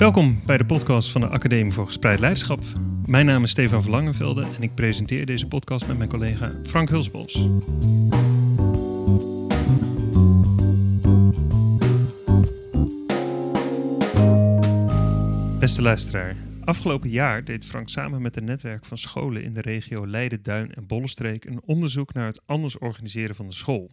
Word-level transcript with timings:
Welkom 0.00 0.40
bij 0.46 0.58
de 0.58 0.66
podcast 0.66 1.10
van 1.10 1.20
de 1.20 1.28
Academie 1.28 1.72
voor 1.72 1.86
Gespreid 1.86 2.20
Leiderschap. 2.20 2.62
Mijn 3.06 3.26
naam 3.26 3.42
is 3.42 3.50
Stefan 3.50 3.82
Verlangenvelde 3.82 4.46
en 4.56 4.62
ik 4.62 4.74
presenteer 4.74 5.26
deze 5.26 5.46
podcast 5.46 5.86
met 5.86 5.98
mijn 5.98 6.08
collega 6.08 6.52
Frank 6.62 6.88
Hulsbos. 6.88 7.32
Beste 15.58 15.82
luisteraar, 15.82 16.36
afgelopen 16.64 17.10
jaar 17.10 17.44
deed 17.44 17.64
Frank 17.64 17.88
samen 17.88 18.22
met 18.22 18.36
een 18.36 18.44
netwerk 18.44 18.84
van 18.84 18.98
scholen 18.98 19.42
in 19.42 19.52
de 19.52 19.60
regio 19.60 20.06
Leiden, 20.06 20.42
Duin 20.42 20.74
en 20.74 20.86
Bollenstreek 20.86 21.44
een 21.44 21.60
onderzoek 21.64 22.12
naar 22.12 22.26
het 22.26 22.40
anders 22.46 22.78
organiseren 22.78 23.34
van 23.34 23.46
de 23.46 23.54
school. 23.54 23.90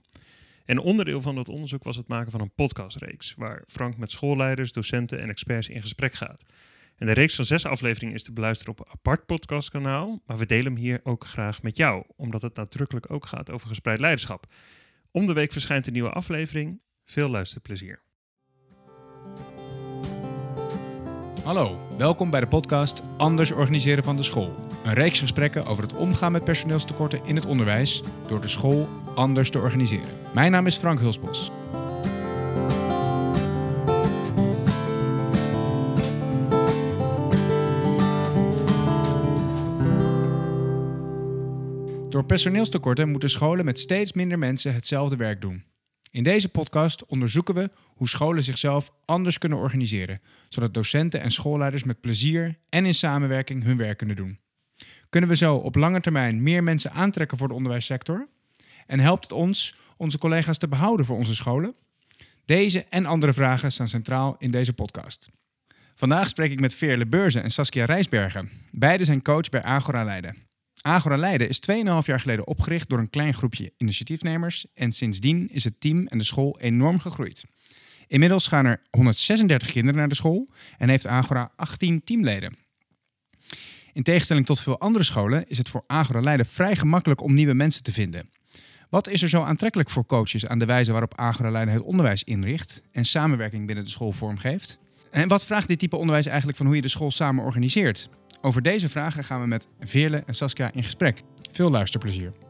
En 0.66 0.80
onderdeel 0.80 1.22
van 1.22 1.36
dat 1.36 1.50
onderzoek 1.50 1.84
was 1.84 1.96
het 1.96 2.08
maken 2.08 2.32
van 2.32 2.42
een 2.42 2.54
podcastreeks, 2.54 3.34
waar 3.38 3.64
Frank 3.68 3.98
met 3.98 4.12
schoolleiders, 4.12 4.72
docenten 4.72 5.20
en 5.20 5.30
experts 5.30 5.70
in 5.70 5.82
gesprek 5.82 6.14
gaat. 6.14 6.46
En 6.96 7.06
de 7.06 7.14
reeks 7.14 7.36
van 7.36 7.46
zes 7.46 7.66
afleveringen 7.66 8.16
is 8.16 8.24
te 8.24 8.34
beluisteren 8.34 8.74
op 8.74 8.80
een 8.80 8.92
apart 8.92 9.26
podcastkanaal, 9.26 10.22
maar 10.26 10.38
we 10.38 10.46
delen 10.46 10.74
hem 10.74 10.82
hier 10.82 11.00
ook 11.04 11.26
graag 11.26 11.62
met 11.62 11.78
jou, 11.78 12.04
omdat 12.16 12.42
het 12.42 12.56
nadrukkelijk 12.56 13.12
ook 13.12 13.26
gaat 13.26 13.52
over 13.52 13.68
gespreid 13.68 14.00
leiderschap. 14.00 14.46
Om 15.12 15.26
de 15.26 15.34
week 15.34 15.52
verschijnt 15.52 15.88
een 15.88 15.94
nieuwe 15.94 16.10
aflevering. 16.10 16.82
Veel 17.06 17.30
luisterplezier. 17.30 18.02
Hallo, 21.44 21.96
welkom 21.98 22.30
bij 22.30 22.40
de 22.40 22.48
podcast 22.48 23.02
Anders 23.18 23.52
organiseren 23.52 24.04
van 24.04 24.16
de 24.16 24.24
school. 24.24 24.73
Een 24.84 24.94
reeks 24.94 25.20
gesprekken 25.20 25.66
over 25.66 25.84
het 25.84 25.94
omgaan 25.94 26.32
met 26.32 26.44
personeelstekorten 26.44 27.26
in 27.26 27.36
het 27.36 27.46
onderwijs 27.46 28.04
door 28.28 28.42
de 28.42 28.48
school 28.48 28.90
anders 29.16 29.50
te 29.50 29.60
organiseren. 29.60 30.18
Mijn 30.34 30.52
naam 30.52 30.68
is 30.68 30.78
Frank 30.78 31.00
Hulsbos. 31.00 31.52
Door 42.10 42.26
personeelstekorten 42.26 43.10
moeten 43.10 43.30
scholen 43.30 43.66
met 43.66 43.80
steeds 43.80 44.14
minder 44.14 44.40
mensen 44.40 44.74
hetzelfde 44.74 45.16
werk 45.16 45.42
doen. 45.42 45.64
In 46.12 46.24
deze 46.24 46.50
podcast 46.50 47.06
onderzoeken 47.06 47.56
we 47.56 47.70
hoe 47.88 48.10
scholen 48.10 48.44
zichzelf 48.44 48.92
anders 49.06 49.38
kunnen 49.38 49.58
organiseren, 49.58 50.22
zodat 50.50 50.74
docenten 50.74 51.22
en 51.22 51.32
schoolleiders 51.32 51.84
met 51.84 52.02
plezier 52.02 52.60
en 52.70 52.86
in 52.86 52.96
samenwerking 52.96 53.64
hun 53.64 53.78
werk 53.78 53.98
kunnen 53.98 54.16
doen. 54.16 54.43
Kunnen 55.14 55.32
we 55.32 55.38
zo 55.38 55.56
op 55.56 55.76
lange 55.76 56.02
termijn 56.02 56.44
meer 56.44 56.64
mensen 56.64 56.92
aantrekken 56.92 57.38
voor 57.38 57.48
de 57.48 57.54
onderwijssector? 57.54 58.28
En 58.88 59.00
helpt 59.00 59.24
het 59.24 59.32
ons 59.32 59.76
onze 59.98 60.18
collega's 60.18 60.58
te 60.58 60.68
behouden 60.68 61.06
voor 61.06 61.18
onze 61.18 61.36
scholen? 61.36 61.76
Deze 62.46 62.86
en 62.90 63.06
andere 63.06 63.34
vragen 63.34 63.72
staan 63.72 63.88
centraal 63.88 64.36
in 64.40 64.52
deze 64.52 64.74
podcast. 64.74 65.30
Vandaag 65.96 66.30
spreek 66.30 66.52
ik 66.52 66.60
met 66.60 66.74
Veerle 66.74 67.06
Beurzen 67.06 67.44
en 67.44 67.52
Saskia 67.52 67.86
Rijsbergen. 67.86 68.50
Beide 68.72 69.04
zijn 69.04 69.22
coach 69.22 69.50
bij 69.50 69.64
Agora 69.64 70.04
Leiden. 70.04 70.36
Agora 70.82 71.18
Leiden 71.18 71.50
is 71.50 71.62
2,5 71.72 71.76
jaar 72.06 72.20
geleden 72.20 72.48
opgericht 72.48 72.90
door 72.90 73.00
een 73.00 73.10
klein 73.10 73.34
groepje 73.34 73.74
initiatiefnemers 73.78 74.66
en 74.74 74.92
sindsdien 74.92 75.50
is 75.52 75.64
het 75.64 75.80
team 75.80 76.08
en 76.08 76.18
de 76.18 76.24
school 76.24 76.60
enorm 76.60 77.00
gegroeid. 77.00 77.44
Inmiddels 78.08 78.48
gaan 78.48 78.66
er 78.66 78.82
136 78.90 79.72
kinderen 79.72 80.00
naar 80.00 80.10
de 80.10 80.16
school 80.16 80.50
en 80.78 80.90
heeft 80.90 81.08
Agora 81.08 81.52
18 81.56 82.04
teamleden. 82.04 82.63
In 83.94 84.04
tegenstelling 84.04 84.46
tot 84.46 84.60
veel 84.60 84.80
andere 84.80 85.04
scholen 85.04 85.48
is 85.48 85.58
het 85.58 85.70
voor 85.70 85.84
Agora 85.88 86.20
Leiden 86.20 86.46
vrij 86.46 86.76
gemakkelijk 86.76 87.22
om 87.22 87.34
nieuwe 87.34 87.54
mensen 87.54 87.84
te 87.84 87.92
vinden. 87.92 88.30
Wat 88.90 89.10
is 89.10 89.22
er 89.22 89.30
zo 89.30 89.42
aantrekkelijk 89.42 89.90
voor 89.90 90.06
coaches 90.06 90.48
aan 90.48 90.60
de 90.60 90.66
wijze 90.66 90.92
waarop 90.92 91.18
Agora 91.18 91.52
Leiden 91.52 91.74
het 91.74 91.84
onderwijs 91.84 92.24
inricht 92.24 92.82
en 92.92 93.06
samenwerking 93.06 93.66
binnen 93.66 93.86
de 93.86 93.92
school 93.92 94.12
vormgeeft? 94.12 94.78
En 95.12 95.28
wat 95.28 95.46
vraagt 95.46 95.68
dit 95.68 95.80
type 95.80 95.96
onderwijs 95.96 96.26
eigenlijk 96.26 96.58
van 96.58 96.66
hoe 96.66 96.76
je 96.76 96.82
de 96.82 96.88
school 96.88 97.12
samen 97.12 97.44
organiseert? 97.44 98.10
Over 98.42 98.62
deze 98.62 98.90
vragen 98.90 99.24
gaan 99.24 99.42
we 99.42 99.48
met 99.48 99.68
Veerle 99.80 100.24
en 100.26 100.36
Saskia 100.36 100.72
in 100.74 100.84
gesprek. 100.84 101.22
Veel 101.52 101.70
luisterplezier. 101.70 102.43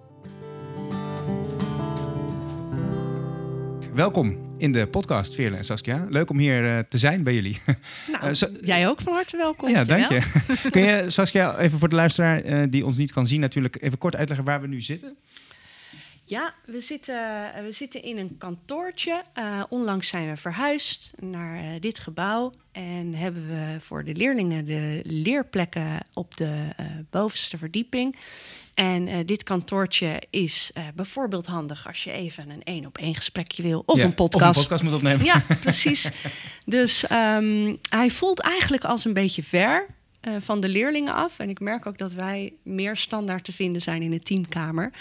Welkom 3.94 4.56
in 4.58 4.72
de 4.72 4.88
podcast, 4.88 5.36
Veerle 5.36 5.58
en 5.58 5.66
Saskia. 5.66 6.06
Leuk 6.09 6.30
om 6.30 6.38
hier 6.38 6.64
uh, 6.64 6.80
te 6.90 6.98
zijn 6.98 7.24
bij 7.24 7.34
jullie. 7.34 7.62
Nou, 8.12 8.30
uh, 8.30 8.62
jij 8.62 8.88
ook 8.88 9.02
van 9.02 9.14
harte 9.14 9.38
welkom. 9.38 9.70
Ja, 9.70 9.84
dank 9.84 10.09
je. 10.09 10.22
Kun 10.72 10.81
je, 10.81 11.09
Saskia, 11.09 11.58
even 11.58 11.80
voor 11.80 11.90
de 11.90 11.96
luisteraar 11.96 12.46
uh, 12.46 12.64
die 12.70 12.86
ons 12.86 12.98
niet 12.98 13.12
kan 13.12 13.28
zien 13.28 13.40
natuurlijk, 13.40 13.81
even 13.81 13.98
kort 13.98 14.16
uitleggen 14.16 14.46
waar 14.46 14.62
we 14.62 14.68
nu 14.68 14.81
zitten? 14.81 15.18
Ja, 16.26 16.54
we 16.66 16.81
zitten, 16.81 17.16
we 17.64 17.72
zitten 17.72 18.04
in 18.04 18.18
een 18.18 18.38
kantoortje. 18.38 19.24
Uh, 19.38 19.64
onlangs 19.70 20.08
zijn 20.08 20.30
we 20.30 20.38
verhuisd 20.38 21.12
naar 21.20 21.64
uh, 21.64 21.81
dit 21.81 22.00
gebouw. 22.00 22.52
En 22.72 23.14
hebben 23.14 23.48
we 23.48 23.80
voor 23.80 24.04
de 24.04 24.16
leerlingen 24.16 24.66
de 24.66 25.02
leerplekken 25.04 26.00
op 26.14 26.38
de 26.38 26.70
uh, 26.80 26.86
bovenste 27.10 27.58
verdieping. 27.58 28.16
En 28.74 29.26
dit 29.26 29.44
kantoortje 29.44 30.22
is 30.30 30.72
bijvoorbeeld 30.96 31.46
handig 31.46 31.88
als 31.88 32.04
je 32.04 32.12
even 32.12 32.50
een 32.50 32.64
één 32.64 32.86
op 32.86 32.98
één 32.98 33.16
gesprekje 33.16 33.64
wil. 33.64 33.84
Of 33.86 33.98
ja, 33.98 34.04
een 34.04 34.14
podcast. 34.14 34.50
Of 34.50 34.56
een 34.56 34.62
podcast 34.62 34.84
moet 34.84 34.94
opnemen. 34.94 35.26
Ja, 35.26 35.44
precies. 35.62 36.12
dus 36.66 37.04
um, 37.12 37.78
hij 37.90 38.10
voelt 38.10 38.40
eigenlijk 38.40 38.84
als 38.84 39.06
een 39.06 39.14
beetje 39.14 39.44
ver. 39.44 39.88
Uh, 40.28 40.34
van 40.40 40.60
de 40.60 40.70
leerlingen 40.70 41.14
af. 41.14 41.40
En 41.40 41.50
ik 41.50 41.60
merk 41.60 41.86
ook 41.86 41.98
dat 41.98 42.14
wij 42.14 42.54
meer 42.64 42.96
standaard 42.96 43.44
te 43.44 43.52
vinden 43.52 43.82
zijn 43.82 44.02
in 44.02 44.10
de 44.10 44.20
teamkamer. 44.20 44.92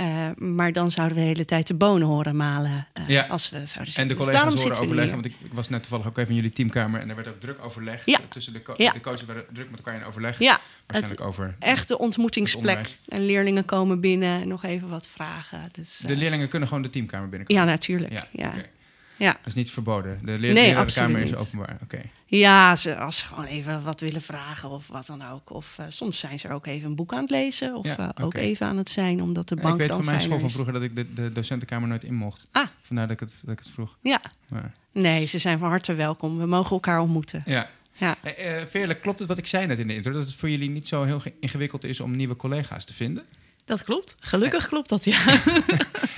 Uh, 0.00 0.28
maar 0.36 0.72
dan 0.72 0.90
zouden 0.90 1.16
we 1.16 1.22
de 1.22 1.28
hele 1.28 1.44
tijd 1.44 1.66
de 1.66 1.74
bonen 1.74 2.08
horen 2.08 2.36
malen. 2.36 2.86
Uh, 2.98 3.08
ja. 3.08 3.26
als 3.26 3.50
we 3.50 3.66
zouden 3.66 3.94
en 3.94 4.08
de 4.08 4.14
dus 4.14 4.24
collega's 4.24 4.54
horen 4.54 4.78
overleggen. 4.78 5.12
Want 5.12 5.24
ik, 5.24 5.34
ik, 5.44 5.52
was 5.52 5.68
net 5.68 5.80
toevallig 5.80 6.06
ook 6.06 6.18
even 6.18 6.30
in 6.30 6.36
jullie 6.36 6.50
teamkamer. 6.50 7.00
En 7.00 7.08
er 7.08 7.14
werd 7.14 7.28
ook 7.28 7.40
druk 7.40 7.64
overleg. 7.64 8.06
Ja. 8.06 8.20
Tussen 8.28 8.52
de, 8.52 8.62
co 8.62 8.74
ja. 8.76 8.92
de 8.92 9.00
coaches 9.00 9.24
werden 9.24 9.44
druk 9.52 9.70
met 9.70 9.78
elkaar 9.78 10.00
in 10.00 10.04
overleg. 10.04 10.38
Ja. 10.38 10.60
Waarschijnlijk 10.86 11.20
over. 11.20 11.54
Echte 11.58 11.98
ontmoetingsplek. 11.98 12.96
En 13.08 13.26
leerlingen 13.26 13.64
komen 13.64 14.00
binnen 14.00 14.40
en 14.40 14.48
nog 14.48 14.64
even 14.64 14.88
wat 14.88 15.06
vragen. 15.06 15.68
Dus, 15.72 15.98
de 15.98 16.16
leerlingen 16.16 16.48
kunnen 16.48 16.68
gewoon 16.68 16.82
de 16.82 16.90
teamkamer 16.90 17.28
binnenkomen? 17.28 17.64
Ja, 17.64 17.70
natuurlijk. 17.70 18.12
Ja. 18.12 18.26
ja. 18.30 18.48
Okay. 18.48 18.70
Ja. 19.16 19.32
Dat 19.32 19.46
is 19.46 19.54
niet 19.54 19.70
verboden. 19.70 20.20
De 20.22 20.38
leer 20.38 20.52
nee, 20.52 20.68
lerarenkamer 20.68 21.20
is 21.20 21.34
openbaar. 21.34 21.78
Oké. 21.82 21.84
Okay. 21.84 22.10
Ja, 22.26 22.76
ze, 22.76 22.96
als 22.96 23.18
ze 23.18 23.24
gewoon 23.24 23.44
even 23.44 23.82
wat 23.82 24.00
willen 24.00 24.22
vragen 24.22 24.70
of 24.70 24.88
wat 24.88 25.06
dan 25.06 25.22
ook. 25.22 25.50
Of 25.50 25.76
uh, 25.80 25.86
soms 25.88 26.18
zijn 26.18 26.38
ze 26.38 26.48
er 26.48 26.54
ook 26.54 26.66
even 26.66 26.88
een 26.88 26.94
boek 26.94 27.12
aan 27.12 27.20
het 27.20 27.30
lezen. 27.30 27.74
Of 27.74 27.86
ja, 27.86 27.98
uh, 27.98 28.08
okay. 28.08 28.24
ook 28.26 28.34
even 28.34 28.66
aan 28.66 28.76
het 28.76 28.90
zijn, 28.90 29.22
omdat 29.22 29.48
de 29.48 29.56
bank 29.56 29.74
Ik 29.74 29.80
weet 29.80 29.90
van 29.90 30.04
mijn 30.04 30.20
school 30.20 30.38
van 30.38 30.50
vroeger 30.50 30.72
dat 30.72 30.82
ik 30.82 30.96
de, 30.96 31.14
de 31.14 31.32
docentenkamer 31.32 31.88
nooit 31.88 32.04
in 32.04 32.14
mocht. 32.14 32.46
Ah. 32.52 32.66
Vandaar 32.82 33.06
dat 33.06 33.20
ik 33.20 33.28
het, 33.28 33.40
dat 33.44 33.52
ik 33.52 33.58
het 33.58 33.70
vroeg. 33.74 33.96
Ja. 34.00 34.20
Maar. 34.48 34.74
Nee, 34.92 35.26
ze 35.26 35.38
zijn 35.38 35.58
van 35.58 35.68
harte 35.68 35.94
welkom. 35.94 36.38
We 36.38 36.46
mogen 36.46 36.70
elkaar 36.70 37.00
ontmoeten. 37.00 37.42
Ja. 37.46 37.68
Ja. 37.96 38.16
Hey, 38.20 38.60
uh, 38.60 38.66
Veerle, 38.66 38.94
klopt 38.94 39.18
het 39.18 39.28
wat 39.28 39.38
ik 39.38 39.46
zei 39.46 39.66
net 39.66 39.78
in 39.78 39.86
de 39.86 39.94
intro? 39.94 40.12
Dat 40.12 40.26
het 40.26 40.34
voor 40.34 40.50
jullie 40.50 40.70
niet 40.70 40.88
zo 40.88 41.02
heel 41.02 41.22
ingewikkeld 41.40 41.84
is 41.84 42.00
om 42.00 42.16
nieuwe 42.16 42.36
collega's 42.36 42.84
te 42.84 42.94
vinden? 42.94 43.24
Dat 43.64 43.82
klopt. 43.82 44.14
Gelukkig 44.18 44.68
klopt 44.68 44.88
dat, 44.88 45.04
ja. 45.04 45.24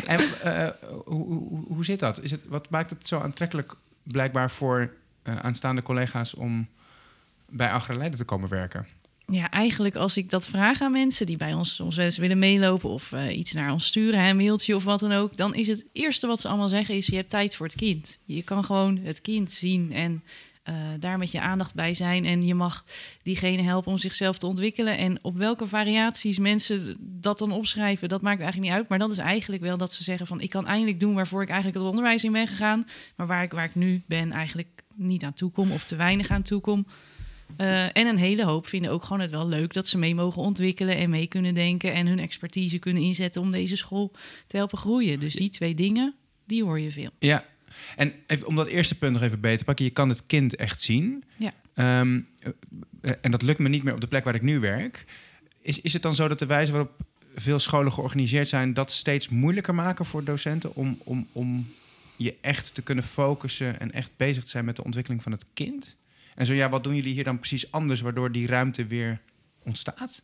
en 0.07 0.21
uh, 0.45 0.69
hoe, 1.05 1.25
hoe, 1.25 1.65
hoe 1.67 1.85
zit 1.85 2.01
dat? 2.01 2.23
Is 2.23 2.31
het, 2.31 2.41
wat 2.49 2.71
maakt 2.71 2.91
het 2.91 3.07
zo 3.07 3.21
aantrekkelijk 3.21 3.75
blijkbaar 4.03 4.51
voor 4.51 4.93
uh, 5.25 5.37
aanstaande 5.37 5.83
collega's 5.83 6.35
om 6.35 6.69
bij 7.49 7.71
Agraleiden 7.71 8.19
te 8.19 8.25
komen 8.25 8.49
werken? 8.49 8.87
Ja, 9.27 9.51
eigenlijk 9.51 9.97
als 9.97 10.17
ik 10.17 10.31
dat 10.31 10.47
vraag 10.47 10.81
aan 10.81 10.93
mensen 10.93 11.27
die 11.27 11.37
bij 11.37 11.55
ons 11.55 11.75
soms 11.75 11.97
wel 11.97 12.05
eens 12.05 12.19
willen 12.19 12.39
meelopen 12.39 12.91
of 12.91 13.13
uh, 13.13 13.37
iets 13.37 13.53
naar 13.53 13.73
ons 13.73 13.87
sturen, 13.87 14.21
een 14.21 14.37
mailtje 14.37 14.75
of 14.75 14.85
wat 14.85 15.01
dan 15.01 15.13
ook, 15.13 15.37
dan 15.37 15.55
is 15.55 15.67
het 15.67 15.85
eerste 15.93 16.27
wat 16.27 16.41
ze 16.41 16.49
allemaal 16.49 16.69
zeggen 16.69 16.95
is: 16.95 17.07
je 17.07 17.17
hebt 17.17 17.31
tijd 17.31 17.57
voor 17.57 17.67
het 17.67 17.75
kind. 17.75 18.19
Je 18.25 18.43
kan 18.43 18.65
gewoon 18.65 18.97
het 18.97 19.21
kind 19.21 19.53
zien 19.53 19.93
en 19.93 20.23
uh, 20.69 20.75
daar 20.99 21.19
met 21.19 21.31
je 21.31 21.41
aandacht 21.41 21.75
bij 21.75 21.95
zijn. 21.95 22.25
En 22.25 22.43
je 22.43 22.55
mag 22.55 22.85
diegene 23.23 23.63
helpen 23.63 23.93
om 23.93 23.99
zichzelf 23.99 24.39
te 24.39 24.47
ontwikkelen. 24.47 24.99
En 24.99 25.25
op 25.25 25.37
welke 25.37 25.67
variaties 25.67 26.39
mensen 26.39 26.97
dat 27.01 27.39
dan 27.39 27.53
opschrijven, 27.53 28.09
dat 28.09 28.23
maakt 28.23 28.41
eigenlijk 28.41 28.71
niet 28.71 28.79
uit. 28.81 28.89
Maar 28.89 28.99
dat 28.99 29.11
is 29.11 29.19
eigenlijk 29.19 29.63
wel 29.63 29.77
dat 29.77 29.93
ze 29.93 30.03
zeggen 30.03 30.27
van... 30.27 30.41
ik 30.41 30.51
kan 30.51 30.67
eindelijk 30.67 31.01
doen 31.01 31.15
waarvoor 31.15 31.43
ik 31.43 31.49
eigenlijk 31.49 31.79
het 31.79 31.89
onderwijs 31.89 32.25
in 32.25 32.33
ben 32.33 32.47
gegaan... 32.47 32.87
maar 33.17 33.27
waar 33.27 33.43
ik, 33.43 33.53
waar 33.53 33.65
ik 33.65 33.75
nu 33.75 34.03
ben 34.07 34.33
eigenlijk 34.33 34.83
niet 34.95 35.25
aan 35.25 35.35
toe 35.35 35.53
kom 35.53 35.73
of 35.73 35.85
te 35.85 35.97
weinig 35.97 36.29
aan 36.29 36.43
toe 36.43 36.61
kom. 36.61 36.87
Uh, 37.57 37.85
en 37.85 38.07
een 38.07 38.19
hele 38.19 38.45
hoop 38.45 38.67
vinden 38.67 38.91
ook 38.91 39.03
gewoon 39.03 39.21
het 39.21 39.31
wel 39.31 39.49
leuk 39.49 39.73
dat 39.73 39.89
ze 39.89 39.99
mee 39.99 40.15
mogen 40.15 40.43
ontwikkelen... 40.43 40.97
en 40.97 41.11
mee 41.11 41.27
kunnen 41.27 41.55
denken 41.55 41.93
en 41.93 42.07
hun 42.07 42.19
expertise 42.19 42.79
kunnen 42.79 43.03
inzetten... 43.03 43.43
om 43.43 43.51
deze 43.51 43.77
school 43.77 44.13
te 44.47 44.57
helpen 44.57 44.79
groeien. 44.79 45.21
Dus 45.21 45.35
die 45.35 45.49
twee 45.49 45.75
dingen, 45.75 46.15
die 46.47 46.65
hoor 46.65 46.81
je 46.81 46.91
veel. 46.91 47.11
Ja, 47.19 47.45
en 47.97 48.13
even, 48.27 48.47
om 48.47 48.57
dat 48.57 48.67
eerste 48.67 48.95
punt 48.95 49.13
nog 49.13 49.23
even 49.23 49.41
beter 49.41 49.59
te 49.59 49.65
pakken, 49.65 49.85
je 49.85 49.91
kan 49.91 50.09
het 50.09 50.27
kind 50.27 50.57
echt 50.57 50.81
zien. 50.81 51.25
Ja. 51.37 51.53
Um, 52.01 52.29
en 53.21 53.31
dat 53.31 53.43
lukt 53.43 53.59
me 53.59 53.69
niet 53.69 53.83
meer 53.83 53.95
op 53.95 54.01
de 54.01 54.07
plek 54.07 54.25
waar 54.25 54.35
ik 54.35 54.43
nu 54.43 54.61
werk. 54.61 55.05
Is, 55.61 55.81
is 55.81 55.93
het 55.93 56.03
dan 56.03 56.15
zo 56.15 56.29
dat 56.29 56.39
de 56.39 56.47
wijze 56.47 56.73
waarop 56.73 56.93
veel 57.35 57.59
scholen 57.59 57.93
georganiseerd 57.93 58.49
zijn, 58.49 58.75
dat 58.75 58.93
steeds 58.93 59.29
moeilijker 59.29 59.75
maken 59.75 60.05
voor 60.05 60.25
docenten 60.25 60.75
om, 60.75 60.99
om, 61.05 61.29
om 61.33 61.67
je 62.17 62.35
echt 62.41 62.75
te 62.75 62.83
kunnen 62.83 63.05
focussen 63.05 63.81
en 63.81 63.93
echt 63.93 64.11
bezig 64.17 64.45
te 64.45 64.51
zijn 64.51 64.65
met 64.65 64.77
de 64.77 64.85
ontwikkeling 64.85 65.23
van 65.23 65.33
het 65.33 65.45
kind? 65.55 65.97
En 66.35 66.47
zo 66.47 66.55
ja, 66.55 66.69
wat 66.69 66.85
doen 66.85 66.95
jullie 66.95 67.13
hier 67.13 67.25
dan 67.25 67.39
precies 67.39 67.71
anders, 67.71 68.01
waardoor 68.01 68.33
die 68.33 68.47
ruimte 68.47 68.87
weer 68.87 69.21
ontstaat? 69.63 70.23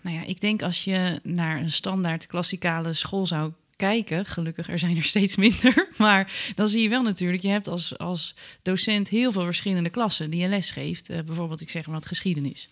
Nou 0.00 0.16
ja, 0.16 0.24
ik 0.24 0.40
denk 0.40 0.62
als 0.62 0.84
je 0.84 1.20
naar 1.22 1.60
een 1.60 1.70
standaard 1.70 2.26
klassikale 2.26 2.92
school 2.92 3.26
zou 3.26 3.52
kijken. 3.80 4.24
Gelukkig, 4.24 4.68
er 4.68 4.78
zijn 4.78 4.96
er 4.96 5.02
steeds 5.02 5.36
minder. 5.36 5.88
Maar 5.96 6.52
dan 6.54 6.68
zie 6.68 6.82
je 6.82 6.88
wel 6.88 7.02
natuurlijk, 7.02 7.42
je 7.42 7.48
hebt 7.48 7.68
als, 7.68 7.98
als 7.98 8.34
docent 8.62 9.08
heel 9.08 9.32
veel 9.32 9.44
verschillende 9.44 9.90
klassen 9.90 10.30
die 10.30 10.40
je 10.40 10.48
les 10.48 10.70
geeft. 10.70 11.10
Eh, 11.10 11.20
bijvoorbeeld, 11.22 11.60
ik 11.60 11.70
zeg 11.70 11.86
maar 11.86 11.94
wat 11.94 12.06
geschiedenis. 12.06 12.68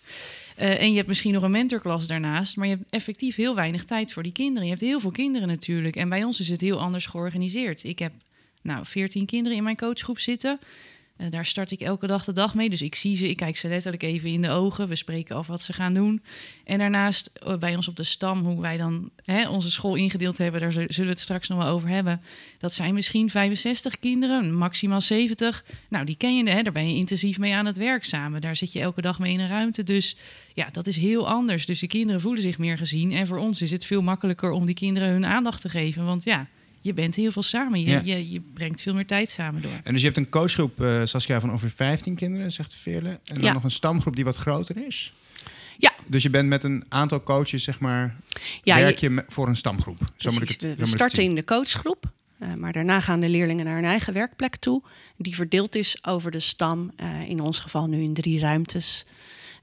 Uh, 0.58 0.80
en 0.80 0.90
je 0.90 0.96
hebt 0.96 1.08
misschien 1.08 1.32
nog 1.32 1.42
een 1.42 1.50
mentorklas 1.50 2.06
daarnaast, 2.06 2.56
maar 2.56 2.66
je 2.66 2.76
hebt 2.76 2.90
effectief 2.90 3.36
heel 3.36 3.54
weinig 3.54 3.84
tijd 3.84 4.12
voor 4.12 4.22
die 4.22 4.32
kinderen. 4.32 4.62
Je 4.62 4.70
hebt 4.70 4.84
heel 4.84 5.00
veel 5.00 5.10
kinderen 5.10 5.48
natuurlijk. 5.48 5.96
En 5.96 6.08
bij 6.08 6.24
ons 6.24 6.40
is 6.40 6.48
het 6.48 6.60
heel 6.60 6.80
anders 6.80 7.06
georganiseerd. 7.06 7.84
Ik 7.84 7.98
heb 7.98 8.12
nou 8.62 8.86
14 8.86 9.26
kinderen 9.26 9.56
in 9.56 9.64
mijn 9.64 9.76
coachgroep 9.76 10.18
zitten. 10.18 10.58
Uh, 11.18 11.30
daar 11.30 11.46
start 11.46 11.70
ik 11.70 11.80
elke 11.80 12.06
dag 12.06 12.24
de 12.24 12.32
dag 12.32 12.54
mee. 12.54 12.70
Dus 12.70 12.82
ik 12.82 12.94
zie 12.94 13.16
ze, 13.16 13.28
ik 13.28 13.36
kijk 13.36 13.56
ze 13.56 13.68
letterlijk 13.68 14.02
even 14.02 14.30
in 14.30 14.42
de 14.42 14.50
ogen. 14.50 14.88
We 14.88 14.94
spreken 14.94 15.36
af 15.36 15.46
wat 15.46 15.60
ze 15.60 15.72
gaan 15.72 15.94
doen. 15.94 16.22
En 16.64 16.78
daarnaast 16.78 17.30
uh, 17.46 17.56
bij 17.56 17.76
ons 17.76 17.88
op 17.88 17.96
de 17.96 18.04
stam, 18.04 18.44
hoe 18.44 18.60
wij 18.60 18.76
dan 18.76 19.10
hè, 19.24 19.48
onze 19.48 19.70
school 19.70 19.94
ingedeeld 19.94 20.38
hebben, 20.38 20.60
daar 20.60 20.72
zullen 20.72 20.94
we 20.96 21.04
het 21.04 21.20
straks 21.20 21.48
nog 21.48 21.58
wel 21.58 21.68
over 21.68 21.88
hebben. 21.88 22.20
Dat 22.58 22.72
zijn 22.72 22.94
misschien 22.94 23.30
65 23.30 23.98
kinderen, 23.98 24.54
maximaal 24.54 25.00
70. 25.00 25.64
Nou, 25.88 26.04
die 26.04 26.16
ken 26.16 26.36
je, 26.36 26.50
hè, 26.50 26.62
daar 26.62 26.72
ben 26.72 26.88
je 26.88 26.96
intensief 26.96 27.38
mee 27.38 27.54
aan 27.54 27.66
het 27.66 27.76
werk 27.76 28.04
samen. 28.04 28.40
Daar 28.40 28.56
zit 28.56 28.72
je 28.72 28.80
elke 28.80 29.00
dag 29.00 29.18
mee 29.18 29.32
in 29.32 29.40
een 29.40 29.48
ruimte. 29.48 29.82
Dus 29.82 30.16
ja, 30.54 30.68
dat 30.72 30.86
is 30.86 30.96
heel 30.96 31.28
anders. 31.28 31.66
Dus 31.66 31.80
de 31.80 31.86
kinderen 31.86 32.20
voelen 32.20 32.42
zich 32.42 32.58
meer 32.58 32.78
gezien. 32.78 33.12
En 33.12 33.26
voor 33.26 33.38
ons 33.38 33.62
is 33.62 33.70
het 33.70 33.84
veel 33.84 34.02
makkelijker 34.02 34.50
om 34.50 34.66
die 34.66 34.74
kinderen 34.74 35.08
hun 35.08 35.26
aandacht 35.26 35.60
te 35.60 35.68
geven. 35.68 36.04
Want 36.04 36.24
ja, 36.24 36.46
je 36.80 36.92
bent 36.94 37.14
heel 37.14 37.32
veel 37.32 37.42
samen. 37.42 37.80
Je, 37.80 37.86
Ja. 37.90 38.00
je, 38.04 38.30
je 38.30 38.40
brengt 38.54 38.80
veel 38.80 38.94
meer 38.94 39.06
tijd 39.06 39.30
samen 39.30 39.62
door. 39.62 39.70
En 39.84 39.92
dus 39.92 40.00
je 40.00 40.06
hebt 40.06 40.18
een 40.18 40.28
coachgroep, 40.28 40.80
eh, 40.82 41.00
Saskia, 41.04 41.40
van 41.40 41.50
ongeveer 41.50 41.70
15 41.70 42.14
kinderen, 42.14 42.52
zegt 42.52 42.74
Veerle. 42.74 43.08
En 43.08 43.20
dan 43.34 43.42
Ja. 43.42 43.52
nog 43.52 43.64
een 43.64 43.70
stamgroep 43.70 44.14
die 44.16 44.24
wat 44.24 44.36
groter 44.36 44.76
is. 44.86 45.12
Ja. 45.78 45.92
Dus 46.06 46.22
je 46.22 46.30
bent 46.30 46.48
met 46.48 46.64
een 46.64 46.84
aantal 46.88 47.22
coaches, 47.22 47.64
zeg 47.64 47.80
maar, 47.80 48.16
Ja, 48.62 48.76
werk 48.76 48.98
je- 48.98 49.24
voor 49.28 49.48
een 49.48 49.56
stamgroep. 49.56 49.98
Zo 50.16 50.30
moet 50.32 50.42
ik 50.42 50.48
het, 50.48 50.62
we 50.62 50.74
we 50.74 50.86
starten 50.86 51.22
in 51.22 51.34
de 51.34 51.44
coachgroep. 51.44 52.04
eh, 52.38 52.54
maar 52.54 52.72
daarna 52.72 53.00
gaan 53.00 53.20
de 53.20 53.28
leerlingen 53.28 53.64
naar 53.64 53.74
hun 53.74 53.84
eigen 53.84 54.12
werkplek 54.12 54.56
toe. 54.56 54.82
Die 55.16 55.34
verdeeld 55.34 55.74
is 55.74 56.04
over 56.04 56.30
de 56.30 56.40
stam. 56.40 56.92
eh, 56.96 57.28
in 57.28 57.40
ons 57.40 57.58
geval 57.60 57.86
nu 57.86 58.02
in 58.02 58.14
drie 58.14 58.38
ruimtes. 58.40 59.04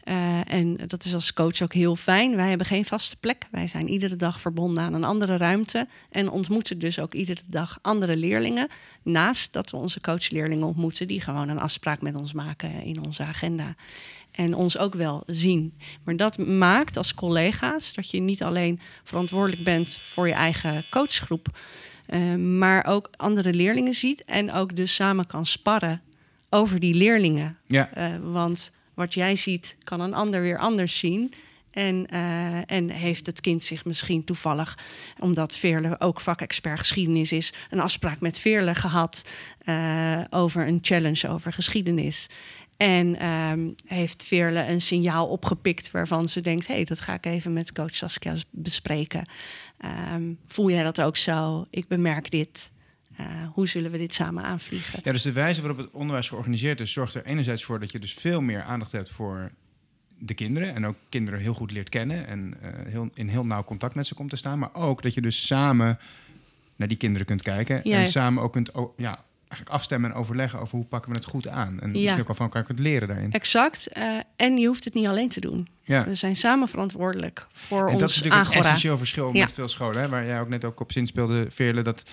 Eh, 0.05 0.53
en 0.53 0.77
dat 0.87 1.05
is 1.05 1.13
als 1.13 1.33
coach 1.33 1.61
ook 1.61 1.73
heel 1.73 1.95
fijn. 1.95 2.35
Wij 2.35 2.49
hebben 2.49 2.67
geen 2.67 2.85
vaste 2.85 3.17
plek. 3.17 3.47
Wij 3.51 3.67
zijn 3.67 3.89
iedere 3.89 4.15
dag 4.15 4.41
verbonden 4.41 4.83
aan 4.83 4.93
een 4.93 5.03
andere 5.03 5.37
ruimte. 5.37 5.87
En 6.09 6.29
ontmoeten 6.29 6.79
dus 6.79 6.99
ook 6.99 7.13
iedere 7.13 7.41
dag 7.45 7.79
andere 7.81 8.17
leerlingen. 8.17 8.67
Naast 9.03 9.53
dat 9.53 9.71
we 9.71 9.77
onze 9.77 10.01
coachleerlingen 10.01 10.67
ontmoeten, 10.67 11.07
die 11.07 11.21
gewoon 11.21 11.49
een 11.49 11.59
afspraak 11.59 12.01
met 12.01 12.15
ons 12.15 12.33
maken 12.33 12.83
in 12.83 13.03
onze 13.05 13.23
agenda. 13.23 13.75
En 14.31 14.53
ons 14.53 14.77
ook 14.77 14.95
wel 14.95 15.23
zien. 15.25 15.73
Maar 16.03 16.15
dat 16.15 16.37
maakt 16.37 16.97
als 16.97 17.13
collega's 17.13 17.93
dat 17.93 18.11
je 18.11 18.19
niet 18.19 18.43
alleen 18.43 18.79
verantwoordelijk 19.03 19.63
bent 19.63 19.97
voor 19.97 20.27
je 20.27 20.33
eigen 20.33 20.85
coachgroep, 20.89 21.59
eh, 22.05 22.35
maar 22.35 22.85
ook 22.85 23.09
andere 23.15 23.53
leerlingen 23.53 23.93
ziet 23.93 24.23
en 24.25 24.51
ook 24.53 24.75
dus 24.75 24.95
samen 24.95 25.27
kan 25.27 25.45
sparren 25.45 26.01
over 26.49 26.79
die 26.79 26.93
leerlingen. 26.93 27.57
Ja. 27.67 27.89
Eh, 27.93 28.07
want 28.21 28.71
wat 28.95 29.13
jij 29.13 29.35
ziet, 29.35 29.75
kan 29.83 30.01
een 30.01 30.13
ander 30.13 30.41
weer 30.41 30.57
anders 30.57 30.97
zien. 30.97 31.33
En, 31.71 32.07
eh, 32.07 32.71
en 32.71 32.89
heeft 32.89 33.25
het 33.25 33.41
kind 33.41 33.63
zich 33.63 33.85
misschien 33.85 34.23
toevallig, 34.23 34.77
omdat 35.19 35.57
Veerle 35.57 35.99
ook 35.99 36.21
vakexpert 36.21 36.79
geschiedenis 36.79 37.31
is, 37.31 37.53
een 37.69 37.79
afspraak 37.79 38.19
met 38.19 38.39
Veerle 38.39 38.75
gehad 38.75 39.29
eh, 39.59 40.21
over 40.29 40.67
een 40.67 40.79
challenge 40.81 41.29
over 41.29 41.53
geschiedenis. 41.53 42.27
En 42.77 43.19
ehm, 43.19 43.69
heeft 43.85 44.23
Veerle 44.23 44.67
een 44.67 44.81
signaal 44.81 45.27
opgepikt 45.27 45.91
waarvan 45.91 46.29
ze 46.29 46.41
denkt: 46.41 46.67
hé, 46.67 46.73
hey, 46.73 46.83
dat 46.83 46.99
ga 46.99 47.13
ik 47.13 47.25
even 47.25 47.53
met 47.53 47.71
coach 47.71 47.95
Saskia 47.95 48.35
bespreken. 48.51 49.29
Ehm, 49.77 50.33
voel 50.47 50.69
jij 50.69 50.83
dat 50.83 51.01
ook 51.01 51.17
zo? 51.17 51.65
Ik 51.69 51.87
bemerk 51.87 52.31
dit. 52.31 52.71
Eh, 53.17 53.25
hoe 53.53 53.67
zullen 53.67 53.91
we 53.91 53.97
dit 53.97 54.13
samen 54.13 54.43
aanvliegen? 54.43 54.99
Ja, 55.03 55.11
dus 55.11 55.21
de 55.21 55.31
wijze 55.31 55.61
waarop 55.61 55.79
het 55.79 55.91
onderwijs 55.91 56.29
georganiseerd 56.29 56.79
is, 56.79 56.91
zorgt 56.91 57.13
er 57.13 57.25
enerzijds 57.25 57.63
voor 57.63 57.79
dat 57.79 57.91
je 57.91 57.99
dus 57.99 58.13
veel 58.13 58.41
meer 58.41 58.63
aandacht 58.63 58.91
hebt 58.91 59.09
voor 59.09 59.51
de 60.19 60.33
kinderen. 60.33 60.73
En 60.75 60.85
ook 60.85 60.95
kinderen 61.09 61.39
heel 61.39 61.53
goed 61.53 61.71
leert 61.71 61.89
kennen 61.89 62.27
en 62.27 62.57
eh, 62.61 62.69
heel, 62.91 63.09
in 63.13 63.27
heel 63.27 63.45
nauw 63.45 63.63
contact 63.63 63.95
met 63.95 64.07
ze 64.07 64.15
komt 64.15 64.29
te 64.29 64.35
staan. 64.35 64.59
Maar 64.59 64.73
ook 64.73 65.01
dat 65.01 65.13
je 65.13 65.21
dus 65.21 65.47
samen 65.47 65.99
naar 66.75 66.87
die 66.87 66.97
kinderen 66.97 67.27
kunt 67.27 67.41
kijken. 67.41 67.81
Ja. 67.83 67.97
En 67.97 68.07
samen 68.07 68.43
ook 68.43 68.51
kunt 68.51 68.71
ja, 68.97 69.23
eigenlijk 69.47 69.69
afstemmen 69.69 70.11
en 70.11 70.17
overleggen 70.17 70.59
over 70.59 70.75
hoe 70.75 70.85
pakken 70.85 71.11
we 71.11 71.17
het 71.17 71.27
goed 71.27 71.47
aan. 71.47 71.79
En 71.81 71.91
misschien 71.91 72.19
ook 72.19 72.27
wel 72.27 72.35
van 72.35 72.45
elkaar 72.45 72.63
kunt 72.63 72.79
leren 72.79 73.07
daarin. 73.07 73.31
Exact. 73.31 73.87
eh, 73.87 74.17
en 74.35 74.57
je 74.57 74.67
hoeft 74.67 74.83
het 74.83 74.93
niet 74.93 75.07
alleen 75.07 75.29
te 75.29 75.39
doen. 75.39 75.67
Ja. 75.81 76.05
We 76.05 76.15
zijn 76.15 76.35
samen 76.35 76.67
verantwoordelijk 76.67 77.47
voor 77.53 77.87
En 77.87 77.91
ons 77.91 77.99
dat 77.99 78.09
is 78.09 78.21
natuurlijk 78.21 78.49
een 78.49 78.59
essentieel 78.59 78.97
verschil 78.97 79.31
met 79.31 79.53
veel 79.53 79.67
scholen. 79.67 80.01
Hè, 80.01 80.09
waar 80.09 80.25
jij 80.25 80.39
ook 80.39 80.49
net 80.49 80.65
ook 80.65 80.79
op 80.79 80.91
zin 80.91 81.07
speelde, 81.07 81.47
Veerle, 81.49 81.81
dat 81.81 82.03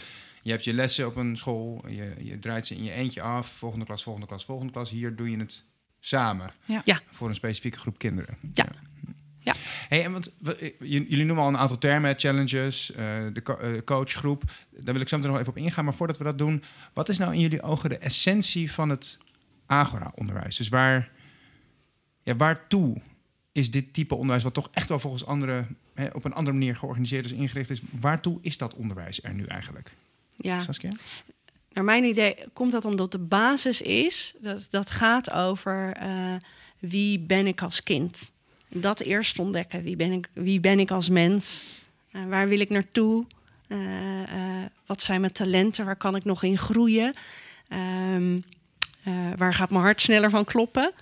je 0.43 0.51
hebt 0.51 0.65
je 0.65 0.73
lessen 0.73 1.07
op 1.07 1.17
een 1.17 1.37
school, 1.37 1.85
je, 1.89 2.15
je 2.19 2.39
draait 2.39 2.67
ze 2.67 2.75
in 2.77 2.85
je 2.85 2.93
eentje 2.93 3.23
af, 3.23 3.47
volgende 3.49 3.85
klas, 3.85 4.03
volgende 4.03 4.29
klas, 4.29 4.45
volgende 4.45 4.73
klas. 4.73 4.91
Hier 4.91 5.17
doe 5.17 5.31
je 5.31 5.37
het 5.39 5.65
samen. 6.01 6.51
Ja. 6.65 6.83
Ja. 6.85 7.01
Voor 7.11 7.29
een 7.29 7.35
specifieke 7.35 7.79
groep 7.79 7.99
kinderen. 7.99 8.37
Ja. 8.55 8.67
Ja. 9.45 9.55
Hey, 9.89 10.05
en 10.05 10.13
want 10.13 10.33
we- 10.39 10.57
eh, 10.57 10.73
jullie 10.81 11.25
noemen 11.25 11.45
al 11.45 11.51
een 11.51 11.57
aantal 11.59 11.79
termen, 11.79 12.19
challenges, 12.19 12.93
eh, 12.93 12.97
de 13.33 13.43
co- 13.43 13.57
eh, 13.57 13.83
coachgroep. 13.85 14.43
Daar 14.71 14.93
wil 14.93 15.03
ik 15.03 15.09
zo 15.09 15.17
meteen 15.17 15.31
nog 15.33 15.41
even 15.41 15.53
op 15.53 15.59
ingaan. 15.59 15.85
Maar 15.85 15.95
voordat 15.95 16.19
we 16.19 16.25
dat 16.25 16.39
doen, 16.39 16.63
wat 16.93 17.09
is 17.09 17.19
nou 17.19 17.33
in 17.35 17.41
jullie 17.41 17.63
ogen 17.63 17.89
de 17.89 17.99
essentie 17.99 18.73
van 18.73 18.89
het 18.89 19.19
Agora-onderwijs? 19.67 20.57
Dus 20.57 20.69
waar, 20.69 21.11
ja, 22.23 22.37
waartoe 22.37 23.03
is 23.53 23.71
dit 23.71 23.93
type 23.93 24.15
onderwijs, 24.15 24.43
wat 24.43 24.55
toch 24.55 24.69
echt 24.73 24.89
wel 24.89 24.99
volgens 24.99 25.27
anderen 25.27 25.77
hè, 25.95 26.07
op 26.07 26.25
een 26.25 26.33
andere 26.35 26.57
manier 26.57 26.77
georganiseerd 26.77 27.25
is, 27.25 27.33
ingericht 27.33 27.71
is, 27.71 27.83
waartoe 28.01 28.39
is 28.43 28.59
dat 28.59 28.75
onderwijs 28.75 29.23
er 29.23 29.35
nu 29.35 29.45
eigenlijk? 29.45 29.97
Ja. 30.43 30.61
Saskia? 30.61 30.93
Naar 31.73 31.85
mijn 31.85 32.05
idee 32.05 32.37
komt 32.53 32.73
dat 32.73 32.85
omdat 32.85 33.13
de 33.13 33.19
basis 33.19 33.81
is, 33.81 34.35
dat, 34.41 34.67
dat 34.71 34.91
gaat 34.91 35.31
over 35.31 35.93
eh, 35.93 36.35
wie 36.79 37.19
ben 37.19 37.47
ik 37.47 37.63
als 37.63 37.83
kind. 37.83 38.33
Dat 38.69 39.01
eerst 39.01 39.39
ontdekken. 39.39 39.83
Wie 39.83 39.97
ben 39.97 40.13
ik, 40.13 40.29
wie 40.33 40.61
ben 40.61 40.79
ik 40.79 40.91
als 40.91 41.09
mens? 41.09 41.65
Eh, 42.11 42.25
waar 42.25 42.49
wil 42.49 42.61
ik 42.61 42.71
naartoe? 42.71 43.27
Eh, 43.69 43.79
wat 44.87 45.03
zijn 45.03 45.21
mijn 45.21 45.33
talenten? 45.33 45.85
Waar 45.85 45.97
kan 45.97 46.17
ik 46.17 46.25
nog 46.25 46.43
in 46.43 46.59
groeien? 46.59 47.15
Ehm, 47.69 48.41
eh, 49.05 49.15
waar 49.37 49.55
gaat 49.55 49.71
mijn 49.71 49.83
hart 49.83 50.01
sneller 50.01 50.31
van 50.31 50.45
kloppen? 50.45 50.93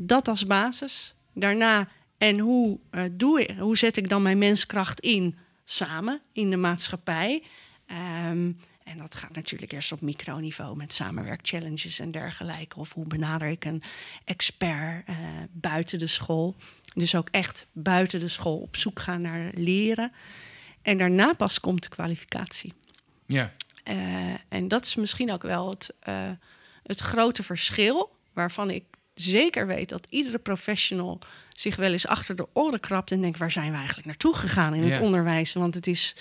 Dat 0.00 0.28
als 0.28 0.46
basis. 0.46 1.14
Daarna, 1.32 1.88
en 2.18 2.38
hoe, 2.38 2.78
doe 3.10 3.40
ik, 3.42 3.58
hoe 3.58 3.76
zet 3.76 3.96
ik 3.96 4.08
dan 4.08 4.22
mijn 4.22 4.38
menskracht 4.38 5.00
in 5.00 5.36
samen 5.64 6.20
in 6.32 6.50
de 6.50 6.56
maatschappij? 6.56 7.42
Ehm, 7.88 8.52
en 8.84 8.98
dat 8.98 9.14
gaat 9.14 9.34
natuurlijk 9.34 9.72
eerst 9.72 9.92
op 9.92 10.00
microniveau 10.00 10.76
met 10.76 10.92
samenwerkchallenges 10.92 11.98
en 11.98 12.10
dergelijke. 12.10 12.78
Of 12.78 12.92
hoe 12.92 13.06
benader 13.06 13.48
ik 13.48 13.64
een 13.64 13.82
expert 14.24 15.06
eh, 15.06 15.16
buiten 15.50 15.98
de 15.98 16.06
school. 16.06 16.56
Dus 16.94 17.14
ook 17.14 17.28
echt 17.30 17.66
buiten 17.72 18.20
de 18.20 18.28
school 18.28 18.56
op 18.58 18.76
zoek 18.76 19.00
gaan 19.00 19.20
naar 19.20 19.50
leren. 19.54 20.12
En 20.82 20.98
daarna 20.98 21.32
pas 21.32 21.60
komt 21.60 21.82
de 21.82 21.88
kwalificatie. 21.88 22.72
Ja. 23.26 23.52
Eh, 23.84 23.96
en 24.48 24.68
dat 24.68 24.84
is 24.84 24.94
misschien 24.94 25.32
ook 25.32 25.42
wel 25.42 25.70
het, 25.70 25.94
eh, 26.00 26.30
het 26.82 27.00
grote 27.00 27.42
verschil, 27.42 28.16
waarvan 28.32 28.70
ik 28.70 28.84
zeker 29.14 29.66
weet 29.66 29.88
dat 29.88 30.06
iedere 30.10 30.38
professional 30.38 31.18
zich 31.52 31.76
wel 31.76 31.92
eens 31.92 32.06
achter 32.06 32.36
de 32.36 32.46
oren 32.52 32.80
krabt 32.80 33.10
en 33.10 33.20
denkt: 33.20 33.38
waar 33.38 33.50
zijn 33.50 33.70
we 33.70 33.76
eigenlijk 33.76 34.06
naartoe 34.06 34.36
gegaan 34.36 34.74
in 34.74 34.82
het 34.82 34.94
Ja. 34.94 35.00
onderwijs? 35.00 35.52
Want 35.52 35.74
het, 35.74 35.86
is, 35.86 36.16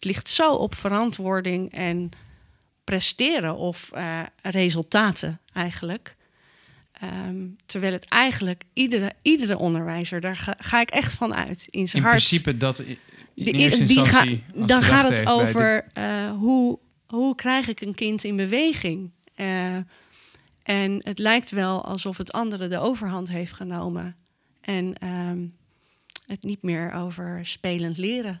het 0.00 0.04
ligt 0.04 0.28
zo 0.28 0.52
op 0.52 0.74
verantwoording 0.74 1.72
en 1.72 2.10
presteren 2.84 3.56
of 3.56 3.90
eh, 3.92 4.20
resultaten 4.42 5.40
eigenlijk. 5.52 6.16
Ehm, 6.92 7.46
terwijl 7.66 7.92
het 7.92 8.04
eigenlijk 8.04 8.62
iedere, 8.72 9.12
iedere 9.22 9.58
onderwijzer, 9.58 10.20
daar 10.20 10.36
ga, 10.36 10.54
ga 10.58 10.80
ik 10.80 10.90
echt 10.90 11.14
van 11.14 11.34
uit. 11.34 11.66
In 11.70 11.88
zijn 11.88 12.02
In 12.02 12.08
hart 12.08 12.16
principe 12.24 12.56
dat 12.56 12.78
in 12.78 12.98
de- 13.34 13.50
eerste 13.52 13.84
die 13.84 14.04
ga- 14.06 14.24
dan 14.54 14.82
gaat 14.82 15.06
het 15.08 15.16
dit- 15.16 15.26
over 15.28 15.86
eh, 15.92 16.30
hoe, 16.30 16.78
hoe 17.06 17.34
krijg 17.34 17.68
ik 17.68 17.80
een 17.80 17.94
kind 17.94 18.24
in 18.24 18.36
beweging. 18.36 19.10
Eh, 19.34 19.76
en 20.62 21.00
het 21.04 21.18
lijkt 21.18 21.50
wel 21.50 21.84
alsof 21.84 22.16
het 22.16 22.32
andere 22.32 22.68
de 22.68 22.78
overhand 22.78 23.28
heeft 23.28 23.52
genomen. 23.52 24.16
En 24.60 24.94
ehm, 24.98 25.46
het 26.26 26.42
niet 26.42 26.62
meer 26.62 26.92
over 26.92 27.46
spelend 27.46 27.96
leren 27.98 28.40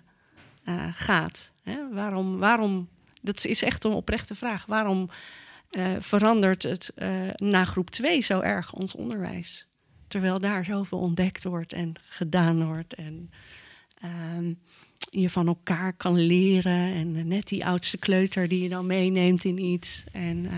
eh, 0.64 0.86
gaat. 0.92 1.52
Hè? 1.62 1.92
Waarom, 1.92 2.38
waarom, 2.38 2.88
dat 3.22 3.44
is 3.44 3.62
echt 3.62 3.84
een 3.84 3.92
oprechte 3.92 4.34
vraag. 4.34 4.66
Waarom 4.66 5.10
eh, 5.70 5.86
verandert 5.98 6.62
het 6.62 6.90
eh, 6.94 7.10
na 7.34 7.64
groep 7.64 7.90
2 7.90 8.20
zo 8.20 8.40
erg 8.40 8.72
ons 8.72 8.94
onderwijs? 8.94 9.66
Terwijl 10.08 10.40
daar 10.40 10.64
zoveel 10.64 10.98
ontdekt 10.98 11.44
wordt 11.44 11.72
en 11.72 11.94
gedaan 12.08 12.64
wordt. 12.64 12.94
En 12.94 13.30
ehm, 14.00 14.52
je 15.10 15.30
van 15.30 15.46
elkaar 15.46 15.92
kan 15.92 16.18
leren. 16.18 16.94
En 16.94 17.28
net 17.28 17.48
die 17.48 17.66
oudste 17.66 17.98
kleuter 17.98 18.48
die 18.48 18.62
je 18.62 18.68
dan 18.68 18.86
meeneemt 18.86 19.44
in 19.44 19.58
iets. 19.58 20.04
En 20.12 20.48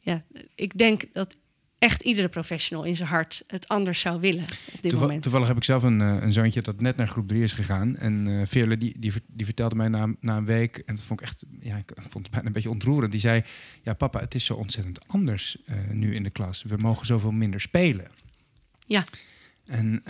ja, 0.00 0.24
ik 0.54 0.78
denk 0.78 1.04
dat 1.12 1.36
echt 1.84 2.02
iedere 2.02 2.28
professional 2.28 2.84
in 2.84 2.96
zijn 2.96 3.08
hart 3.08 3.42
het 3.46 3.68
anders 3.68 4.00
zou 4.00 4.20
willen 4.20 4.42
op 4.42 4.48
dit 4.48 4.80
Toeval- 4.80 5.00
moment. 5.00 5.22
toevallig 5.22 5.48
heb 5.48 5.56
ik 5.56 5.64
zelf 5.64 5.82
een, 5.82 6.00
eh, 6.00 6.16
een 6.22 6.32
zoontje 6.32 6.62
dat 6.62 6.80
net 6.80 6.96
naar 6.96 7.08
groep 7.08 7.28
3 7.28 7.42
is 7.42 7.52
gegaan. 7.52 7.96
En 7.96 8.42
Veerle, 8.48 8.76
die, 8.78 8.94
die, 8.98 9.12
die 9.28 9.44
vertelde 9.44 9.74
mij 9.74 9.88
na, 9.88 10.14
na 10.20 10.36
een 10.36 10.44
week, 10.44 10.76
en 10.78 10.94
dat 10.94 11.04
vond 11.04 11.20
ik 11.20 11.26
echt, 11.26 11.44
ja, 11.60 11.76
ik 11.76 11.92
vond 11.96 12.14
het 12.24 12.30
bijna 12.30 12.46
een 12.46 12.52
beetje 12.52 12.70
ontroerend. 12.70 13.12
Die 13.12 13.20
zei, 13.20 13.42
ja 13.82 13.94
papa, 13.94 14.20
het 14.20 14.34
is 14.34 14.44
zo 14.44 14.54
ontzettend 14.54 15.08
anders 15.08 15.56
eh, 15.66 15.76
nu 15.90 16.14
in 16.14 16.22
de 16.22 16.30
klas. 16.30 16.62
We 16.62 16.76
mogen 16.76 17.06
zoveel 17.06 17.30
minder 17.32 17.60
spelen. 17.60 18.06
Ja. 18.86 19.04
En 19.66 20.02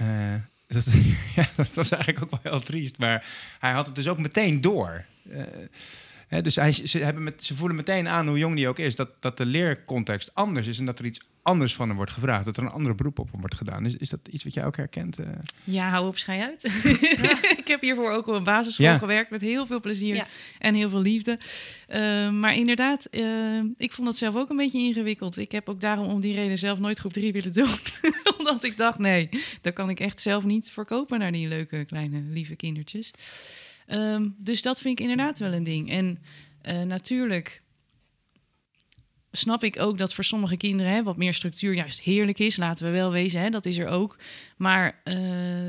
dat, 0.67 0.87
ja, 1.37 1.47
dat 1.57 1.75
was 1.75 1.91
eigenlijk 1.91 2.23
ook 2.25 2.43
wel 2.43 2.53
heel 2.53 2.61
triest. 2.61 2.99
Maar 2.99 3.27
hij 3.59 3.73
had 3.73 3.87
het 3.87 3.95
dus 3.95 4.09
ook 4.09 4.19
meteen 4.19 4.61
door. 4.61 5.05
Hè, 6.29 6.43
dus 6.43 6.57
hij, 6.57 6.73
ze, 6.73 6.99
hebben 6.99 7.23
met, 7.23 7.45
ze 7.45 7.55
voelen 7.57 7.77
meteen 7.77 8.09
aan, 8.09 8.29
hoe 8.29 8.39
jong 8.39 8.57
die 8.57 8.69
ook 8.69 8.79
is, 8.79 8.97
dat, 8.97 9.23
dat 9.23 9.37
de 9.37 9.47
leercontext 9.47 10.35
anders 10.35 10.67
is 10.67 10.79
en 10.79 10.85
dat 10.85 10.99
er 10.99 11.05
iets 11.05 11.21
anders 11.45 11.75
van 11.75 11.87
hem 11.89 11.97
wordt 11.97 12.13
gevraagd. 12.13 12.45
Dat 12.45 12.57
er 12.57 12.63
een 12.63 12.69
andere 12.71 12.95
beroep 12.95 13.19
op 13.19 13.31
hem 13.31 13.41
wordt 13.41 13.55
gedaan. 13.55 13.85
Is, 13.85 13.97
is 13.97 14.09
dat 14.09 14.21
iets 14.31 14.45
wat 14.45 14.55
jij 14.55 14.65
ook 14.65 14.77
herkent? 14.77 15.19
eh? 15.19 15.27
Ja, 15.65 15.89
hou 15.91 16.07
op, 16.07 16.19
schei 16.19 16.41
uit. 16.43 16.65
ik 17.61 17.69
heb 17.69 17.81
hiervoor 17.81 18.11
ook 18.11 18.27
op 18.27 18.35
een 18.35 18.45
basisschool 18.45 18.87
Ja. 18.87 18.99
gewerkt 18.99 19.31
met 19.31 19.41
heel 19.41 19.67
veel 19.67 19.81
plezier 19.81 20.15
Ja. 20.15 20.27
en 20.59 20.75
heel 20.75 20.89
veel 20.89 21.01
liefde. 21.01 21.39
Eh, 21.89 22.31
maar 22.31 22.55
inderdaad, 22.55 23.05
eh, 23.05 23.59
ik 23.77 23.93
vond 23.93 24.07
dat 24.07 24.17
zelf 24.17 24.37
ook 24.37 24.51
een 24.51 24.57
beetje 24.57 24.79
ingewikkeld. 24.79 25.37
Ik 25.39 25.53
heb 25.53 25.69
ook 25.69 25.81
daarom 25.81 26.07
om 26.07 26.21
die 26.21 26.35
reden 26.35 26.59
zelf 26.59 26.79
nooit 26.79 26.99
groep 26.99 27.13
3 27.13 27.33
willen 27.33 27.53
doen. 27.53 27.69
Omdat 28.39 28.65
ik 28.65 28.77
dacht, 28.77 28.99
nee, 28.99 29.29
dat 29.61 29.73
kan 29.73 29.91
ik 29.91 30.01
echt 30.01 30.21
zelf 30.21 30.45
niet 30.45 30.71
verkopen 30.71 31.19
naar 31.19 31.33
die 31.33 31.49
leuke 31.49 31.85
kleine 31.85 32.21
lieve 32.31 32.57
kindertjes. 32.57 33.11
Ehm, 33.87 34.29
dus 34.39 34.63
dat 34.63 34.81
vind 34.81 34.99
ik 34.99 35.09
inderdaad 35.09 35.39
wel 35.39 35.53
een 35.53 35.63
ding. 35.65 35.91
En 35.91 36.19
eh, 36.63 36.83
natuurlijk 36.83 37.63
snap 39.37 39.65
ik 39.65 39.81
ook 39.81 39.99
dat 39.99 40.15
voor 40.15 40.25
sommige 40.25 40.57
kinderen 40.57 40.93
hè, 40.93 41.03
wat 41.03 41.17
meer 41.17 41.35
structuur 41.35 41.75
juist 41.75 42.01
heerlijk 42.01 42.39
is. 42.39 42.57
Laten 42.57 42.87
we 42.87 42.93
wel 42.93 43.11
wezen, 43.11 43.41
hè, 43.41 43.51
dat 43.51 43.67
is 43.67 43.79
er 43.79 43.89
ook. 43.89 44.17
Maar 44.57 45.01
eh, 45.05 45.17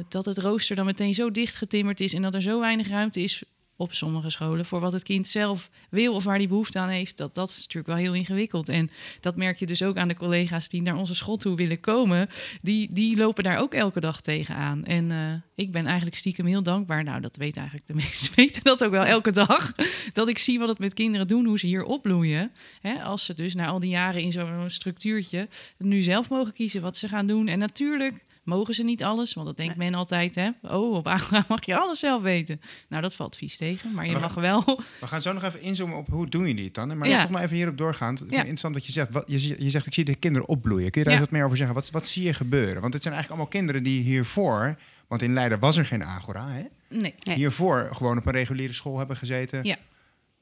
dat 0.10 0.26
het 0.26 0.38
rooster 0.38 0.76
dan 0.76 0.86
meteen 0.86 1.14
zo 1.14 1.32
dicht 1.32 1.56
getimmerd 1.56 2.00
is 2.00 2.14
en 2.14 2.22
dat 2.22 2.34
er 2.34 2.42
zo 2.42 2.60
weinig 2.60 2.88
ruimte 2.88 3.22
is 3.22 3.44
op 3.78 3.94
sommige 3.94 4.30
scholen 4.30 4.66
voor 4.66 4.80
wat 4.80 4.92
het 4.92 5.04
kind 5.04 5.28
zelf 5.28 5.70
wil 5.90 6.14
of 6.14 6.24
waar 6.24 6.38
die 6.38 6.48
behoefte 6.48 6.80
aan 6.80 6.90
heeft, 6.90 7.18
dat, 7.18 7.34
dat 7.34 7.50
is 7.50 7.58
natuurlijk 7.58 7.88
wel 7.88 7.96
heel 7.96 8.14
ingewikkeld. 8.14 8.70
En 8.70 8.90
dat 9.20 9.36
merk 9.36 9.60
je 9.60 9.66
dus 9.66 9.84
ook 9.84 9.98
aan 9.98 10.08
de 10.08 10.16
collega's 10.16 10.70
die 10.70 10.82
naar 10.82 10.96
onze 10.96 11.16
school 11.16 11.38
toe 11.38 11.56
willen 11.56 11.80
komen. 11.80 12.30
Die, 12.62 12.94
die 12.94 13.18
lopen 13.18 13.44
daar 13.44 13.58
ook 13.58 13.74
elke 13.74 14.00
dag 14.00 14.22
tegenaan. 14.22 14.86
En 14.86 15.12
eh, 15.12 15.34
ik 15.56 15.72
ben 15.72 15.86
eigenlijk 15.86 16.16
stiekem 16.16 16.46
heel 16.46 16.64
dankbaar. 16.64 17.04
Nou, 17.04 17.22
dat 17.22 17.36
weten 17.36 17.62
eigenlijk 17.62 17.88
de 17.88 17.96
meesten 18.04 18.36
weten 18.36 18.64
dat 18.64 18.84
ook 18.84 18.92
wel 18.92 19.06
elke 19.06 19.32
dag. 19.32 19.74
Dat 20.14 20.28
ik 20.28 20.38
zie 20.38 20.60
wat 20.60 20.70
het 20.70 20.80
met 20.80 20.94
kinderen 20.94 21.28
doen, 21.28 21.46
hoe 21.46 21.60
ze 21.60 21.68
hier 21.68 21.84
opbloeien. 21.84 22.52
Hè, 22.82 23.04
als 23.04 23.26
ze 23.26 23.34
dus 23.34 23.56
na 23.56 23.68
al 23.68 23.80
die 23.80 23.90
jaren 23.90 24.22
in 24.22 24.32
zo'n 24.32 24.70
structuurtje 24.70 25.48
nu 25.78 26.02
zelf 26.02 26.30
mogen 26.30 26.54
kiezen 26.54 26.82
wat 26.82 26.98
ze 26.98 27.08
gaan 27.08 27.28
doen. 27.28 27.48
En 27.48 27.60
natuurlijk 27.60 28.24
mogen 28.46 28.74
ze 28.74 28.84
niet 28.84 29.04
alles, 29.04 29.34
want 29.34 29.48
dat 29.48 29.58
denkt 29.58 29.76
men 29.76 29.94
altijd. 29.94 30.36
Hè? 30.36 30.50
Oh, 30.62 30.94
op 30.94 31.08
Agora 31.08 31.46
mag 31.50 31.66
je 31.66 31.78
alles 31.78 32.00
zelf 32.00 32.22
weten. 32.22 32.62
Nou, 32.90 33.02
dat 33.02 33.16
valt 33.16 33.36
vies 33.36 33.58
tegen, 33.58 33.94
maar 33.94 34.06
je 34.06 34.18
mag 34.18 34.34
wel. 34.34 34.64
We 35.00 35.08
gaan 35.08 35.22
zo 35.22 35.34
nog 35.34 35.44
even 35.44 35.62
inzoomen 35.62 35.98
op 35.98 36.08
hoe 36.08 36.28
doen 36.30 36.48
jullie 36.48 36.64
het 36.66 36.74
dan. 36.74 36.90
hè? 36.90 36.96
Maar 36.96 37.08
Ja. 37.08 37.22
toch 37.22 37.30
maar 37.32 37.44
even 37.44 37.56
hierop 37.56 37.78
doorgaan. 37.78 38.18
Ja. 38.30 38.38
interessant 38.38 38.74
dat 38.74 38.86
je 38.86 38.92
zegt, 38.92 39.14
wat, 39.14 39.24
je, 39.28 39.64
je 39.64 39.70
zegt, 39.70 39.86
ik 39.86 39.94
zie 39.94 40.06
de 40.06 40.16
kinderen 40.16 40.48
opbloeien. 40.48 40.92
Kun 40.92 41.02
je 41.02 41.08
daar 41.08 41.16
Ja. 41.16 41.20
eens 41.20 41.30
wat 41.30 41.38
meer 41.38 41.46
over 41.46 41.58
zeggen? 41.58 41.76
Wat, 41.76 41.92
wat 41.92 42.08
zie 42.08 42.24
je 42.24 42.34
gebeuren? 42.34 42.82
Want 42.82 42.94
het 42.94 43.02
zijn 43.04 43.14
eigenlijk 43.14 43.30
allemaal 43.30 43.62
kinderen 43.62 43.84
die 43.84 44.02
hiervoor, 44.04 44.76
want 45.08 45.22
in 45.22 45.34
Leiden 45.34 45.60
was 45.60 45.78
er 45.78 45.86
geen 45.86 46.04
Agora, 46.04 46.48
hè? 46.50 46.64
Nee, 46.90 47.14
Nee. 47.20 47.36
hiervoor 47.36 47.90
gewoon 47.92 48.18
op 48.18 48.26
een 48.26 48.32
reguliere 48.34 48.74
school 48.74 48.98
hebben 48.98 49.16
gezeten. 49.16 49.64
Ja, 49.64 49.78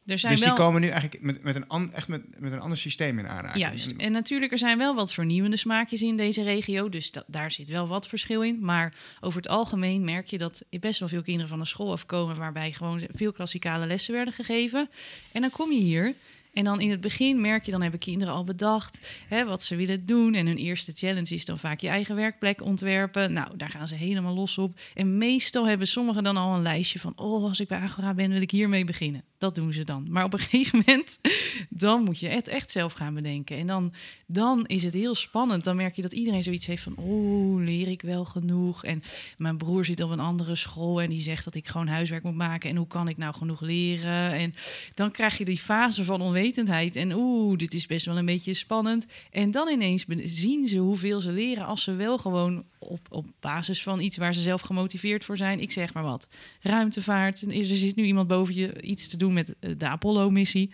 er 0.06 0.18
zijn 0.18 0.34
Dus 0.34 0.42
wel... 0.44 0.56
die 0.56 0.64
komen 0.64 0.82
nu 0.82 0.88
eigenlijk 0.88 1.24
met, 1.24 1.44
met, 1.44 1.56
een, 1.56 1.68
an, 1.68 1.94
echt 1.94 2.08
met, 2.08 2.40
met 2.40 2.52
een 2.52 2.60
ander 2.60 2.78
systeem 2.78 3.20
in 3.20 3.28
aanraking. 3.28 3.64
Juist. 3.64 3.92
En- 3.92 3.98
En 3.98 4.12
natuurlijk, 4.12 4.52
er 4.52 4.58
zijn 4.58 4.78
wel 4.78 4.96
wat 4.96 5.14
vernieuwende 5.14 5.58
smaakjes 5.58 6.02
in 6.02 6.18
deze 6.18 6.44
regio. 6.44 6.90
Dus 6.90 7.12
da- 7.12 7.24
daar 7.28 7.52
zit 7.52 7.70
wel 7.70 7.88
wat 7.88 8.08
verschil 8.08 8.42
in. 8.44 8.58
Maar 8.62 8.94
over 9.22 9.38
het 9.42 9.50
algemeen 9.50 10.04
merk 10.04 10.28
je 10.28 10.38
dat 10.38 10.64
best 10.80 11.00
wel 11.00 11.10
veel 11.10 11.22
kinderen 11.24 11.50
van 11.50 11.60
de 11.60 11.66
school 11.66 11.92
afkomen... 11.92 12.36
waarbij 12.36 12.72
gewoon 12.72 13.02
veel 13.14 13.32
klassikale 13.32 13.86
lessen 13.86 14.14
werden 14.14 14.34
gegeven. 14.34 14.90
En 15.32 15.42
dan 15.42 15.50
kom 15.50 15.72
je 15.72 15.80
hier... 15.80 16.14
En 16.54 16.64
dan 16.64 16.82
in 16.82 16.90
het 16.90 17.02
begin 17.02 17.42
merk 17.42 17.66
je, 17.66 17.72
dan 17.72 17.82
hebben 17.82 18.00
kinderen 18.00 18.34
al 18.34 18.44
bedacht 18.44 19.00
hè, 19.28 19.46
wat 19.46 19.64
ze 19.64 19.76
willen 19.76 20.06
doen. 20.06 20.34
En 20.34 20.46
hun 20.48 20.58
eerste 20.58 20.92
challenge 20.96 21.34
is 21.34 21.46
dan 21.46 21.60
vaak 21.60 21.80
je 21.80 21.88
eigen 21.88 22.16
werkplek 22.16 22.62
ontwerpen. 22.62 23.34
Nou, 23.34 23.58
daar 23.58 23.70
gaan 23.70 23.88
ze 23.88 23.96
helemaal 23.96 24.34
los 24.34 24.58
op. 24.58 24.80
En 24.94 25.18
meestal 25.18 25.68
hebben 25.68 25.88
sommigen 25.88 26.24
dan 26.24 26.38
al 26.38 26.56
een 26.56 26.62
lijstje 26.62 27.00
van... 27.00 27.14
oh, 27.16 27.44
als 27.44 27.60
ik 27.60 27.68
bij 27.68 27.80
Agora 27.80 28.14
ben, 28.14 28.30
wil 28.32 28.42
ik 28.42 28.52
hiermee 28.52 28.86
beginnen. 28.86 29.24
Dat 29.44 29.56
doen 29.56 29.74
ze 29.74 29.84
dan. 29.84 30.06
Maar 30.10 30.24
op 30.24 30.34
een 30.34 30.40
gegeven 30.50 30.84
moment, 30.86 31.20
dan 31.70 32.04
moet 32.04 32.20
je 32.20 32.28
het 32.28 32.48
echt 32.48 32.72
zelf 32.72 32.94
gaan 32.94 33.14
bedenken. 33.14 33.58
En 33.58 33.68
dan, 33.68 33.94
dan 34.28 34.66
is 34.66 34.84
het 34.84 34.94
heel 34.94 35.16
spannend. 35.16 35.64
Dan 35.64 35.76
merk 35.76 35.96
je 35.96 36.02
dat 36.02 36.14
iedereen 36.14 36.44
zoiets 36.44 36.66
heeft 36.66 36.84
van... 36.84 36.96
oh, 36.96 37.64
leer 37.64 37.88
ik 37.88 38.02
wel 38.02 38.26
genoeg? 38.26 38.84
En 38.84 39.04
mijn 39.38 39.58
broer 39.58 39.86
zit 39.86 40.02
op 40.02 40.10
een 40.10 40.20
andere 40.20 40.56
school... 40.56 41.02
en 41.02 41.10
die 41.10 41.20
zegt 41.20 41.44
dat 41.44 41.56
ik 41.56 41.68
gewoon 41.68 41.88
huiswerk 41.88 42.24
moet 42.24 42.36
maken. 42.36 42.70
En 42.70 42.76
hoe 42.76 42.88
kan 42.88 43.08
ik 43.08 43.18
nou 43.18 43.34
genoeg 43.34 43.62
leren? 43.62 44.34
En 44.34 44.54
dan 44.94 45.12
krijg 45.12 45.38
je 45.38 45.46
die 45.46 45.58
fase 45.58 46.04
van 46.04 46.22
onwetendheid. 46.22 46.96
En 46.96 47.14
oeh, 47.14 47.58
dit 47.58 47.74
is 47.74 47.86
best 47.86 48.06
wel 48.06 48.18
een 48.18 48.26
beetje 48.26 48.54
spannend. 48.54 49.06
En 49.32 49.52
dan 49.52 49.68
ineens 49.68 50.06
zien 50.24 50.68
ze 50.68 50.78
hoeveel 50.78 51.22
ze 51.22 51.32
leren... 51.32 51.66
als 51.66 51.84
ze 51.84 51.96
wel 51.96 52.18
gewoon 52.18 52.64
op, 52.80 53.08
op 53.10 53.26
basis 53.40 53.84
van 53.84 54.00
iets 54.00 54.18
waar 54.18 54.34
ze 54.34 54.40
zelf 54.40 54.62
gemotiveerd 54.62 55.26
voor 55.26 55.38
zijn... 55.38 55.60
ik 55.60 55.72
zeg 55.72 55.94
maar 55.94 56.04
wat, 56.04 56.28
ruimtevaart. 56.62 57.42
Er 57.42 57.66
zit 57.66 57.96
nu 57.96 58.04
iemand 58.04 58.28
boven 58.28 58.56
je 58.56 58.82
iets 58.82 59.08
te 59.08 59.18
doen 59.18 59.33
met 59.34 59.56
eh, 59.60 59.72
de 59.78 59.88
Apollo-missie. 59.88 60.70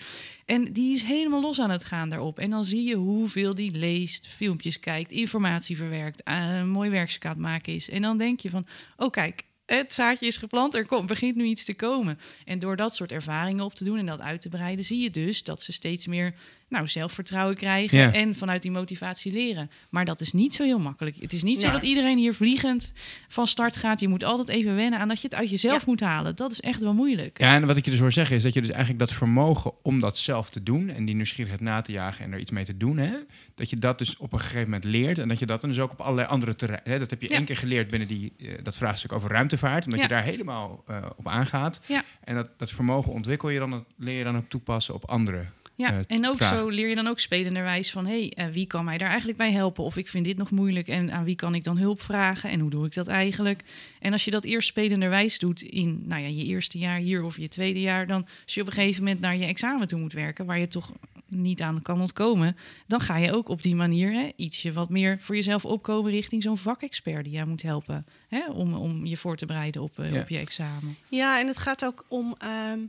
En 0.45 0.73
die 0.73 0.95
is 0.95 1.03
helemaal 1.03 1.41
los 1.41 1.59
aan 1.59 1.69
het 1.69 1.83
gaan 1.83 2.09
daarop. 2.09 2.39
En 2.39 2.49
dan 2.49 2.63
zie 2.63 2.83
je 2.83 2.95
hoeveel 2.95 3.55
die 3.55 3.71
leest, 3.71 4.27
filmpjes 4.27 4.79
kijkt, 4.79 5.11
informatie 5.11 5.77
verwerkt, 5.77 6.23
eh, 6.23 6.57
een 6.57 6.69
mooi 6.69 6.89
werkstuk 6.89 7.25
aan 7.25 7.39
maken 7.39 7.73
is. 7.73 7.89
En 7.89 8.01
dan 8.01 8.17
denk 8.17 8.39
je 8.39 8.49
van, 8.49 8.65
oh 8.97 9.09
kijk, 9.09 9.43
het 9.65 9.93
zaadje 9.93 10.25
is 10.25 10.37
geplant, 10.37 10.75
er 10.75 10.85
komt, 10.85 11.07
begint 11.07 11.35
nu 11.35 11.43
iets 11.43 11.63
te 11.63 11.73
komen. 11.73 12.19
En 12.45 12.59
door 12.59 12.75
dat 12.75 12.95
soort 12.95 13.11
ervaringen 13.11 13.65
op 13.65 13.73
te 13.73 13.83
doen 13.83 13.97
en 13.97 14.05
dat 14.05 14.19
uit 14.19 14.41
te 14.41 14.49
breiden, 14.49 14.85
zie 14.85 14.99
je 14.99 15.11
dus 15.11 15.43
dat 15.43 15.61
ze 15.61 15.71
steeds 15.71 16.07
meer 16.07 16.33
nou, 16.69 16.87
zelfvertrouwen 16.87 17.55
krijgen 17.55 17.97
Ja. 17.97 18.13
en 18.13 18.35
vanuit 18.35 18.61
die 18.61 18.71
motivatie 18.71 19.31
leren. 19.31 19.69
Maar 19.89 20.05
dat 20.05 20.21
is 20.21 20.33
niet 20.33 20.53
zo 20.53 20.63
heel 20.63 20.79
makkelijk. 20.79 21.15
Het 21.19 21.33
is 21.33 21.43
niet 21.43 21.59
zo 21.61 21.71
dat 21.71 21.83
iedereen 21.83 22.17
hier 22.17 22.33
vliegend 22.33 22.93
van 23.27 23.47
start 23.47 23.75
gaat. 23.75 23.99
Je 23.99 24.07
moet 24.07 24.23
altijd 24.23 24.47
even 24.47 24.75
wennen 24.75 24.99
aan 24.99 25.07
dat 25.07 25.21
je 25.21 25.27
het 25.27 25.35
uit 25.35 25.49
jezelf 25.49 25.79
Ja. 25.79 25.83
moet 25.85 25.99
halen. 25.99 26.35
Dat 26.35 26.51
is 26.51 26.61
echt 26.61 26.81
wel 26.81 26.93
moeilijk. 26.93 27.39
Ja, 27.39 27.53
en 27.53 27.65
wat 27.67 27.77
ik 27.77 27.85
je 27.85 27.91
dus 27.91 27.99
hoor 27.99 28.11
zeggen 28.11 28.35
is 28.35 28.43
dat 28.43 28.53
je 28.53 28.59
dus 28.61 28.69
eigenlijk 28.69 28.99
dat 28.99 29.13
vermogen 29.13 29.71
om 29.83 29.99
dat 29.99 30.17
zelf 30.17 30.49
te 30.49 30.63
doen 30.63 30.89
en 30.89 31.05
die 31.05 31.15
nieuwsgierigheid 31.15 31.61
na 31.61 31.81
te 31.81 31.91
jagen 31.91 32.25
en 32.25 32.33
er 32.33 32.39
iets 32.39 32.51
mee 32.51 32.65
te 32.65 32.77
doen, 32.77 32.97
hè, 32.97 33.13
dat 33.55 33.69
je 33.69 33.75
dat 33.75 33.97
dus 33.97 34.17
op 34.17 34.33
een 34.33 34.39
gegeven 34.39 34.63
moment 34.63 34.83
leert 34.83 35.17
en 35.17 35.27
dat 35.27 35.39
je 35.39 35.45
dat 35.45 35.61
dan 35.61 35.69
dus 35.69 35.79
ook 35.79 35.91
op 35.91 36.01
allerlei 36.01 36.27
andere 36.27 36.55
terreinen, 36.55 36.91
hè, 36.91 36.99
dat 36.99 37.09
heb 37.09 37.21
je 37.21 37.29
Ja. 37.29 37.35
één 37.35 37.45
keer 37.45 37.57
geleerd 37.57 37.89
binnen 37.89 38.07
die, 38.07 38.33
eh, 38.37 38.47
dat 38.63 38.77
vraagstuk 38.77 39.11
over 39.13 39.29
ruimtevaart, 39.31 39.83
omdat 39.85 39.99
Ja. 39.99 40.05
je 40.05 40.11
daar 40.13 40.23
helemaal 40.23 40.83
eh, 40.87 40.97
op 41.17 41.27
aangaat. 41.27 41.79
Ja. 41.85 42.03
En 42.23 42.35
dat, 42.35 42.47
dat 42.59 42.71
vermogen 42.71 43.11
ontwikkel 43.11 43.49
je 43.49 43.59
dan, 43.59 43.69
dat 43.71 43.85
leer 43.97 44.17
je 44.17 44.23
dan 44.23 44.37
ook 44.37 44.47
toepassen 44.49 44.93
op 44.93 45.05
andere. 45.09 45.45
Ja, 45.79 45.89
eh, 45.89 45.99
en 46.07 46.27
ook 46.27 46.35
vragen. 46.35 46.57
zo 46.57 46.69
leer 46.69 46.87
je 46.89 46.95
dan 46.95 47.07
ook 47.07 47.19
spelenderwijs 47.19 47.91
van... 47.91 48.05
hé, 48.05 48.11
hey, 48.19 48.45
eh, 48.45 48.53
wie 48.53 48.67
kan 48.67 48.85
mij 48.85 48.97
daar 48.97 49.07
eigenlijk 49.09 49.37
bij 49.37 49.51
helpen? 49.51 49.83
Of 49.83 49.97
ik 49.97 50.07
vind 50.07 50.25
dit 50.25 50.37
nog 50.37 50.51
moeilijk 50.51 50.87
en 50.87 51.11
aan 51.11 51.23
wie 51.23 51.35
kan 51.35 51.55
ik 51.55 51.63
dan 51.63 51.77
hulp 51.77 52.01
vragen? 52.01 52.49
En 52.49 52.59
hoe 52.59 52.69
doe 52.69 52.85
ik 52.85 52.93
dat 52.93 53.07
eigenlijk? 53.07 53.63
En 53.99 54.11
als 54.11 54.25
je 54.25 54.31
dat 54.31 54.43
eerst 54.43 54.67
spelenderwijs 54.67 55.39
doet 55.39 55.61
in 55.61 56.01
nou 56.05 56.21
ja, 56.21 56.27
je 56.27 56.43
eerste 56.43 56.77
jaar 56.77 56.97
hier 56.97 57.23
of 57.23 57.37
je 57.37 57.47
tweede 57.47 57.81
jaar... 57.81 58.07
dan 58.07 58.27
als 58.43 58.53
je 58.53 58.61
op 58.61 58.67
een 58.67 58.73
gegeven 58.73 59.03
moment 59.03 59.21
naar 59.21 59.37
je 59.37 59.45
examen 59.45 59.87
toe 59.87 59.99
moet 59.99 60.13
werken... 60.13 60.45
waar 60.45 60.59
je 60.59 60.67
toch 60.67 60.91
niet 61.27 61.61
aan 61.61 61.81
kan 61.81 61.99
ontkomen... 61.99 62.55
dan 62.87 62.99
ga 62.99 63.17
je 63.17 63.33
ook 63.33 63.49
op 63.49 63.61
die 63.61 63.75
manier 63.75 64.13
hè, 64.13 64.29
ietsje 64.35 64.71
wat 64.71 64.89
meer 64.89 65.17
voor 65.19 65.35
jezelf 65.35 65.65
opkomen... 65.65 66.11
richting 66.11 66.43
zo'n 66.43 66.57
vakexpert 66.57 67.23
die 67.23 67.33
jou 67.33 67.47
moet 67.47 67.61
helpen... 67.61 68.05
Hè, 68.27 68.49
om, 68.51 68.73
om 68.73 69.05
je 69.05 69.17
voor 69.17 69.35
te 69.35 69.45
bereiden 69.45 69.81
op, 69.81 69.99
eh, 69.99 70.13
Ja. 70.13 70.19
op 70.19 70.29
je 70.29 70.37
examen. 70.37 70.97
Ja, 71.09 71.39
en 71.39 71.47
het 71.47 71.57
gaat 71.57 71.85
ook 71.85 72.05
om. 72.07 72.35
ehm 72.37 72.79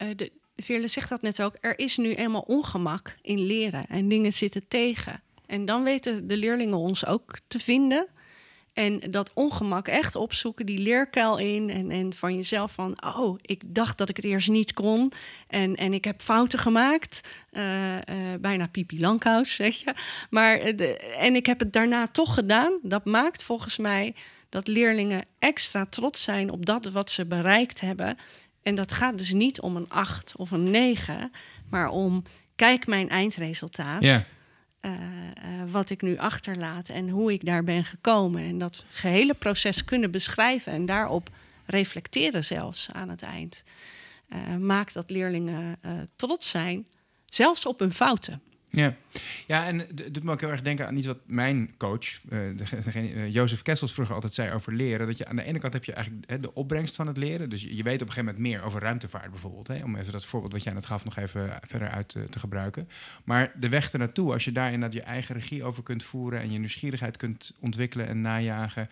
eh, 0.00 0.08
de, 0.16 0.32
Veerle 0.62 0.88
zegt 0.88 1.08
dat 1.08 1.22
net 1.22 1.42
ook. 1.42 1.56
Er 1.60 1.78
is 1.78 1.96
nu 1.96 2.14
eenmaal 2.14 2.44
ongemak 2.46 3.16
in 3.22 3.38
leren 3.38 3.86
en 3.88 4.08
dingen 4.08 4.32
zitten 4.32 4.68
tegen. 4.68 5.22
En 5.46 5.64
dan 5.64 5.82
weten 5.82 6.26
de 6.26 6.36
leerlingen 6.36 6.78
ons 6.78 7.06
ook 7.06 7.38
te 7.48 7.58
vinden. 7.58 8.06
En 8.72 9.00
dat 9.10 9.30
ongemak 9.34 9.88
echt 9.88 10.14
opzoeken, 10.14 10.66
die 10.66 10.78
leerkuil 10.78 11.38
in. 11.38 11.70
En, 11.70 11.90
en 11.90 12.12
van 12.12 12.36
jezelf 12.36 12.72
van, 12.72 13.04
oh, 13.04 13.38
ik 13.42 13.62
dacht 13.66 13.98
dat 13.98 14.08
ik 14.08 14.16
het 14.16 14.24
eerst 14.24 14.48
niet 14.48 14.72
kon. 14.72 15.12
En, 15.48 15.76
en 15.76 15.92
ik 15.92 16.04
heb 16.04 16.20
fouten 16.20 16.58
gemaakt. 16.58 17.20
Eh, 17.50 17.96
eh, 17.96 18.40
bijna 18.40 18.66
Pipi 18.66 19.00
Lankhuis, 19.00 19.54
zeg 19.54 19.76
je. 19.76 19.94
Maar, 20.30 20.58
eh, 20.58 21.24
en 21.24 21.34
ik 21.34 21.46
heb 21.46 21.58
het 21.58 21.72
daarna 21.72 22.08
toch 22.08 22.34
gedaan. 22.34 22.78
Dat 22.82 23.04
maakt 23.04 23.42
volgens 23.42 23.78
mij 23.78 24.14
dat 24.48 24.68
leerlingen 24.68 25.24
extra 25.38 25.86
trots 25.86 26.22
zijn 26.22 26.50
op 26.50 26.66
dat 26.66 26.84
wat 26.84 27.10
ze 27.10 27.26
bereikt 27.26 27.80
hebben. 27.80 28.16
En 28.62 28.74
dat 28.74 28.92
gaat 28.92 29.18
dus 29.18 29.32
niet 29.32 29.60
om 29.60 29.76
een 29.76 29.88
8 29.88 30.36
of 30.36 30.50
een 30.50 30.70
9, 30.70 31.32
maar 31.68 31.88
om 31.88 32.22
kijk 32.56 32.86
mijn 32.86 33.08
eindresultaat. 33.08 34.02
Eh, 34.80 34.92
eh, 34.92 35.70
wat 35.70 35.90
ik 35.90 36.02
nu 36.02 36.18
achterlaat 36.18 36.88
en 36.88 37.08
hoe 37.08 37.32
ik 37.32 37.44
daar 37.44 37.64
ben 37.64 37.84
gekomen. 37.84 38.42
En 38.42 38.58
dat 38.58 38.84
gehele 38.90 39.34
proces 39.34 39.84
kunnen 39.84 40.10
beschrijven 40.10 40.72
en 40.72 40.86
daarop 40.86 41.30
reflecteren 41.66 42.44
zelfs 42.44 42.88
aan 42.92 43.08
het 43.08 43.22
eind. 43.22 43.64
eh, 44.28 44.56
maakt 44.56 44.94
dat 44.94 45.10
leerlingen 45.10 45.78
trots 46.16 46.50
zijn, 46.50 46.86
zelfs 47.26 47.66
op 47.66 47.78
hun 47.78 47.92
fouten. 47.92 48.42
Ja, 48.70 48.94
ja 49.46 49.66
en 49.66 49.86
doet 50.12 50.24
me 50.24 50.32
ook 50.32 50.40
heel 50.40 50.50
erg 50.50 50.62
denken 50.62 50.86
aan 50.86 50.96
iets 50.96 51.06
wat 51.06 51.18
mijn 51.26 51.74
coach, 51.76 52.20
uh, 52.28 52.56
degene, 52.56 53.14
uh, 53.14 53.32
Jozef 53.32 53.62
Kessels, 53.62 53.92
vroeger 53.92 54.14
altijd 54.14 54.32
zei 54.32 54.52
over 54.52 54.72
leren. 54.72 55.06
Dat 55.06 55.18
je 55.18 55.26
aan 55.26 55.36
de 55.36 55.44
ene 55.44 55.58
kant 55.58 55.72
heb 55.72 55.84
je 55.84 55.92
eigenlijk 55.92 56.30
hè, 56.30 56.38
de 56.38 56.52
opbrengst 56.52 56.96
van 56.96 57.06
het 57.06 57.16
leren. 57.16 57.50
Dus 57.50 57.62
je, 57.62 57.82
weet 57.82 58.02
op 58.02 58.08
een 58.08 58.12
gegeven 58.12 58.24
moment 58.24 58.38
meer 58.38 58.62
over 58.62 58.80
ruimtevaart 58.80 59.30
bijvoorbeeld. 59.30 59.68
Hè, 59.68 59.84
om 59.84 59.96
even 59.96 60.12
dat 60.12 60.26
voorbeeld 60.26 60.52
wat 60.52 60.62
jij 60.62 60.72
net 60.72 60.86
gaf 60.86 61.04
nog 61.04 61.16
even 61.16 61.58
verder 61.66 61.88
uit 61.88 62.08
te, 62.08 62.38
gebruiken. 62.38 62.88
Maar 63.24 63.52
de 63.54 63.68
weg 63.68 63.92
ernaartoe, 63.92 64.32
als 64.32 64.44
je 64.44 64.52
daarin 64.52 64.80
dat 64.80 64.92
je 64.92 65.02
eigen 65.02 65.34
regie 65.34 65.64
over 65.64 65.82
kunt 65.82 66.02
voeren 66.02 66.40
en 66.40 66.52
je 66.52 66.58
nieuwsgierigheid 66.58 67.16
kunt 67.16 67.56
ontwikkelen 67.60 68.06
en 68.06 68.20
najagen. 68.20 68.88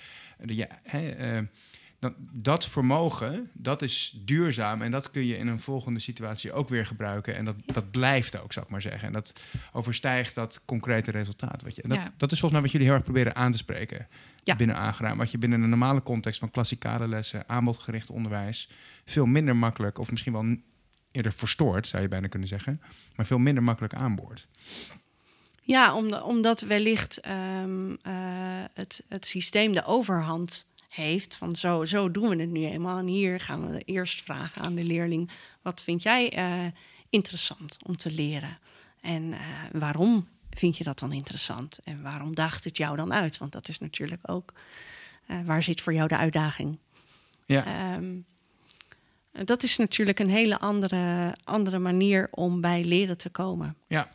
Dat, 1.98 2.14
dat 2.40 2.66
vermogen, 2.66 3.50
dat 3.52 3.82
is 3.82 4.18
duurzaam 4.24 4.82
en 4.82 4.90
dat 4.90 5.10
kun 5.10 5.26
je 5.26 5.36
in 5.36 5.46
een 5.46 5.60
volgende 5.60 6.00
situatie 6.00 6.52
ook 6.52 6.68
weer 6.68 6.86
gebruiken. 6.86 7.36
En 7.36 7.44
dat, 7.44 7.54
dat 7.66 7.90
blijft 7.90 8.40
ook, 8.40 8.52
zou 8.52 8.64
ik 8.64 8.70
maar 8.70 8.82
zeggen. 8.82 9.06
En 9.06 9.12
dat 9.12 9.40
overstijgt 9.72 10.34
dat 10.34 10.62
concrete 10.64 11.10
resultaat. 11.10 11.62
Wat 11.62 11.74
je, 11.76 11.82
en 11.82 11.88
dat, 11.88 11.98
Ja. 11.98 12.12
dat 12.16 12.32
is 12.32 12.40
volgens 12.40 12.52
mij 12.52 12.60
wat 12.62 12.70
jullie 12.70 12.86
heel 12.86 12.96
erg 12.96 13.04
proberen 13.04 13.34
aan 13.36 13.52
te 13.52 13.58
spreken 13.58 14.08
Ja. 14.42 14.56
binnen 14.56 14.76
aangeraam. 14.76 15.18
Wat 15.18 15.30
je 15.30 15.38
binnen 15.38 15.62
een 15.62 15.68
normale 15.68 16.02
context 16.02 16.38
van 16.40 16.50
klassikale 16.50 17.08
lessen, 17.08 17.48
aanbodgericht 17.48 18.10
onderwijs, 18.10 18.68
veel 19.04 19.26
minder 19.26 19.56
makkelijk, 19.56 19.98
of 19.98 20.10
misschien 20.10 20.32
wel 20.32 20.56
eerder 21.10 21.32
verstoord, 21.32 21.86
zou 21.86 22.02
je 22.02 22.08
bijna 22.08 22.26
kunnen 22.26 22.48
zeggen, 22.48 22.80
maar 23.16 23.26
veel 23.26 23.38
minder 23.38 23.62
makkelijk 23.62 23.94
aanboord. 23.94 24.48
Ja, 25.62 25.94
om, 25.94 26.12
omdat 26.14 26.60
wellicht 26.60 27.20
ehm, 27.20 27.90
eh, 28.02 28.12
het, 28.74 29.02
het 29.08 29.26
systeem 29.26 29.72
de 29.72 29.84
overhand 29.84 30.66
heeft. 30.88 31.34
Van 31.34 31.56
zo, 31.56 31.84
zo 31.84 32.10
doen 32.10 32.28
we 32.28 32.36
het 32.36 32.50
nu 32.50 32.64
eenmaal. 32.64 32.98
En 32.98 33.06
hier 33.06 33.40
gaan 33.40 33.70
we 33.70 33.80
eerst 33.80 34.22
vragen 34.22 34.62
aan 34.62 34.74
de 34.74 34.84
leerling: 34.84 35.30
wat 35.62 35.82
vind 35.82 36.02
jij 36.02 36.32
eh, 36.32 36.66
interessant 37.10 37.76
om 37.82 37.96
te 37.96 38.10
leren? 38.10 38.58
En 39.00 39.32
eh, 39.32 39.38
waarom 39.72 40.28
vind 40.50 40.76
je 40.76 40.84
dat 40.84 40.98
dan 40.98 41.12
interessant? 41.12 41.78
En 41.84 42.02
waarom 42.02 42.34
daagt 42.34 42.64
het 42.64 42.76
jou 42.76 42.96
dan 42.96 43.12
uit? 43.12 43.38
Want 43.38 43.52
dat 43.52 43.68
is 43.68 43.78
natuurlijk 43.78 44.20
ook 44.30 44.52
eh, 45.26 45.42
waar 45.44 45.62
zit 45.62 45.80
voor 45.80 45.92
jou 45.92 46.08
de 46.08 46.16
uitdaging. 46.16 46.78
Ja. 47.46 47.64
Ehm, 47.64 48.16
dat 49.44 49.62
is 49.62 49.76
natuurlijk 49.76 50.18
een 50.18 50.30
hele 50.30 50.58
andere, 50.58 51.34
andere 51.44 51.78
manier 51.78 52.28
om 52.30 52.60
bij 52.60 52.84
leren 52.84 53.16
te 53.16 53.30
komen. 53.30 53.76
Ja, 53.86 54.12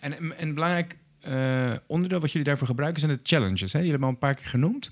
en 0.00 0.16
en 0.16 0.42
een 0.42 0.54
belangrijk 0.54 0.96
onderdeel 1.86 2.20
wat 2.20 2.30
jullie 2.30 2.46
daarvoor 2.46 2.66
gebruiken 2.66 3.00
zijn 3.00 3.12
de 3.12 3.20
challenges. 3.22 3.72
Hè? 3.72 3.78
Jullie 3.78 3.90
hebben 3.90 4.08
al 4.08 4.14
een 4.14 4.20
paar 4.20 4.34
keer 4.34 4.46
genoemd. 4.46 4.90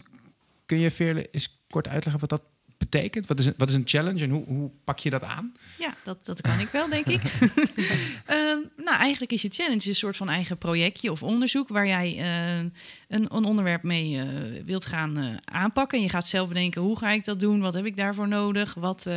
Kun 0.73 0.81
je 0.81 0.91
Veerle 0.91 1.29
eens 1.31 1.59
kort 1.69 1.89
uitleggen 1.89 2.21
wat 2.21 2.31
dat 2.31 2.43
betekent? 2.79 3.27
Wat 3.27 3.39
is 3.39 3.47
een, 3.47 3.55
wat 3.57 3.69
is 3.69 3.75
een 3.75 3.83
challenge 3.85 4.23
en 4.23 4.31
hoe, 4.31 4.45
hoe 4.45 4.71
pak 4.85 4.99
je 4.99 5.11
dat 5.11 5.23
aan? 5.23 5.55
Ja, 5.79 5.95
dat, 6.05 6.27
dat 6.27 6.41
kan 6.41 6.61
ik 6.61 6.69
wel, 6.69 6.89
denk 6.89 7.07
ik. 7.07 7.23
Ehm, 8.27 8.59
nou, 8.77 8.99
eigenlijk 8.99 9.33
is 9.33 9.43
je 9.43 9.49
challenge 9.49 9.89
een 9.89 9.95
soort 9.95 10.17
van 10.17 10.29
eigen 10.29 10.59
projectje 10.59 11.11
of 11.11 11.23
onderzoek 11.23 11.69
waar 11.69 11.87
jij 11.87 12.19
eh, 12.19 12.57
een, 12.59 12.73
een 13.09 13.45
onderwerp 13.45 13.83
mee 13.83 14.19
eh, 14.19 14.27
wilt 14.65 14.87
gaan 14.87 15.19
eh, 15.19 15.37
aanpakken. 15.45 15.99
En 15.99 16.05
je 16.05 16.11
gaat 16.11 16.29
zelf 16.29 16.49
bedenken, 16.49 16.83
hoe 16.83 16.99
ga 16.99 17.11
ik 17.11 17.25
dat 17.25 17.41
doen? 17.41 17.61
Wat 17.61 17.75
heb 17.75 17.87
ik 17.87 17.97
daarvoor 17.97 18.29
nodig? 18.29 18.75
Wat, 18.75 19.11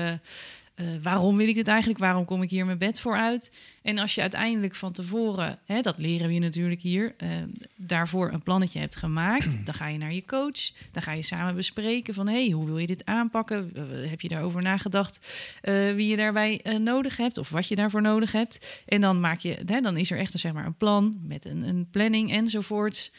eh, 0.75 0.85
waarom 1.01 1.37
wil 1.37 1.47
ik 1.47 1.55
dit 1.55 1.67
eigenlijk? 1.67 1.99
Waarom 1.99 2.25
kom 2.25 2.41
ik 2.41 2.49
hier 2.49 2.65
mijn 2.65 2.77
bed 2.77 2.99
voor 2.99 3.17
uit? 3.17 3.51
En 3.81 3.97
als 3.97 4.15
je 4.15 4.21
uiteindelijk 4.21 4.75
van 4.75 4.91
tevoren, 4.91 5.59
hè, 5.65 5.81
dat 5.81 5.99
leren 5.99 6.27
we 6.27 6.33
je 6.33 6.39
natuurlijk 6.39 6.81
hier, 6.81 7.13
eh, 7.17 7.29
daarvoor 7.75 8.31
een 8.31 8.43
plannetje 8.43 8.79
hebt 8.79 8.95
gemaakt, 8.95 9.57
dan 9.65 9.73
ga 9.73 9.87
je 9.87 9.97
naar 9.97 10.13
je 10.13 10.25
coach, 10.25 10.71
dan 10.91 11.01
ga 11.01 11.11
je 11.11 11.21
samen 11.21 11.55
bespreken 11.55 12.13
van, 12.13 12.27
hé, 12.27 12.43
hey, 12.43 12.51
hoe 12.51 12.65
wil 12.65 12.77
je 12.77 12.87
dit 12.87 13.05
aanpakken? 13.05 13.71
Heb 14.09 14.21
je 14.21 14.27
daarover 14.27 14.61
nagedacht 14.61 15.19
eh, 15.61 15.93
wie 15.93 16.07
je 16.07 16.17
daarbij 16.17 16.61
nodig 16.79 17.17
hebt 17.17 17.37
of 17.37 17.49
wat 17.49 17.67
je 17.67 17.75
daarvoor 17.75 18.01
nodig 18.01 18.31
hebt? 18.31 18.83
En 18.85 19.01
dan 19.01 19.19
maak 19.19 19.39
je, 19.39 19.61
hè, 19.65 19.81
dan 19.81 19.97
is 19.97 20.11
er 20.11 20.17
echt 20.17 20.33
een, 20.33 20.39
zeg 20.39 20.53
maar, 20.53 20.65
een 20.65 20.77
plan 20.77 21.19
met 21.27 21.45
een, 21.45 21.63
een 21.63 21.87
planning 21.91 22.31
enzovoorts, 22.31 23.11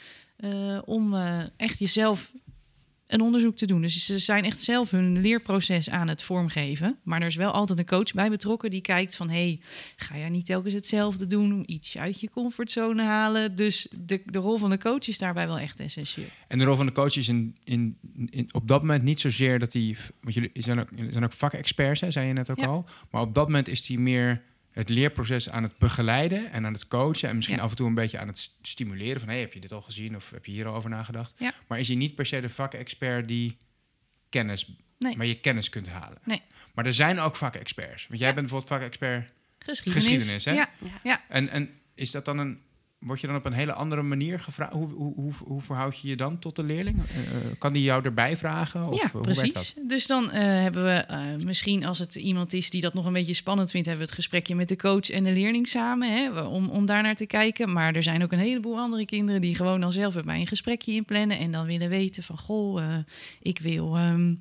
om 0.85 1.15
echt 1.57 1.79
jezelf 1.79 2.33
een 3.07 3.21
onderzoek 3.21 3.57
te 3.57 3.67
doen. 3.67 3.81
Dus 3.83 4.05
ze 4.05 4.19
zijn 4.19 4.45
echt 4.45 4.61
zelf 4.61 4.91
hun 4.91 5.21
leerproces 5.21 5.91
aan 5.91 6.09
het 6.09 6.23
vormgeven. 6.23 6.99
Maar 7.03 7.21
er 7.21 7.27
is 7.27 7.37
wel 7.37 7.51
altijd 7.51 7.79
een 7.79 7.87
coach 7.87 8.13
bij 8.13 8.31
betrokken 8.31 8.71
die 8.71 8.81
kijkt 8.81 9.17
van... 9.17 9.31
hey, 9.31 9.61
ga 9.97 10.17
jij 10.19 10.29
niet 10.29 10.47
telkens 10.47 10.75
hetzelfde 10.75 11.27
doen? 11.27 11.63
Iets 11.67 11.99
uit 11.99 12.21
je 12.21 12.31
comfortzone 12.31 13.03
halen? 13.03 13.55
Dus 13.55 13.89
de, 14.01 14.23
de 14.25 14.39
rol 14.39 14.57
van 14.57 14.71
de 14.71 14.79
coach 14.79 15.09
is 15.09 15.19
daarbij 15.19 15.47
wel 15.47 15.59
echt 15.59 15.81
essentieel. 15.81 16.27
En 16.49 16.59
de 16.59 16.65
rol 16.65 16.77
van 16.77 16.87
de 16.87 16.93
coach 16.93 17.17
is 17.17 17.29
in, 17.29 17.57
in, 17.65 17.97
in, 18.31 18.49
op 18.53 18.69
dat 18.69 18.81
moment 18.81 19.03
niet 19.03 19.21
zozeer 19.21 19.59
dat 19.59 19.73
die... 19.73 19.97
Want 20.21 20.35
jullie 20.35 20.51
zijn 20.55 20.81
ook, 20.81 20.89
zijn 21.11 21.25
ook 21.25 21.33
vakexperts, 21.33 22.01
hè, 22.01 22.11
zei 22.11 22.27
je 22.27 22.33
net 22.33 22.51
ook 22.51 22.59
Ja. 22.61 22.67
al. 22.67 22.87
Maar 23.11 23.21
op 23.23 23.35
dat 23.35 23.47
moment 23.47 23.69
is 23.69 23.87
die 23.87 23.99
meer 23.99 24.43
het 24.77 24.89
leerproces 24.89 25.51
aan 25.51 25.63
het 25.63 25.79
begeleiden 25.79 26.53
en 26.53 26.67
aan 26.67 26.73
het 26.73 26.89
coachen. 26.89 27.29
En 27.29 27.35
misschien 27.37 27.57
Ja. 27.57 27.63
af 27.63 27.71
en 27.71 27.77
toe 27.77 27.87
een 27.89 27.95
beetje 27.95 28.19
aan 28.19 28.27
het 28.29 28.39
st- 28.39 28.55
stimuleren 28.63 29.21
van... 29.21 29.29
hey, 29.29 29.41
heb 29.41 29.53
je 29.53 29.61
dit 29.61 29.73
al 29.73 29.83
gezien 29.83 30.17
of 30.17 30.31
heb 30.31 30.45
je 30.45 30.53
hier 30.53 30.67
al 30.67 30.75
over 30.75 30.91
nagedacht? 30.91 31.35
Ja. 31.39 31.53
Maar 31.67 31.79
is 31.79 31.89
hij 31.89 31.97
niet 31.97 32.15
per 32.15 32.27
se 32.27 32.41
de 32.41 32.49
vakexpert 32.49 33.29
die 33.29 33.57
kennis... 34.29 34.77
Nee. 34.99 35.17
Maar 35.17 35.27
je 35.27 35.41
kennis 35.41 35.69
kunt 35.69 35.89
halen. 35.89 36.19
Nee. 36.25 36.43
Maar 36.75 36.87
er 36.87 36.95
zijn 36.95 37.19
ook 37.19 37.37
vakexperts. 37.37 38.07
Want 38.07 38.19
jij 38.21 38.29
Ja. 38.29 38.35
bent 38.35 38.47
bijvoorbeeld 38.51 38.81
vakexpert 38.81 39.33
Geschiedenis. 39.59 40.05
Geschiedenis, 40.05 40.45
hè? 40.45 40.53
Ja, 40.53 40.71
Ja. 40.83 41.01
ja. 41.03 41.25
En, 41.29 41.49
en 41.49 41.71
is 41.95 42.11
dat 42.11 42.25
dan 42.25 42.39
een. 42.39 42.61
Word 43.07 43.21
je 43.21 43.27
dan 43.27 43.37
op 43.37 43.45
een 43.45 43.53
hele 43.53 43.73
andere 43.73 44.03
manier 44.03 44.41
gevraagd? 44.41 44.73
Hoe, 44.73 44.89
hoe, 44.89 45.15
hoe, 45.15 45.33
hoe 45.45 45.61
verhoud 45.61 45.99
je 45.99 46.09
je 46.09 46.17
dan 46.17 46.39
tot 46.39 46.57
de 46.57 46.63
leerling? 46.63 46.97
Eh, 47.09 47.19
eh, 47.19 47.59
kan 47.59 47.73
die 47.73 47.83
jou 47.83 48.05
erbij 48.05 48.37
vragen? 48.37 48.87
Of, 48.87 49.01
ja, 49.01 49.11
eh, 49.15 49.21
precies. 49.21 49.75
Dus 49.87 50.07
dan 50.07 50.31
hebben 50.31 50.85
we 50.85 51.05
misschien, 51.45 51.85
als 51.85 51.99
het 51.99 52.15
iemand 52.15 52.53
is 52.53 52.71
die 52.71 52.81
dat 52.81 52.95
nog 52.95 53.07
een 53.07 53.13
beetje 53.13 53.35
spannend 53.35 53.71
vindt, 53.71 53.87
hebben 53.87 54.05
we 54.05 54.11
het 54.11 54.21
gesprekje 54.21 54.55
met 54.55 54.69
de 54.69 54.77
coach 54.77 55.11
en 55.11 55.25
de 55.25 55.33
leerling 55.33 55.69
samen, 55.69 56.13
hè, 56.13 56.41
om, 56.41 56.69
om 56.69 56.87
daar 56.87 57.03
naar 57.03 57.15
te 57.15 57.27
kijken. 57.27 57.73
Maar 57.73 57.95
er 57.95 58.03
zijn 58.03 58.23
ook 58.23 58.33
een 58.33 58.39
heleboel 58.39 58.79
andere 58.79 59.05
kinderen 59.05 59.41
die 59.41 59.55
gewoon 59.55 59.81
dan 59.81 59.93
zelf 59.93 60.15
met 60.15 60.25
mij 60.25 60.41
een 60.41 60.47
gesprekje 60.47 60.93
inplannen 60.93 61.39
en 61.39 61.51
dan 61.51 61.67
willen 61.67 61.89
weten 61.89 62.23
van, 62.23 62.39
goh, 62.39 62.83
ik 63.43 63.59
wil 63.59 63.97
ehm, 63.97 64.35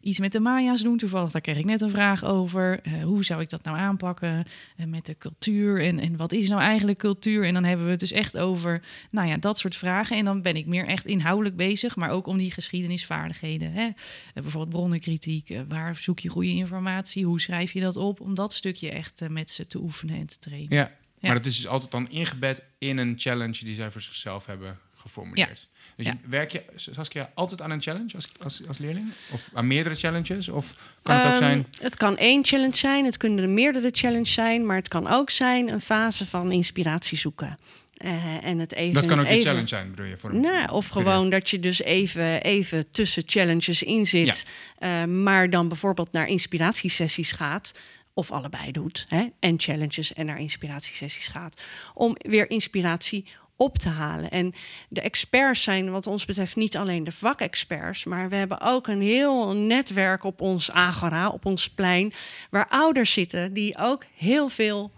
iets 0.00 0.20
met 0.20 0.32
de 0.32 0.40
Maya's 0.40 0.82
doen. 0.82 0.96
Toevallig, 0.96 1.30
daar 1.30 1.40
kreeg 1.40 1.58
ik 1.58 1.64
net 1.64 1.80
een 1.80 1.90
vraag 1.90 2.24
over. 2.24 2.80
Hoe 3.04 3.24
zou 3.24 3.40
ik 3.40 3.50
dat 3.50 3.64
nou 3.64 3.78
aanpakken 3.78 4.44
met 4.86 5.06
de 5.06 5.18
cultuur 5.18 5.82
en, 5.82 5.98
en 5.98 6.16
wat 6.16 6.32
is 6.32 6.48
nou 6.48 6.60
eigenlijk 6.60 6.98
cultuur? 6.98 7.44
En 7.44 7.54
dan 7.54 7.64
hebben 7.64 7.84
we 7.84 7.90
het 7.90 8.00
dus 8.00 8.09
echt 8.12 8.36
over 8.38 8.82
nou 9.10 9.28
ja, 9.28 9.36
dat 9.36 9.58
soort 9.58 9.76
vragen. 9.76 10.16
En 10.16 10.24
dan 10.24 10.42
ben 10.42 10.56
ik 10.56 10.66
meer 10.66 10.86
echt 10.86 11.06
inhoudelijk 11.06 11.56
bezig, 11.56 11.96
maar 11.96 12.10
ook 12.10 12.26
om 12.26 12.36
die 12.38 12.50
geschiedenisvaardigheden. 12.50 13.72
Hè? 13.72 13.84
Eh, 13.84 13.92
bijvoorbeeld 14.34 14.68
bronnenkritiek, 14.74 15.50
eh, 15.50 15.60
waar 15.68 15.96
zoek 15.96 16.18
je 16.20 16.28
goede 16.28 16.48
informatie, 16.50 17.24
hoe 17.24 17.40
schrijf 17.40 17.72
je 17.72 17.80
dat 17.80 17.96
op? 17.96 18.20
Om 18.20 18.34
dat 18.34 18.54
stukje 18.54 18.90
echt 18.90 19.20
eh, 19.20 19.28
met 19.28 19.50
ze 19.50 19.66
te 19.66 19.78
oefenen 19.78 20.16
en 20.16 20.26
te 20.26 20.38
trainen. 20.38 20.76
Ja, 20.76 20.92
maar 21.20 21.34
dat 21.34 21.46
is 21.46 21.56
dus 21.56 21.66
altijd 21.66 21.90
dan 21.90 22.10
ingebed 22.10 22.62
in 22.78 22.98
een 22.98 23.14
challenge 23.16 23.64
die 23.64 23.74
zij 23.74 23.90
voor 23.90 24.00
zichzelf 24.00 24.46
hebben 24.46 24.78
geformuleerd. 24.94 25.68
Dus 25.96 26.06
Ja. 26.06 26.16
werk 26.28 26.52
je, 26.52 26.64
Saskia, 26.76 27.30
altijd 27.34 27.62
aan 27.62 27.70
een 27.70 27.80
challenge 27.82 28.14
als, 28.14 28.28
als, 28.42 28.66
als 28.68 28.78
leerling? 28.78 29.12
Of 29.32 29.48
aan 29.54 29.66
meerdere 29.66 29.94
challenges? 29.94 30.48
Of 30.48 30.74
kan 31.02 31.14
het 31.16 31.24
ook 31.24 31.30
Ehm, 31.30 31.40
zijn... 31.40 31.66
Het 31.80 31.96
kan 31.96 32.16
één 32.16 32.44
challenge 32.44 32.76
zijn, 32.76 33.04
het 33.04 33.16
kunnen 33.16 33.44
er 33.44 33.50
meerdere 33.50 33.88
challenges 33.92 34.32
zijn, 34.32 34.66
maar 34.66 34.76
het 34.76 34.88
kan 34.88 35.08
ook 35.08 35.30
zijn 35.30 35.68
een 35.68 35.80
fase 35.80 36.26
van 36.26 36.52
inspiratie 36.52 37.18
zoeken. 37.18 37.58
Eh, 38.00 38.44
en 38.44 38.58
het 38.58 38.74
even, 38.74 38.94
Dat 38.94 39.04
kan 39.04 39.18
ook 39.20 39.26
je 39.26 39.30
even- 39.32 39.46
challenge 39.46 39.66
zijn, 39.68 39.90
bedoel 39.90 40.06
je? 40.06 40.16
Voor 40.16 40.30
een, 40.30 40.40
Nee, 40.40 40.70
of 40.72 40.88
gewoon 40.88 41.30
dat 41.30 41.50
je 41.50 41.60
dus 41.60 41.82
even, 41.82 42.42
even 42.42 42.90
tussen 42.90 43.22
challenges 43.26 43.82
in 43.82 44.06
zit, 44.06 44.44
eh, 44.78 45.04
maar 45.04 45.50
dan 45.50 45.68
bijvoorbeeld 45.68 46.12
naar 46.12 46.26
inspiratiesessies 46.26 47.32
gaat. 47.32 47.78
Of 48.14 48.30
allebei 48.30 48.72
doet. 48.72 49.04
Hè? 49.08 49.26
En 49.40 49.60
challenges 49.60 50.12
en 50.12 50.26
naar 50.26 50.38
inspiratiesessies 50.40 51.28
gaat. 51.28 51.60
Om 51.94 52.14
weer 52.18 52.50
inspiratie 52.50 53.26
op 53.56 53.78
te 53.78 53.88
halen. 53.88 54.30
En 54.30 54.54
de 54.88 55.00
experts 55.00 55.62
zijn 55.62 55.90
wat 55.90 56.06
ons 56.06 56.24
betreft 56.24 56.56
niet 56.56 56.76
alleen 56.76 57.04
de 57.04 57.12
vakexperts, 57.12 58.04
maar 58.04 58.28
we 58.28 58.36
hebben 58.36 58.60
ook 58.60 58.86
een 58.86 59.00
heel 59.02 59.52
netwerk 59.56 60.24
op 60.24 60.40
ons 60.40 60.70
agora, 60.70 61.28
op 61.28 61.46
ons 61.46 61.70
plein, 61.70 62.12
waar 62.50 62.68
ouders 62.68 63.12
zitten 63.12 63.52
die 63.52 63.78
ook 63.78 64.04
heel 64.16 64.48
veel 64.48 64.90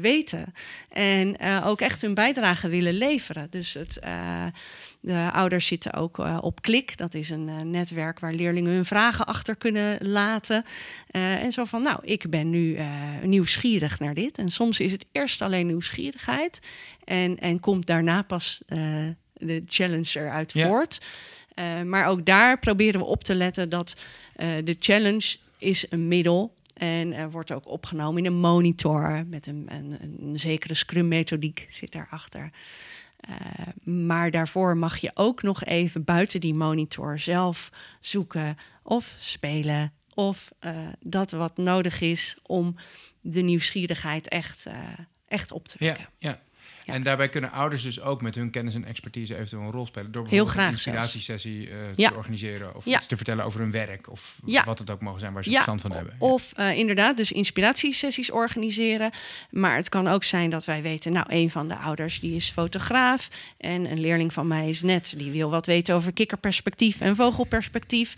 weten 0.00 0.52
en 0.88 1.36
eh, 1.38 1.66
ook 1.66 1.80
echt 1.80 2.02
hun 2.02 2.14
bijdrage 2.14 2.68
willen 2.68 2.94
leveren. 2.94 3.46
Dus 3.50 3.74
het, 3.74 3.98
eh, 3.98 4.44
de 5.00 5.30
ouders 5.32 5.66
zitten 5.66 5.92
ook 5.92 6.18
eh, 6.18 6.38
op 6.40 6.62
Klik. 6.62 6.96
Dat 6.96 7.14
is 7.14 7.30
een 7.30 7.48
eh, 7.48 7.60
netwerk 7.60 8.18
waar 8.20 8.32
leerlingen 8.32 8.72
hun 8.72 8.84
vragen 8.84 9.26
achter 9.26 9.56
kunnen 9.56 9.98
laten. 10.00 10.64
Eh, 11.10 11.42
en 11.42 11.52
zo 11.52 11.64
van, 11.64 11.82
nou, 11.82 11.98
ik 12.04 12.30
ben 12.30 12.50
nu 12.50 12.74
eh, 12.76 12.86
nieuwsgierig 13.22 13.98
naar 13.98 14.14
dit. 14.14 14.38
En 14.38 14.48
soms 14.48 14.80
is 14.80 14.92
het 14.92 15.06
eerst 15.12 15.42
alleen 15.42 15.66
nieuwsgierigheid 15.66 16.60
en, 17.04 17.38
en 17.38 17.60
komt 17.60 17.86
daarna 17.86 18.22
pas 18.22 18.62
eh, 18.66 18.78
de 19.34 19.62
challenge 19.66 20.18
eruit 20.20 20.52
Ja. 20.52 20.66
voort. 20.66 21.00
Eh, 21.54 21.82
maar 21.82 22.06
ook 22.06 22.26
daar 22.26 22.58
proberen 22.58 23.00
we 23.00 23.06
op 23.06 23.24
te 23.24 23.34
letten 23.34 23.68
dat 23.68 23.96
eh, 24.36 24.48
de 24.64 24.76
challenge 24.78 25.36
is 25.58 25.86
een 25.90 26.08
middel 26.08 26.54
en 26.80 27.12
er 27.12 27.30
wordt 27.30 27.52
ook 27.52 27.68
opgenomen 27.68 28.24
in 28.24 28.32
een 28.32 28.40
monitor 28.40 29.26
met 29.26 29.46
een, 29.46 29.66
een, 29.68 29.96
een 30.20 30.38
zekere 30.38 30.74
Scrum-methodiek 30.74 31.66
zit 31.68 31.92
daarachter. 31.92 32.50
Eh, 33.20 33.34
maar 33.82 34.30
daarvoor 34.30 34.76
mag 34.76 34.98
je 34.98 35.10
ook 35.14 35.42
nog 35.42 35.64
even 35.64 36.04
buiten 36.04 36.40
die 36.40 36.54
monitor 36.54 37.18
zelf 37.18 37.70
zoeken 38.00 38.56
of 38.82 39.14
spelen 39.18 39.92
of 40.14 40.52
eh, 40.58 40.88
dat 41.00 41.30
wat 41.30 41.56
nodig 41.56 42.00
is 42.00 42.36
om 42.42 42.76
de 43.20 43.40
nieuwsgierigheid 43.40 44.28
echt, 44.28 44.66
eh, 44.66 44.74
echt 45.28 45.52
op 45.52 45.68
te 45.68 45.76
wekken. 45.78 46.08
ja. 46.18 46.28
Ja. 46.28 46.40
En 46.92 47.02
daarbij 47.02 47.28
kunnen 47.28 47.52
ouders 47.52 47.82
dus 47.82 48.00
ook 48.00 48.22
met 48.22 48.34
hun 48.34 48.50
kennis 48.50 48.74
en 48.74 48.84
expertise 48.84 49.34
eventueel 49.34 49.62
een 49.62 49.70
rol 49.70 49.86
spelen. 49.86 50.12
Door 50.12 50.26
Heel 50.26 50.44
bijvoorbeeld 50.44 50.56
graag 50.56 50.66
een 50.66 50.72
inspiratiesessie 50.72 51.70
eh, 51.70 51.76
Ja. 51.96 52.10
te 52.10 52.16
organiseren. 52.16 52.74
Of 52.76 52.86
iets 52.86 53.06
te 53.06 53.16
vertellen 53.16 53.44
over 53.44 53.60
hun 53.60 53.70
werk. 53.70 54.10
Of 54.10 54.38
wat 54.64 54.78
het 54.78 54.90
ook 54.90 55.00
mogen 55.00 55.20
zijn 55.20 55.32
waar 55.32 55.44
ze 55.44 55.50
verstand 55.50 55.80
van 55.80 55.92
hebben. 55.92 56.14
Of 56.18 56.52
eh, 56.52 56.78
inderdaad, 56.78 57.16
dus 57.16 57.32
inspiratiesessies 57.32 58.30
organiseren. 58.30 59.10
Maar 59.50 59.76
het 59.76 59.88
kan 59.88 60.08
ook 60.08 60.24
zijn 60.24 60.50
dat 60.50 60.64
wij 60.64 60.82
weten, 60.82 61.12
nou, 61.12 61.26
een 61.28 61.50
van 61.50 61.68
de 61.68 61.76
ouders 61.76 62.20
die 62.20 62.36
is 62.36 62.50
fotograaf. 62.50 63.28
En 63.58 63.90
een 63.90 64.00
leerling 64.00 64.32
van 64.32 64.46
mij 64.46 64.68
is 64.68 64.82
net, 64.82 65.14
die 65.16 65.30
wil 65.30 65.50
wat 65.50 65.66
weten 65.66 65.94
over 65.94 66.12
kikkerperspectief 66.12 67.00
en 67.00 67.16
vogelperspectief. 67.16 68.14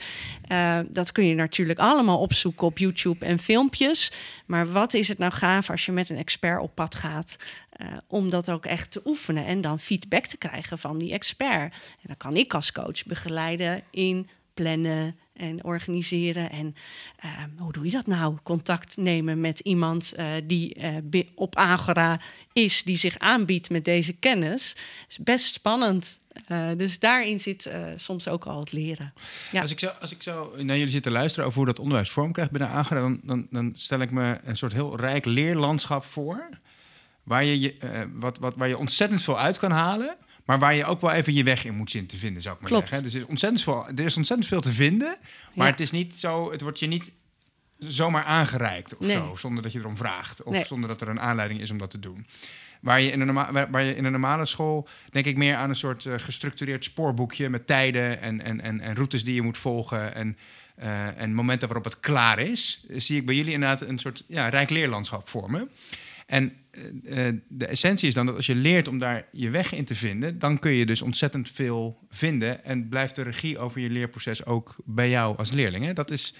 Eh, 0.49 0.79
dat 0.89 1.13
kun 1.13 1.27
je 1.27 1.35
natuurlijk 1.35 1.79
allemaal 1.79 2.19
opzoeken 2.19 2.67
op 2.67 2.79
YouTube 2.79 3.25
en 3.27 3.39
filmpjes. 3.39 4.13
Maar 4.47 4.73
wat 4.73 4.95
is 4.95 5.09
het 5.09 5.19
nou 5.19 5.33
gaaf 5.33 5.71
als 5.71 5.87
je 5.87 5.93
met 5.93 6.11
een 6.11 6.17
expert 6.17 6.61
op 6.61 6.75
pad 6.75 6.95
gaat? 6.95 7.37
Eh, 7.83 7.97
om 8.07 8.31
dat 8.31 8.51
ook 8.51 8.67
echt 8.67 8.91
te 8.91 9.03
oefenen 9.05 9.47
en 9.47 9.61
dan 9.61 9.79
feedback 9.79 10.27
te 10.27 10.37
krijgen 10.37 10.79
van 10.79 10.99
die 10.99 11.13
expert. 11.13 11.73
En 11.73 12.07
dan 12.07 12.17
kan 12.17 12.37
ik 12.37 12.55
als 12.55 12.73
coach 12.73 13.05
begeleiden 13.05 13.83
in 13.91 14.29
plannen 14.55 15.17
en 15.33 15.65
organiseren. 15.65 16.51
En 16.51 16.75
eh, 17.17 17.31
hoe 17.59 17.73
doe 17.73 17.85
je 17.85 17.91
dat 17.91 18.07
nou? 18.07 18.37
Contact 18.43 18.97
nemen 18.97 19.41
met 19.41 19.59
iemand 19.59 20.13
eh, 20.13 20.27
die 20.45 20.75
eh, 20.75 21.25
op 21.35 21.57
Agora 21.57 22.21
is, 22.53 22.83
die 22.83 22.97
zich 22.97 23.19
aanbiedt 23.19 23.71
met 23.71 23.85
deze 23.85 24.13
kennis. 24.13 24.77
is 25.09 25.19
best 25.19 25.55
spannend. 25.55 26.21
Dus 26.77 26.99
daarin 26.99 27.41
zit 27.41 27.75
soms 27.97 28.29
ook 28.29 28.45
al 28.45 28.61
het 28.61 28.73
leren. 28.73 29.13
Als, 29.53 29.71
ik 29.71 29.79
zo, 29.79 29.87
als 29.87 30.13
ik 30.13 30.23
zo 30.23 30.53
naar 30.57 30.77
jullie 30.77 30.93
zit 30.93 31.03
te 31.03 31.11
luisteren 31.11 31.47
over 31.47 31.59
hoe 31.59 31.67
dat 31.67 31.79
onderwijs 31.79 32.11
vorm 32.11 32.33
krijgt 32.33 32.51
binnen 32.51 32.71
Agora, 32.71 33.01
dan, 33.01 33.21
dan, 33.25 33.47
dan 33.51 33.73
stel 33.75 34.01
ik 34.01 34.11
me 34.11 34.39
een 34.45 34.57
soort 34.57 34.73
heel 34.73 34.97
rijk 34.97 35.25
leerlandschap 35.25 36.05
voor. 36.05 36.49
Waar 37.23 37.45
je, 37.45 37.61
je, 37.61 37.75
eh, 37.79 38.01
wat, 38.13 38.39
wat, 38.39 38.55
waar 38.57 38.69
je 38.69 38.79
ontzettend 38.79 39.23
veel 39.23 39.39
uit 39.39 39.59
kan 39.59 39.71
halen. 39.71 40.17
Maar 40.45 40.59
waar 40.59 40.75
je 40.75 40.85
ook 40.85 41.01
wel 41.01 41.11
even 41.13 41.35
je 41.35 41.45
weg 41.45 41.65
in 41.65 41.75
moet 41.75 41.91
zien 41.91 42.07
te 42.07 42.17
vinden, 42.17 42.43
zou 42.43 42.55
ik 42.55 42.61
maar 42.61 42.71
Klopt. 42.71 42.87
zeggen. 42.89 43.05
Dus 43.07 43.15
er 43.17 43.21
is, 43.23 43.27
ontzettend 43.29 43.63
veel, 43.63 43.87
er 43.97 44.05
is 44.05 44.17
ontzettend 44.17 44.49
veel 44.49 44.61
te 44.61 44.73
vinden. 44.73 45.17
Maar 45.55 45.67
Ja. 45.67 45.71
het 45.73 45.81
is 45.81 45.91
niet 45.91 46.17
zo, 46.17 46.51
het 46.53 46.61
wordt 46.61 46.79
je 46.79 46.87
niet 46.87 47.13
zomaar 47.79 48.25
aangereikt 48.25 48.97
of 48.97 49.07
Nee. 49.07 49.17
zo. 49.17 49.35
Zonder 49.37 49.63
dat 49.63 49.73
je 49.73 49.79
erom 49.79 49.97
vraagt. 49.97 50.43
Of 50.43 50.53
Nee. 50.53 50.65
zonder 50.65 50.89
dat 50.89 51.01
er 51.01 51.09
een 51.09 51.21
aanleiding 51.21 51.61
is 51.61 51.71
om 51.71 51.79
dat 51.79 51.91
te 51.91 51.99
doen. 51.99 52.27
Waar 52.81 53.01
je, 53.01 53.11
in 53.11 53.21
een 53.21 53.27
norma- 53.27 53.69
waar, 53.71 53.83
je 53.83 53.97
in 53.97 54.05
een 54.05 54.13
normale 54.13 54.45
school, 54.47 54.89
denk 55.11 55.27
ik 55.27 55.37
meer 55.37 55.57
aan 55.57 55.69
een 55.69 55.77
soort 55.77 56.07
eh, 56.07 56.15
gestructureerd 56.19 56.85
spoorboekje 56.85 57.49
met 57.49 57.67
tijden 57.67 58.21
en, 58.21 58.41
en, 58.41 58.61
en, 58.61 58.81
en 58.81 58.95
routes 58.95 59.25
die 59.25 59.35
je 59.35 59.43
moet 59.43 59.59
volgen 59.59 60.15
en, 60.15 60.37
eh, 60.75 61.21
en 61.21 61.35
momenten 61.35 61.69
waarop 61.69 61.85
het 61.93 62.01
klaar 62.01 62.39
is. 62.39 62.85
Zie 62.89 63.17
ik 63.17 63.27
bij 63.27 63.35
jullie 63.35 63.53
inderdaad 63.53 63.81
een 63.81 63.99
soort 63.99 64.25
ja, 64.27 64.49
rijk 64.49 64.71
leerlandschap 64.71 65.29
vormen. 65.29 65.71
En 66.33 66.53
eh, 66.71 67.29
eh, 67.29 67.35
de 67.49 67.67
essentie 67.67 68.09
is 68.09 68.15
dan 68.15 68.27
dat 68.27 68.37
als 68.37 68.47
je 68.47 68.55
leert 68.55 68.89
om 68.89 68.99
daar 68.99 69.27
je 69.33 69.51
weg 69.51 69.73
in 69.73 69.85
te 69.85 69.95
vinden, 69.95 70.39
dan 70.39 70.59
kun 70.59 70.73
je 70.73 70.87
dus 70.87 71.03
ontzettend 71.03 71.51
veel 71.51 71.99
vinden. 72.11 72.65
En 72.65 72.89
blijft 72.89 73.17
de 73.17 73.23
regie 73.23 73.59
over 73.59 73.81
je 73.81 73.91
leerproces 73.91 74.45
ook 74.45 74.77
bij 74.85 75.11
jou 75.11 75.37
als 75.37 75.51
leerling. 75.51 75.85
Hè? 75.85 75.93
Dat 75.93 76.11
is 76.11 76.35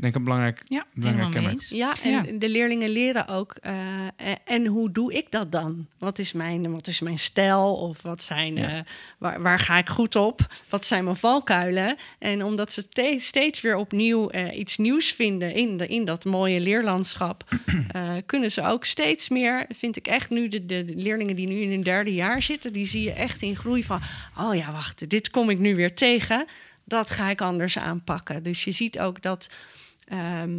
denk 0.00 0.14
een 0.14 0.24
belangrijk. 0.24 0.62
Ja, 0.68 0.84
Belangrijk 0.94 1.30
kenmerk. 1.30 1.54
eens. 1.54 1.68
Ja, 1.68 1.92
en 2.02 2.10
Ja. 2.10 2.24
de 2.38 2.48
leerlingen 2.48 2.88
leren 2.88 3.28
ook. 3.28 3.54
eh, 3.60 3.72
en, 4.16 4.36
en 4.44 4.66
hoe 4.66 4.92
doe 4.92 5.12
ik 5.12 5.30
dat 5.30 5.52
dan? 5.52 5.86
Wat 5.98 6.18
is 6.18 6.32
mijn, 6.32 6.72
wat 6.72 6.86
is 6.86 7.00
mijn 7.00 7.18
stijl? 7.18 7.74
Of 7.74 8.02
wat 8.02 8.22
zijn, 8.22 8.54
Ja. 8.54 8.68
eh, 8.76 8.80
waar, 9.18 9.42
waar 9.42 9.58
ga 9.58 9.78
ik 9.78 9.88
goed 9.88 10.16
op? 10.16 10.40
Wat 10.68 10.86
zijn 10.86 11.04
mijn 11.04 11.16
valkuilen? 11.16 11.96
En 12.18 12.44
omdat 12.44 12.72
ze 12.72 12.88
te- 12.88 13.14
steeds 13.18 13.60
weer 13.60 13.76
opnieuw 13.76 14.28
eh, 14.30 14.58
iets 14.58 14.76
nieuws 14.76 15.12
vinden 15.12 15.54
in, 15.54 15.76
de, 15.76 15.86
in 15.86 16.04
dat 16.04 16.24
mooie 16.24 16.60
leerlandschap, 16.60 17.44
eh, 17.88 18.12
kunnen 18.26 18.50
ze 18.52 18.62
ook 18.62 18.84
steeds 18.84 19.28
meer, 19.28 19.64
vind 19.68 19.96
ik 19.96 20.06
echt 20.06 20.30
nu, 20.30 20.48
de, 20.48 20.66
de, 20.66 20.84
de 20.84 20.96
leerlingen 20.96 21.36
die 21.36 21.46
nu 21.46 21.60
in 21.60 21.70
hun 21.70 21.82
derde 21.82 22.14
jaar 22.14 22.42
zitten, 22.42 22.72
die 22.72 22.86
zie 22.86 23.02
je 23.02 23.12
echt 23.12 23.42
in 23.42 23.56
groei 23.56 23.84
van, 23.84 24.00
oh 24.38 24.54
ja, 24.54 24.72
wacht, 24.72 25.10
dit 25.10 25.30
kom 25.30 25.50
ik 25.50 25.58
nu 25.58 25.74
weer 25.74 25.94
tegen. 25.94 26.46
Dat 26.84 27.10
ga 27.10 27.28
ik 27.30 27.40
anders 27.40 27.78
aanpakken. 27.78 28.42
Dus 28.42 28.64
je 28.64 28.72
ziet 28.72 28.98
ook 28.98 29.22
dat. 29.22 29.50
Ehm, 30.10 30.50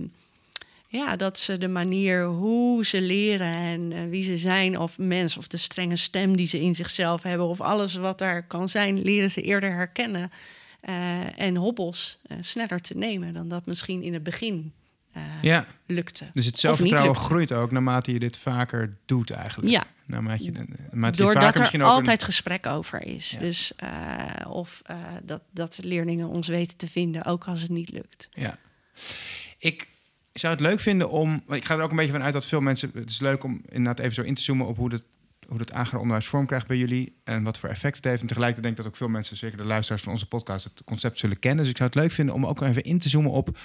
ja, 0.88 1.16
dat 1.16 1.40
ze 1.40 1.58
de 1.58 1.68
manier 1.68 2.26
hoe 2.26 2.86
ze 2.86 3.02
leren 3.02 3.48
en 3.54 3.92
eh, 3.92 4.00
wie 4.10 4.24
ze 4.24 4.38
zijn, 4.38 4.78
of 4.80 4.98
mens, 4.98 5.38
of 5.38 5.48
de 5.48 5.58
strenge 5.58 5.96
stem 5.98 6.38
die 6.38 6.48
ze 6.48 6.60
in 6.62 6.76
zichzelf 6.76 7.24
hebben, 7.24 7.48
of 7.48 7.62
alles 7.62 7.96
wat 7.96 8.18
daar 8.18 8.44
kan 8.48 8.70
zijn, 8.70 9.02
leren 9.02 9.32
ze 9.32 9.42
eerder 9.42 9.72
herkennen. 9.74 10.32
eh, 10.82 11.40
en 11.40 11.56
hobbels 11.56 12.18
eh, 12.28 12.38
sneller 12.42 12.80
te 12.82 12.98
nemen 12.98 13.34
dan 13.34 13.48
dat 13.48 13.66
misschien 13.66 14.02
in 14.04 14.14
het 14.14 14.24
begin 14.24 14.72
Ja, 15.42 15.66
lukte. 15.86 16.26
dus 16.34 16.46
het 16.46 16.60
zelfvertrouwen 16.60 17.16
groeit 17.16 17.52
ook 17.52 17.72
naarmate 17.72 18.12
je 18.14 18.20
dit 18.20 18.38
vaker 18.38 18.98
doet 19.06 19.32
eigenlijk. 19.32 19.72
Ja. 19.72 19.84
Naarmate 20.06 20.44
je, 20.44 20.52
naarmate 20.52 21.18
je 21.18 21.24
Doordat 21.24 21.34
vaker 21.44 21.54
er 21.54 21.60
misschien 21.60 21.82
ook 21.82 21.90
een- 21.90 21.96
altijd 21.96 22.24
gesprek 22.24 22.66
over 22.66 23.02
is. 23.06 23.30
Ja. 23.32 23.40
Dus, 23.40 23.72
of 24.48 24.82
dat, 25.24 25.42
dat 25.52 25.80
leerlingen 25.84 26.28
ons 26.28 26.48
weten 26.48 26.78
te 26.78 26.88
vinden, 26.88 27.26
ook 27.26 27.44
als 27.48 27.62
het 27.62 27.70
niet 27.70 27.90
lukt. 27.92 28.30
Ja. 28.34 28.58
Ik 29.58 29.88
zou 30.34 30.54
het 30.54 30.62
leuk 30.62 30.80
vinden 30.80 31.10
om... 31.10 31.44
Ik 31.50 31.66
ga 31.66 31.76
er 31.76 31.82
ook 31.82 31.90
een 31.90 31.96
beetje 31.96 32.12
van 32.12 32.24
uit 32.24 32.34
dat 32.34 32.46
veel 32.46 32.62
mensen... 32.62 32.92
Het 32.94 33.10
is 33.10 33.20
leuk 33.20 33.44
om 33.44 33.62
inderdaad 33.66 34.00
even 34.00 34.14
zo 34.14 34.22
in 34.22 34.34
te 34.34 34.42
zoomen 34.42 34.68
op 34.68 34.78
hoe 34.78 34.90
dat, 34.90 35.04
hoe 35.48 35.58
dat 35.58 35.72
agere 35.72 35.98
onderwijs 35.98 36.28
vorm 36.28 36.46
krijgt 36.46 36.68
bij 36.68 36.78
jullie... 36.78 37.16
en 37.24 37.44
wat 37.44 37.58
voor 37.58 37.70
effect 37.70 37.96
het 37.96 38.06
heeft. 38.06 38.22
En 38.22 38.28
tegelijkertijd 38.28 38.68
denk 38.68 38.78
ik 38.78 38.84
dat 38.84 38.94
ook 38.94 39.00
veel 39.00 39.16
mensen, 39.18 39.38
zeker 39.38 39.58
de 39.58 39.64
luisteraars 39.64 40.04
van 40.04 40.12
onze 40.12 40.28
podcast... 40.28 40.64
het 40.64 40.82
concept 40.86 41.20
zullen 41.20 41.40
kennen. 41.40 41.60
Dus 41.60 41.70
ik 41.70 41.78
zou 41.78 41.90
het 41.90 42.00
leuk 42.00 42.12
vinden 42.12 42.36
om 42.36 42.46
ook 42.46 42.62
even 42.62 42.84
in 42.84 43.00
te 43.00 43.10
zoomen 43.10 43.32
op... 43.32 43.58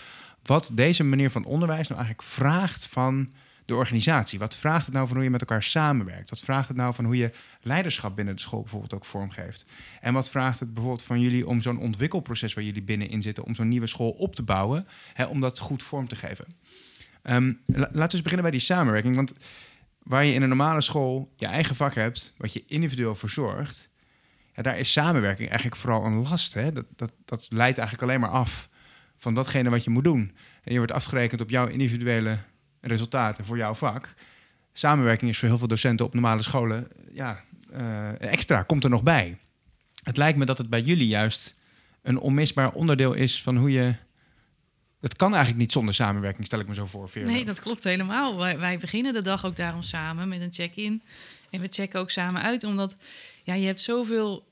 wat 0.42 0.70
deze 0.72 1.05
manier 1.05 1.31
van 1.31 1.44
onderwijs 1.44 1.88
nou 1.88 2.01
eigenlijk 2.01 2.29
vraagt 2.29 2.87
van 2.87 3.33
de 3.66 3.74
organisatie. 3.74 4.38
Wat 4.38 4.57
vraagt 4.57 4.85
het 4.85 4.94
nou 4.94 5.07
van 5.07 5.16
hoe 5.16 5.24
je 5.24 5.31
met 5.31 5.40
elkaar 5.40 5.62
samenwerkt? 5.62 6.31
Wat 6.31 6.38
vraagt 6.38 6.68
het 6.68 6.76
nou 6.76 6.94
van 6.94 7.05
hoe 7.05 7.16
je 7.16 7.31
leiderschap 7.61 8.16
binnen 8.16 8.37
de 8.37 8.42
school 8.42 8.61
bijvoorbeeld 8.61 8.94
ook 8.94 9.05
vormgeeft? 9.05 9.66
En 10.00 10.12
wat 10.12 10.31
vraagt 10.31 10.61
het 10.61 10.74
bijvoorbeeld 10.74 11.02
van 11.05 11.20
jullie 11.20 11.46
om 11.46 11.61
zo'n 11.61 11.79
ontwikkelproces 11.79 12.55
waar 12.55 12.64
jullie 12.64 12.83
binnenin 12.83 13.22
zitten, 13.22 13.44
om 13.44 13.55
zo'n 13.55 13.68
nieuwe 13.68 13.87
school 13.87 14.11
op 14.11 14.35
te 14.35 14.42
bouwen, 14.42 14.87
hè, 15.12 15.24
om 15.24 15.40
dat 15.40 15.59
goed 15.59 15.83
vorm 15.83 16.09
te 16.09 16.16
geven? 16.16 16.46
Ehm, 17.22 17.52
la- 17.66 17.79
laten 17.79 17.92
we 17.92 18.00
eens 18.00 18.22
beginnen 18.22 18.42
bij 18.42 18.50
die 18.50 18.61
samenwerking. 18.61 19.14
Want 19.14 19.33
waar 20.02 20.24
je 20.24 20.33
in 20.33 20.42
een 20.42 20.48
normale 20.48 20.81
school 20.81 21.33
je 21.37 21.46
eigen 21.46 21.76
vak 21.76 21.94
hebt, 21.94 22.35
wat 22.37 22.52
je 22.52 22.62
individueel 22.66 23.14
verzorgt, 23.14 23.88
ja, 24.55 24.62
daar 24.62 24.79
is 24.79 24.92
samenwerking 24.92 25.48
eigenlijk 25.48 25.81
vooral 25.81 26.05
een 26.05 26.22
last. 26.22 26.55
Hè? 26.55 26.72
Dat, 26.72 26.85
dat, 26.96 27.12
dat 27.24 27.46
leidt 27.50 27.79
eigenlijk 27.79 28.09
alleen 28.09 28.20
maar 28.20 28.40
af 28.40 28.68
van 29.16 29.35
datgene 29.35 29.70
wat 29.70 29.85
je 29.85 29.90
moet 29.90 30.05
doen. 30.05 30.37
En 30.62 30.72
je 30.72 30.79
wordt 30.79 30.92
afgerekend 30.92 31.40
op 31.40 31.50
jouw 31.50 31.66
individuele 31.66 32.38
resultaten 32.87 33.44
voor 33.44 33.57
jouw 33.57 33.75
vak. 33.75 34.14
Samenwerking 34.72 35.31
is 35.31 35.38
voor 35.38 35.49
heel 35.49 35.59
veel 35.59 35.68
docenten 35.68 36.07
op 36.07 36.14
normale 36.14 36.42
scholen 36.42 36.88
ja, 37.11 37.44
eh, 37.72 38.20
extra, 38.20 38.62
komt 38.62 38.85
er 38.85 38.90
nog 38.90 39.03
bij. 39.03 39.38
Het 40.03 40.16
lijkt 40.16 40.38
me 40.38 40.44
dat 40.44 40.59
het 40.59 40.70
bij 40.70 40.81
jullie 40.81 41.07
juist 41.07 41.55
een 42.03 42.18
onmisbaar 42.18 42.72
onderdeel 42.72 43.12
is 43.12 43.42
van 43.42 43.57
hoe 43.57 43.70
je. 43.70 43.94
Het 45.01 45.16
kan 45.16 45.31
eigenlijk 45.31 45.61
niet 45.62 45.72
zonder 45.72 45.94
samenwerking, 45.94 46.46
stel 46.46 46.59
ik 46.59 46.68
me 46.68 46.75
zo 46.75 46.87
voor. 46.87 47.11
Nee, 47.14 47.44
dat 47.44 47.61
klopt 47.61 47.85
helemaal. 47.85 48.37
Wij, 48.37 48.59
wij 48.59 48.79
beginnen 48.79 49.12
de 49.12 49.22
dag 49.22 49.44
ook 49.44 49.57
daarom 49.57 49.83
samen 49.83 50.29
met 50.29 50.40
een 50.40 50.53
check-in. 50.53 51.03
En 51.51 51.61
we 51.61 51.66
checken 51.70 52.01
ook 52.01 52.11
samen 52.11 52.42
uit, 52.42 52.64
omdat 52.64 52.96
ja, 53.42 53.55
je 53.55 53.66
hebt 53.66 53.81
zoveel 53.81 54.46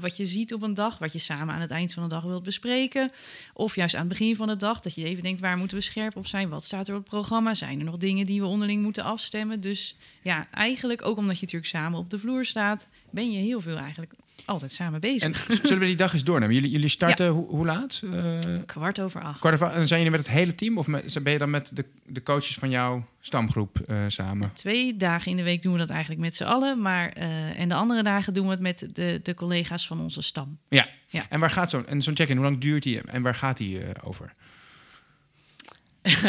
wat 0.00 0.16
je 0.16 0.24
ziet 0.24 0.54
op 0.54 0.62
een 0.62 0.74
dag, 0.74 0.98
wat 0.98 1.12
je 1.12 1.18
samen 1.18 1.54
aan 1.54 1.60
het 1.60 1.70
eind 1.70 1.92
van 1.92 2.02
de 2.02 2.08
dag 2.08 2.22
wilt 2.22 2.42
bespreken. 2.42 3.12
Of 3.52 3.74
juist 3.74 3.94
aan 3.94 4.00
het 4.00 4.08
begin 4.08 4.36
van 4.36 4.46
de 4.46 4.56
dag, 4.56 4.80
dat 4.80 4.94
je 4.94 5.04
even 5.04 5.22
denkt, 5.22 5.40
waar 5.40 5.56
moeten 5.56 5.76
we 5.76 5.82
scherp 5.82 6.16
op 6.16 6.26
zijn? 6.26 6.48
Wat 6.48 6.64
staat 6.64 6.88
er 6.88 6.94
op 6.94 7.00
het 7.00 7.10
programma? 7.10 7.54
Zijn 7.54 7.78
er 7.78 7.84
nog 7.84 7.96
dingen 7.96 8.26
die 8.26 8.40
we 8.40 8.46
onderling 8.46 8.82
moeten 8.82 9.04
afstemmen? 9.04 9.60
Dus 9.60 9.96
ja, 10.22 10.48
eigenlijk, 10.50 11.04
ook 11.04 11.16
omdat 11.16 11.34
je 11.34 11.42
natuurlijk 11.42 11.70
samen 11.70 11.98
op 11.98 12.10
de 12.10 12.18
vloer 12.18 12.44
staat, 12.44 12.88
ben 13.10 13.32
je 13.32 13.38
heel 13.38 13.60
veel 13.60 13.76
eigenlijk 13.76 14.12
altijd 14.44 14.72
samen 14.72 15.00
bezig. 15.00 15.48
En 15.48 15.56
zullen 15.62 15.78
we 15.78 15.86
die 15.86 15.96
dag 15.96 16.12
eens 16.12 16.24
doornemen? 16.24 16.54
Jullie, 16.54 16.70
jullie 16.70 16.88
starten 16.88 17.28
hoe, 17.28 17.46
hoe 17.48 17.66
laat? 17.66 18.02
Eh, 18.12 18.38
Kwart 18.66 19.00
over 19.00 19.22
acht. 19.22 19.38
kwart 19.40 19.54
over- 19.54 19.66
en 19.66 19.86
zijn 19.86 20.00
jullie 20.02 20.16
met 20.16 20.26
het 20.26 20.36
hele 20.36 20.54
team 20.54 20.78
of 20.78 20.86
met, 20.86 21.18
ben 21.22 21.32
je 21.32 21.38
dan 21.38 21.50
met 21.50 21.70
de, 21.76 21.84
de 22.06 22.22
coaches 22.22 22.54
van 22.54 22.70
jouw 22.70 23.06
stamgroep 23.20 23.78
eh, 23.78 23.96
samen? 24.08 24.50
Twee 24.52 24.96
dagen 24.96 25.30
in 25.30 25.36
de 25.36 25.42
week 25.42 25.62
doen 25.62 25.72
we 25.72 25.78
dat 25.78 25.90
eigenlijk 25.90 26.20
met 26.20 26.36
z'n 26.36 26.44
allen. 26.44 26.80
Maar, 26.80 27.08
eh, 27.08 27.58
en 27.60 27.68
de 27.68 27.74
andere 27.74 28.02
dagen 28.02 28.34
doen 28.34 28.44
we 28.44 28.50
het 28.50 28.60
met 28.60 28.88
de, 28.92 29.20
de 29.22 29.34
collega's 29.34 29.86
van 29.86 30.00
onze 30.00 30.22
stam. 30.22 30.58
Ja. 30.68 30.88
Ja. 31.08 31.26
En 31.28 31.40
waar 31.40 31.50
gaat 31.50 31.70
zo'n 31.70 31.86
en 31.86 32.02
zo'n 32.02 32.16
check-in? 32.16 32.36
Hoe 32.36 32.44
lang 32.44 32.58
duurt 32.58 32.82
die 32.82 33.00
en 33.00 33.22
waar 33.22 33.34
gaat 33.34 33.56
die 33.56 33.80
over? 34.02 34.32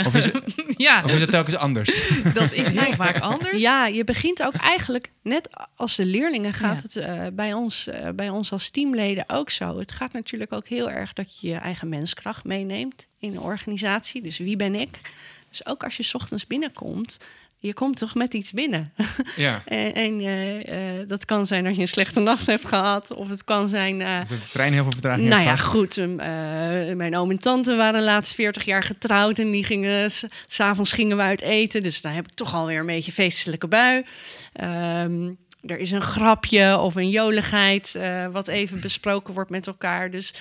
Of 0.05 0.15
is, 0.15 0.25
het, 0.25 0.43
ja, 0.77 1.03
of 1.03 1.11
is 1.11 1.21
het 1.21 1.29
telkens 1.29 1.55
anders? 1.55 2.11
dat 2.33 2.51
is 2.53 2.67
heel 2.69 2.93
vaak 2.93 3.19
anders. 3.19 3.61
Ja, 3.61 3.85
je 3.87 4.03
begint 4.03 4.43
ook 4.43 4.53
eigenlijk, 4.55 5.11
net 5.21 5.49
als 5.75 5.95
de 5.95 6.05
leerlingen, 6.05 6.53
gaat 6.53 6.75
Ja. 6.75 6.81
het 6.81 6.95
eh, 6.95 7.27
bij, 7.33 7.53
ons, 7.53 7.87
eh, 7.87 8.09
bij 8.15 8.29
ons 8.29 8.51
als 8.51 8.69
teamleden 8.69 9.23
ook 9.27 9.49
zo. 9.49 9.79
Het 9.79 9.91
gaat 9.91 10.13
natuurlijk 10.13 10.53
ook 10.53 10.67
heel 10.67 10.89
erg 10.89 11.13
dat 11.13 11.39
je 11.39 11.47
je 11.47 11.55
eigen 11.55 11.89
menskracht 11.89 12.43
meeneemt 12.43 13.07
in 13.19 13.31
een 13.31 13.39
organisatie. 13.39 14.21
Dus 14.21 14.37
wie 14.37 14.55
ben 14.55 14.75
ik? 14.75 14.99
Dus 15.49 15.65
ook 15.65 15.83
als 15.83 15.97
je 15.97 16.03
's 16.03 16.13
ochtends 16.13 16.47
binnenkomt, 16.47 17.17
je 17.57 17.73
komt 17.73 17.97
toch 17.97 18.15
met 18.15 18.33
iets 18.33 18.51
binnen. 18.51 18.93
ja. 19.35 19.61
en 19.65 19.93
en 19.93 20.19
eh, 20.19 20.99
eh, 20.99 21.07
dat 21.07 21.25
kan 21.25 21.45
zijn 21.45 21.63
dat 21.63 21.75
je 21.75 21.81
een 21.81 21.87
slechte 21.87 22.19
nacht 22.19 22.45
hebt 22.45 22.65
gehad, 22.65 23.11
of 23.13 23.29
het 23.29 23.43
kan 23.43 23.69
zijn. 23.69 24.01
eh, 24.01 24.17
Dat 24.17 24.27
de 24.27 24.39
trein 24.51 24.73
heel 24.73 24.83
veel 24.83 24.91
vertraging 24.91 25.27
nou 25.29 25.43
ja, 25.43 25.55
goed. 25.55 25.95
mijn 26.97 27.17
oom 27.17 27.29
en 27.31 27.37
tante 27.39 27.75
waren 27.75 28.03
laatst 28.03 28.35
40 28.35 28.65
jaar 28.65 28.83
getrouwd 28.83 29.39
en 29.39 29.51
die 29.51 29.63
gingen, 29.63 30.11
s- 30.11 30.25
s'avonds 30.47 30.91
gingen 30.91 31.17
we 31.17 31.23
uit 31.23 31.41
eten. 31.41 31.83
Dus 31.83 32.01
daar 32.01 32.13
heb 32.13 32.27
ik 32.27 32.33
toch 32.33 32.53
alweer 32.53 32.79
een 32.79 32.85
beetje 32.85 33.11
feestelijke 33.11 33.67
bui. 33.67 34.05
Ehm, 34.53 35.31
er 35.65 35.77
is 35.77 35.91
een 35.91 36.01
grapje 36.01 36.77
of 36.79 36.95
een 36.95 37.09
joligheid 37.09 37.99
wat 38.31 38.47
even 38.47 38.79
besproken 38.79 39.33
wordt 39.33 39.49
met 39.49 39.67
elkaar. 39.67 40.11
Dus, 40.11 40.33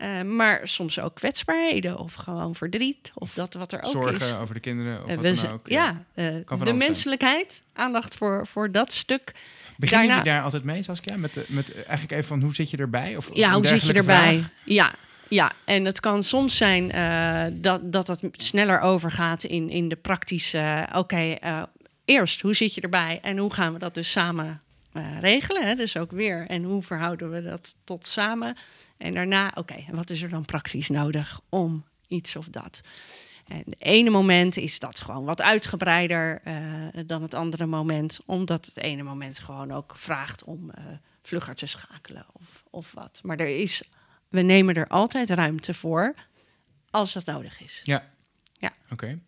eh, 0.00 0.22
maar 0.22 0.60
soms 0.68 1.00
ook 1.00 1.14
kwetsbaarheden 1.14 1.98
of 1.98 2.14
gewoon 2.14 2.54
verdriet 2.54 3.10
of 3.14 3.34
dat 3.34 3.54
wat 3.54 3.72
er 3.72 3.82
ook 3.82 3.90
Zorgen 3.92 4.14
is. 4.26 4.32
over 4.34 4.54
de 4.54 4.60
kinderen 4.60 5.02
of 5.04 5.10
Eh, 5.10 5.16
wat 5.16 5.36
dan 5.42 5.50
ook. 5.52 5.68
ja, 5.68 6.04
eh, 6.14 6.26
de 6.26 6.56
zijn. 6.64 6.76
menselijkheid, 6.76 7.62
aandacht 7.72 8.16
voor, 8.16 8.46
voor 8.46 8.70
dat 8.72 8.92
stuk. 8.92 9.32
Beginnen 9.76 10.06
Daarna- 10.06 10.22
jullie 10.22 10.32
daar 10.38 10.42
altijd 10.44 10.64
mee, 10.64 10.82
Saskia? 10.82 11.16
Met, 11.16 11.34
de- 11.34 11.44
met 11.48 11.74
eigenlijk 11.74 12.12
even 12.12 12.24
van 12.24 12.40
hoe 12.40 12.54
zit 12.54 12.70
je 12.70 12.76
erbij? 12.76 13.16
Of, 13.16 13.28
Ja, 13.32 13.52
hoe 13.52 13.66
zit 13.66 13.86
je 13.86 13.92
erbij? 13.92 14.38
vraag? 14.38 14.50
Ja, 14.64 14.92
ja, 15.28 15.52
en 15.64 15.84
het 15.84 16.00
kan 16.00 16.22
soms 16.22 16.56
zijn 16.56 16.88
dat, 17.62 17.92
dat 17.92 18.06
het 18.06 18.20
sneller 18.32 18.80
overgaat 18.80 19.44
in, 19.44 19.70
in 19.70 19.88
de 19.88 19.96
praktische... 19.96 20.88
Oké, 20.94 21.36
eerst, 22.04 22.40
hoe 22.40 22.54
zit 22.54 22.74
je 22.74 22.80
erbij? 22.80 23.18
En 23.22 23.38
hoe 23.38 23.52
gaan 23.52 23.72
we 23.72 23.78
dat 23.78 23.94
dus 23.94 24.10
samen 24.10 24.62
eh, 24.92 25.20
regelen? 25.20 25.66
Hè? 25.66 25.74
Dus 25.74 25.96
ook 25.96 26.10
weer, 26.10 26.46
en 26.46 26.62
hoe 26.62 26.82
verhouden 26.82 27.30
we 27.30 27.42
dat 27.42 27.76
tot 27.84 28.06
samen? 28.06 28.56
En 28.96 29.14
daarna, 29.14 29.52
oké, 29.54 29.74
en 29.88 29.96
wat 29.96 30.10
is 30.10 30.22
er 30.22 30.28
dan 30.28 30.44
praktisch 30.44 30.88
nodig 30.88 31.40
om 31.48 31.84
iets 32.08 32.36
of 32.36 32.48
dat? 32.48 32.80
En 33.50 33.62
het 33.64 33.74
ene 33.78 34.10
moment 34.10 34.56
is 34.56 34.78
dat 34.78 35.00
gewoon 35.00 35.24
wat 35.24 35.42
uitgebreider 35.42 36.40
eh, 36.44 36.54
dan 37.06 37.22
het 37.22 37.34
andere 37.34 37.66
moment. 37.66 38.20
Omdat 38.26 38.66
het 38.66 38.76
ene 38.76 39.02
moment 39.02 39.38
gewoon 39.38 39.72
ook 39.72 39.96
vraagt 39.96 40.44
om 40.44 40.70
eh, 40.70 40.84
vlugger 41.22 41.54
te 41.54 41.66
schakelen 41.66 42.26
of, 42.32 42.64
of 42.70 42.92
wat. 42.92 43.20
Maar 43.22 43.38
er 43.38 43.60
is, 43.60 43.82
we 44.28 44.40
nemen 44.40 44.74
er 44.74 44.86
altijd 44.86 45.30
ruimte 45.30 45.74
voor 45.74 46.14
als 46.90 47.12
dat 47.12 47.24
nodig 47.24 47.60
is. 47.60 47.80
Ja. 47.84 48.10
Ja. 48.52 48.72
Oké. 48.90 49.18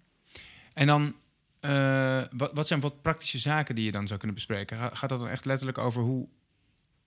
En 0.73 0.87
dan, 0.87 1.15
eh, 1.63 2.23
wat, 2.37 2.51
wat 2.55 2.67
zijn 2.67 2.81
wat 2.81 3.03
praktische 3.03 3.39
zaken 3.39 3.75
die 3.75 3.85
je 3.85 3.93
dan 3.93 4.07
zou 4.07 4.19
kunnen 4.19 4.37
bespreken? 4.37 4.77
Ga- 4.77 4.91
Gaat 4.95 5.09
dat 5.11 5.19
dan 5.19 5.29
echt 5.29 5.45
letterlijk 5.45 5.79
over 5.79 6.03
hoe, 6.03 6.29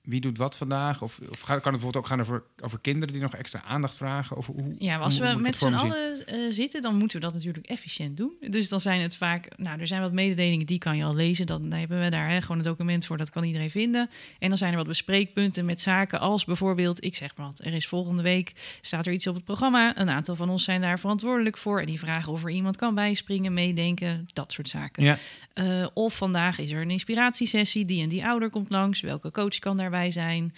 wie 0.05 0.21
doet 0.21 0.37
wat 0.37 0.55
vandaag? 0.57 1.01
Of, 1.01 1.19
of 1.29 1.39
gaat, 1.39 1.61
kan 1.61 1.73
het 1.73 1.81
bijvoorbeeld 1.81 1.95
ook 1.95 2.07
gaan 2.07 2.21
over, 2.21 2.43
over 2.63 2.79
kinderen 2.79 3.13
die 3.13 3.21
nog 3.21 3.35
extra 3.35 3.61
aandacht 3.63 3.95
vragen? 3.95 4.37
Of 4.37 4.45
hoe, 4.45 4.75
Ja, 4.79 4.95
maar 4.95 5.03
als 5.05 5.17
hoe- 5.17 5.27
hoe 5.27 5.35
we 5.35 5.41
met 5.41 5.57
z'n 5.57 5.73
allen 5.73 6.27
eh, 6.27 6.37
zitten, 6.49 6.81
dan 6.81 6.95
moeten 6.95 7.19
we 7.19 7.25
dat 7.25 7.33
natuurlijk 7.33 7.65
efficiënt 7.65 8.17
doen. 8.17 8.33
Dus 8.49 8.69
dan 8.69 8.79
zijn 8.79 9.01
het 9.01 9.15
vaak, 9.15 9.47
nou, 9.57 9.79
er 9.79 9.87
zijn 9.87 10.01
wat 10.01 10.11
mededelingen, 10.11 10.65
die 10.65 10.77
kan 10.77 10.97
je 10.97 11.03
al 11.03 11.15
lezen. 11.15 11.45
Dan 11.45 11.71
hebben 11.73 12.03
we 12.03 12.09
daar 12.09 12.29
hè, 12.29 12.41
gewoon 12.41 12.57
een 12.57 12.63
document 12.63 13.05
voor, 13.05 13.17
dat 13.17 13.29
kan 13.29 13.43
iedereen 13.43 13.69
vinden. 13.69 14.09
En 14.39 14.49
dan 14.49 14.57
zijn 14.57 14.71
er 14.71 14.77
wat 14.77 14.87
bespreekpunten 14.87 15.65
met 15.65 15.81
zaken 15.81 16.19
als 16.19 16.45
bijvoorbeeld, 16.45 17.03
ik 17.03 17.15
zeg 17.15 17.35
maar 17.37 17.45
wat, 17.45 17.61
er 17.65 17.73
is 17.73 17.87
volgende 17.87 18.23
week, 18.23 18.77
staat 18.81 19.05
er 19.05 19.13
iets 19.13 19.27
op 19.27 19.35
het 19.35 19.43
programma. 19.43 19.97
Een 19.97 20.09
aantal 20.09 20.35
van 20.35 20.49
ons 20.49 20.63
zijn 20.63 20.81
daar 20.81 20.99
verantwoordelijk 20.99 21.57
voor. 21.57 21.79
En 21.79 21.85
die 21.85 21.99
vragen 21.99 22.31
of 22.31 22.43
er 22.43 22.49
iemand 22.49 22.75
kan 22.75 22.95
bijspringen, 22.95 23.53
meedenken, 23.53 24.25
dat 24.33 24.51
soort 24.51 24.69
zaken. 24.69 25.03
Ja. 25.03 25.17
Eh, 25.53 25.87
of 25.93 26.15
vandaag 26.17 26.57
is 26.59 26.71
er 26.71 26.81
een 26.81 26.89
inspiratiesessie, 26.91 27.85
die 27.85 28.01
en 28.03 28.09
die 28.09 28.25
ouder 28.25 28.49
komt 28.49 28.69
langs. 28.69 29.01
Welke 29.01 29.31
coach 29.31 29.59
kan 29.59 29.77
daarbij 29.77 29.94
zijn? 30.11 30.53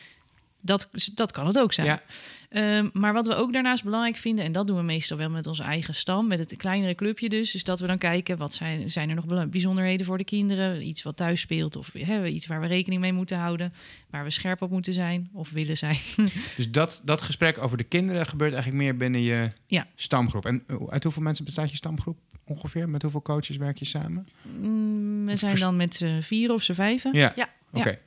Dat, 0.62 0.89
dat 1.13 1.32
kan 1.32 1.45
het 1.47 1.60
ook 1.60 1.73
zijn. 1.73 1.88
Ja. 1.88 2.02
Ehm, 2.50 2.89
maar 2.93 3.13
wat 3.13 3.26
we 3.26 3.36
ook 3.36 3.54
daarnaast 3.54 3.84
belangrijk 3.84 4.17
vinden, 4.17 4.45
en 4.45 4.52
dat 4.52 4.67
doen 4.67 4.78
we 4.78 4.84
meestal 4.84 5.17
wel 5.17 5.30
met 5.30 5.47
onze 5.47 5.63
eigen 5.63 5.95
stam, 5.95 6.28
met 6.28 6.39
het 6.39 6.56
kleinere 6.56 6.95
clubje 6.95 7.30
dus, 7.30 7.56
is 7.56 7.63
dat 7.63 7.80
we 7.80 7.88
dan 7.88 7.97
kijken 7.97 8.38
wat 8.38 8.54
zijn, 8.54 8.89
zijn 8.89 9.10
er 9.10 9.15
nog 9.15 9.50
bijzonderheden 9.50 10.06
voor 10.06 10.17
de 10.17 10.23
kinderen, 10.23 10.88
iets 10.88 11.04
wat 11.04 11.15
thuis 11.17 11.41
speelt 11.41 11.76
of 11.76 11.93
hè, 11.93 12.26
iets 12.28 12.47
waar 12.47 12.62
we 12.62 12.67
rekening 12.67 13.02
mee 13.02 13.13
moeten 13.13 13.38
houden, 13.38 13.73
waar 14.10 14.23
we 14.23 14.30
scherp 14.30 14.62
op 14.62 14.69
moeten 14.71 14.93
zijn 14.93 15.30
of 15.34 15.50
willen 15.50 15.78
zijn. 15.78 15.97
Dus 16.58 16.71
dat, 16.71 17.02
dat 17.06 17.21
gesprek 17.21 17.58
over 17.58 17.78
de 17.78 17.84
kinderen 17.84 18.26
gebeurt 18.26 18.54
eigenlijk 18.54 18.84
meer 18.84 18.97
binnen 18.97 19.21
je 19.21 19.52
Ja. 19.67 19.88
stamgroep. 19.95 20.45
En 20.45 20.63
eh, 20.67 20.76
uit 20.89 21.04
hoeveel 21.04 21.21
mensen 21.21 21.45
bestaat 21.45 21.69
je 21.69 21.76
stamgroep 21.78 22.17
ongeveer? 22.45 22.89
Met 22.89 23.02
hoeveel 23.02 23.21
coaches 23.21 23.58
werk 23.58 23.78
je 23.78 23.86
samen? 23.86 24.28
Mm, 24.60 25.26
we 25.26 25.36
zijn 25.36 25.60
dan 25.60 25.76
met 25.76 25.95
z'n 25.95 26.19
vier 26.21 26.52
of 26.54 26.63
z'n 26.63 26.73
vijven. 26.73 27.13
Ja. 27.13 27.34
Ja. 27.36 27.50
Oké. 27.71 28.00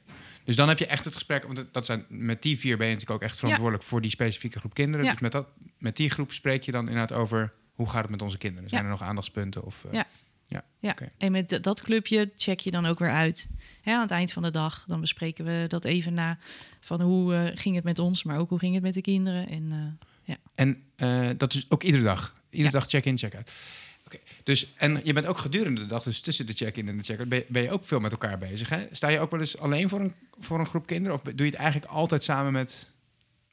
Dus 0.50 0.58
dan 0.58 0.68
heb 0.68 0.78
je 0.78 0.86
echt 0.86 1.04
het 1.04 1.14
gesprek, 1.14 1.44
want 1.44 1.64
dat 1.72 1.86
zijn, 1.86 2.04
met 2.08 2.42
die 2.42 2.58
vier 2.58 2.76
ben 2.76 2.86
je 2.86 2.92
natuurlijk 2.92 3.22
ook 3.22 3.28
echt 3.28 3.38
verantwoordelijk 3.38 3.84
voor 3.84 4.00
die 4.00 4.10
specifieke 4.10 4.58
groep 4.58 4.74
kinderen. 4.74 5.04
Ja. 5.06 5.12
Dus 5.12 5.20
met, 5.20 5.32
dat, 5.32 5.48
met 5.78 5.96
die 5.96 6.10
groep 6.10 6.32
spreek 6.32 6.62
je 6.62 6.72
dan 6.72 6.88
inderdaad 6.88 7.12
over 7.12 7.52
hoe 7.74 7.88
gaat 7.88 8.02
het 8.02 8.10
met 8.10 8.22
onze 8.22 8.38
kinderen? 8.38 8.68
Zijn 8.68 8.82
Ja. 8.82 8.88
er 8.88 8.94
nog 8.98 9.08
aandachtspunten? 9.08 9.64
Of, 9.64 9.84
eh, 9.84 9.92
Ja. 9.92 10.64
Ja, 10.78 10.94
en 11.18 11.32
met 11.32 11.58
dat 11.62 11.82
clubje 11.82 12.30
check 12.36 12.60
je 12.60 12.70
dan 12.70 12.86
ook 12.86 12.98
weer 12.98 13.10
uit. 13.10 13.50
Hè, 13.82 13.92
aan 13.94 14.00
het 14.00 14.10
eind 14.10 14.32
van 14.32 14.42
de 14.42 14.50
dag, 14.50 14.84
dan 14.86 15.00
bespreken 15.00 15.44
we 15.44 15.64
dat 15.68 15.84
even 15.84 16.14
na. 16.14 16.38
Van 16.80 17.00
hoe 17.00 17.34
eh, 17.34 17.56
ging 17.58 17.74
het 17.74 17.84
met 17.84 17.98
ons, 17.98 18.24
maar 18.24 18.38
ook 18.38 18.48
hoe 18.48 18.58
ging 18.58 18.74
het 18.74 18.82
met 18.82 18.94
de 18.94 19.00
kinderen. 19.00 19.48
En 19.48 19.98
eh, 20.24 20.34
En 20.54 20.82
eh, 20.96 21.28
dat 21.36 21.54
is 21.54 21.66
ook 21.68 21.82
iedere 21.82 22.02
dag. 22.02 22.32
Iedere 22.50 22.72
Ja. 22.72 22.78
dag 22.78 22.88
check-in, 22.88 23.18
check-out. 23.18 23.52
Dus, 24.42 24.72
en 24.76 25.00
je 25.05 25.12
bent 25.12 25.26
ook 25.26 25.38
gedurende 25.38 25.81
de 25.81 25.87
dag, 25.87 26.03
dus 26.03 26.20
tussen 26.20 26.46
de 26.46 26.53
check-in 26.53 26.88
en 26.88 26.96
de 26.96 27.03
check-out, 27.03 27.29
ben, 27.29 27.38
je- 27.38 27.46
ben 27.48 27.62
je 27.62 27.70
ook 27.70 27.85
veel 27.85 28.00
met 28.00 28.12
elkaar 28.12 28.38
bezig. 28.38 28.68
Hè? 28.68 28.87
Sta 28.92 29.09
je 29.09 29.18
ook 29.20 29.31
wel 29.31 29.40
eens 29.40 29.59
alleen 29.59 29.88
voor 29.88 30.00
een, 30.00 30.14
voor 30.38 30.59
een 30.59 30.66
groep 30.66 30.87
kinderen? 30.87 31.16
Of 31.16 31.22
doe 31.22 31.46
je 31.46 31.53
het 31.53 31.61
eigenlijk 31.61 31.92
altijd 31.92 32.22
samen 32.22 32.53
met 32.53 32.88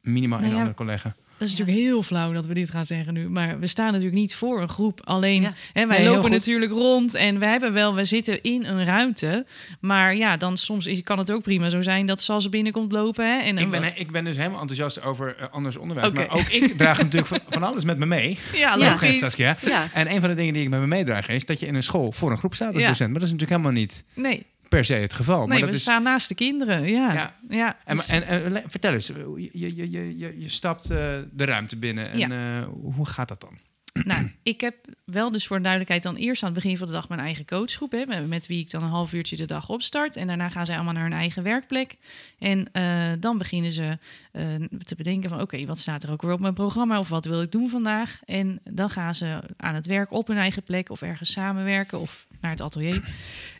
minimaal 0.01 0.39
Nou 0.39 0.43
één 0.51 0.53
ja, 0.59 0.65
andere 0.65 0.77
collega? 0.85 1.15
Dat 1.39 1.47
is 1.47 1.53
natuurlijk 1.57 1.85
heel 1.85 2.03
flauw 2.03 2.31
dat 2.33 2.45
we 2.45 2.53
dit 2.53 2.69
gaan 2.69 2.85
zeggen 2.85 3.13
nu. 3.13 3.29
Maar 3.29 3.59
we 3.59 3.67
staan 3.67 3.85
natuurlijk 3.85 4.13
niet 4.15 4.35
voor 4.35 4.61
een 4.61 4.69
groep. 4.69 5.01
Alleen, 5.03 5.41
Ja. 5.41 5.53
hè, 5.73 5.87
wij 5.87 5.97
Nee, 5.97 6.07
lopen 6.07 6.31
natuurlijk 6.31 6.71
rond 6.71 7.15
en 7.15 7.39
we 7.39 7.45
hebben 7.45 7.73
wel, 7.73 7.95
we 7.95 8.03
zitten 8.03 8.41
in 8.41 8.65
een 8.65 8.85
ruimte. 8.85 9.45
Maar 9.79 10.15
ja, 10.15 10.37
dan 10.37 10.57
soms 10.57 10.85
is, 10.85 11.03
kan 11.03 11.17
het 11.17 11.31
ook 11.31 11.41
prima 11.41 11.69
zo 11.69 11.81
zijn 11.81 12.05
dat 12.05 12.21
Sas 12.21 12.49
binnenkomt 12.49 12.91
lopen. 12.91 13.25
Hè, 13.25 13.41
en 13.41 13.57
Ik 13.57 13.69
ben, 13.71 13.95
ik 13.95 14.11
ben 14.11 14.23
dus 14.23 14.35
helemaal 14.37 14.59
enthousiast 14.59 15.01
over 15.03 15.35
eh, 15.35 15.45
anders 15.51 15.77
onderwijs. 15.77 16.11
Maar 16.11 16.29
ook 16.29 16.47
ik 16.49 16.77
draag 16.77 16.97
natuurlijk 16.97 17.25
van, 17.27 17.39
van 17.49 17.63
alles 17.63 17.83
met 17.83 17.97
me 17.97 18.05
mee. 18.05 18.37
ja, 18.53 18.77
logisch. 18.77 19.19
Saskia. 19.19 19.57
Ja, 19.65 19.87
En 19.93 20.11
een 20.11 20.19
van 20.19 20.29
de 20.29 20.35
dingen 20.35 20.53
die 20.53 20.63
ik 20.63 20.69
met 20.69 20.79
me 20.79 20.87
meedraag 20.87 21.27
is 21.29 21.45
dat 21.45 21.59
je 21.59 21.65
in 21.65 21.75
een 21.75 21.83
school 21.83 22.11
voor 22.11 22.31
een 22.31 22.37
groep 22.37 22.53
staat 22.53 22.73
als 22.73 22.81
Ja. 22.81 22.87
docent. 22.87 23.09
Maar 23.11 23.19
dat 23.19 23.27
is 23.27 23.33
natuurlijk 23.33 23.61
helemaal 23.61 23.81
niet 23.81 24.03
Nee, 24.15 24.45
per 24.69 24.85
se 24.85 24.93
het 24.93 25.13
geval. 25.13 25.37
nee 25.39 25.47
maar 25.47 25.57
we 25.59 25.65
dat 25.65 25.73
is, 25.73 25.81
staan 25.81 26.03
naast 26.03 26.27
de 26.27 26.35
kinderen. 26.35 26.89
Ja, 26.89 27.13
Ja. 27.13 27.35
ja. 27.49 27.77
en, 27.85 27.95
dus- 27.95 28.07
en, 28.07 28.23
en 28.27 28.63
vertel 28.65 28.93
eens, 28.93 29.07
je, 29.07 29.49
je, 29.53 29.75
je, 29.91 30.17
je, 30.17 30.39
je 30.39 30.49
stapt 30.49 30.89
eh, 30.89 30.97
de 31.31 31.45
ruimte 31.45 31.77
binnen. 31.77 32.11
En 32.11 32.31
eh, 32.31 32.67
hoe 32.81 33.07
gaat 33.07 33.27
dat 33.27 33.41
dan? 33.41 33.57
Nou, 34.07 34.31
ik 34.43 34.61
heb 34.61 34.75
wel 35.05 35.31
dus 35.31 35.47
voor 35.47 35.57
de 35.57 35.61
duidelijkheid 35.63 36.03
dan 36.03 36.15
eerst 36.15 36.43
aan 36.43 36.51
het 36.53 36.61
begin 36.61 36.77
van 36.77 36.87
de 36.87 36.93
dag 36.93 37.09
mijn 37.09 37.21
eigen 37.21 37.45
coachgroep. 37.45 37.91
Hè, 37.91 38.27
met, 38.27 38.47
wie 38.47 38.59
ik 38.59 38.71
dan 38.71 38.83
een 38.83 38.89
half 38.89 39.13
uurtje 39.13 39.35
de 39.35 39.45
dag 39.45 39.69
opstart. 39.69 40.15
En 40.15 40.27
daarna 40.27 40.49
gaan 40.49 40.65
zij 40.65 40.75
allemaal 40.75 40.93
naar 40.93 41.03
hun 41.03 41.13
eigen 41.13 41.43
werkplek. 41.43 41.95
En 42.39 42.71
eh, 42.71 43.11
dan 43.19 43.37
beginnen 43.37 43.71
ze 43.71 43.97
eh, 44.31 44.43
te 44.83 44.95
bedenken 44.95 45.29
van 45.29 45.41
oké, 45.41 45.65
wat 45.65 45.79
staat 45.79 46.03
er 46.03 46.11
ook 46.11 46.21
weer 46.21 46.31
op 46.33 46.39
mijn 46.39 46.53
programma? 46.53 46.99
Of 46.99 47.09
wat 47.09 47.25
wil 47.25 47.41
ik 47.41 47.51
doen 47.51 47.69
vandaag? 47.69 48.19
En 48.25 48.59
dan 48.63 48.89
gaan 48.89 49.15
ze 49.15 49.39
aan 49.57 49.75
het 49.75 49.85
werk 49.85 50.11
op 50.11 50.27
hun 50.27 50.37
eigen 50.37 50.63
plek 50.63 50.89
of 50.89 51.01
ergens 51.01 51.31
samenwerken 51.31 51.99
of 51.99 52.27
naar 52.41 52.51
het 52.51 52.61
atelier. 52.61 53.09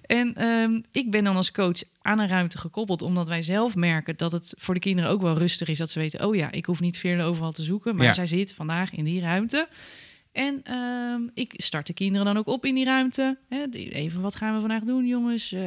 En 0.05 0.33
ehm, 0.35 0.81
ik 0.91 1.11
ben 1.11 1.23
dan 1.23 1.35
als 1.35 1.51
coach 1.51 1.83
aan 2.01 2.19
een 2.19 2.27
ruimte 2.27 2.57
gekoppeld, 2.57 3.01
omdat 3.01 3.27
wij 3.27 3.41
zelf 3.41 3.75
merken 3.75 4.17
dat 4.17 4.31
het 4.31 4.53
voor 4.57 4.73
de 4.73 4.79
kinderen 4.79 5.11
ook 5.11 5.21
wel 5.21 5.37
rustig 5.37 5.67
is. 5.67 5.77
Dat 5.77 5.91
ze 5.91 5.99
weten, 5.99 6.25
oh 6.27 6.35
ja, 6.35 6.51
ik 6.51 6.65
hoef 6.65 6.79
niet 6.79 6.97
veerle 6.97 7.23
overal 7.23 7.51
te 7.51 7.63
zoeken, 7.63 7.95
maar 7.95 8.05
Ja. 8.05 8.13
zij 8.13 8.25
zit 8.25 8.53
vandaag 8.53 8.93
in 8.93 9.03
die 9.03 9.21
ruimte. 9.21 9.67
En 10.37 10.59
ehm, 10.63 11.21
ik 11.33 11.53
start 11.55 11.87
de 11.87 11.93
kinderen 11.93 12.25
dan 12.25 12.37
ook 12.37 12.47
op 12.47 12.65
in 12.65 12.75
die 12.75 12.85
ruimte. 12.85 13.37
Hè, 13.49 13.65
even, 13.71 14.21
wat 14.21 14.35
gaan 14.35 14.53
we 14.53 14.59
vandaag 14.59 14.83
doen, 14.83 15.05
jongens? 15.07 15.51
Eh, 15.51 15.61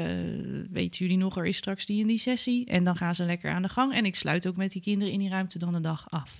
weten 0.70 0.98
jullie 1.06 1.16
nog, 1.16 1.37
er 1.37 1.46
is 1.46 1.56
straks 1.56 1.87
die 1.87 2.00
in 2.00 2.06
die 2.06 2.18
sessie. 2.18 2.66
En 2.66 2.85
dan 2.85 2.96
gaan 2.96 3.14
ze 3.14 3.24
lekker 3.24 3.50
aan 3.52 3.62
de 3.62 3.68
gang. 3.68 3.92
En 3.94 4.04
ik 4.04 4.14
sluit 4.14 4.46
ook 4.48 4.56
met 4.56 4.70
die 4.72 4.83
kinderen 4.83 5.12
in 5.12 5.18
die 5.18 5.28
ruimte 5.28 5.59
dan 5.59 5.72
de 5.72 5.80
dag 5.80 6.06
af. 6.11 6.35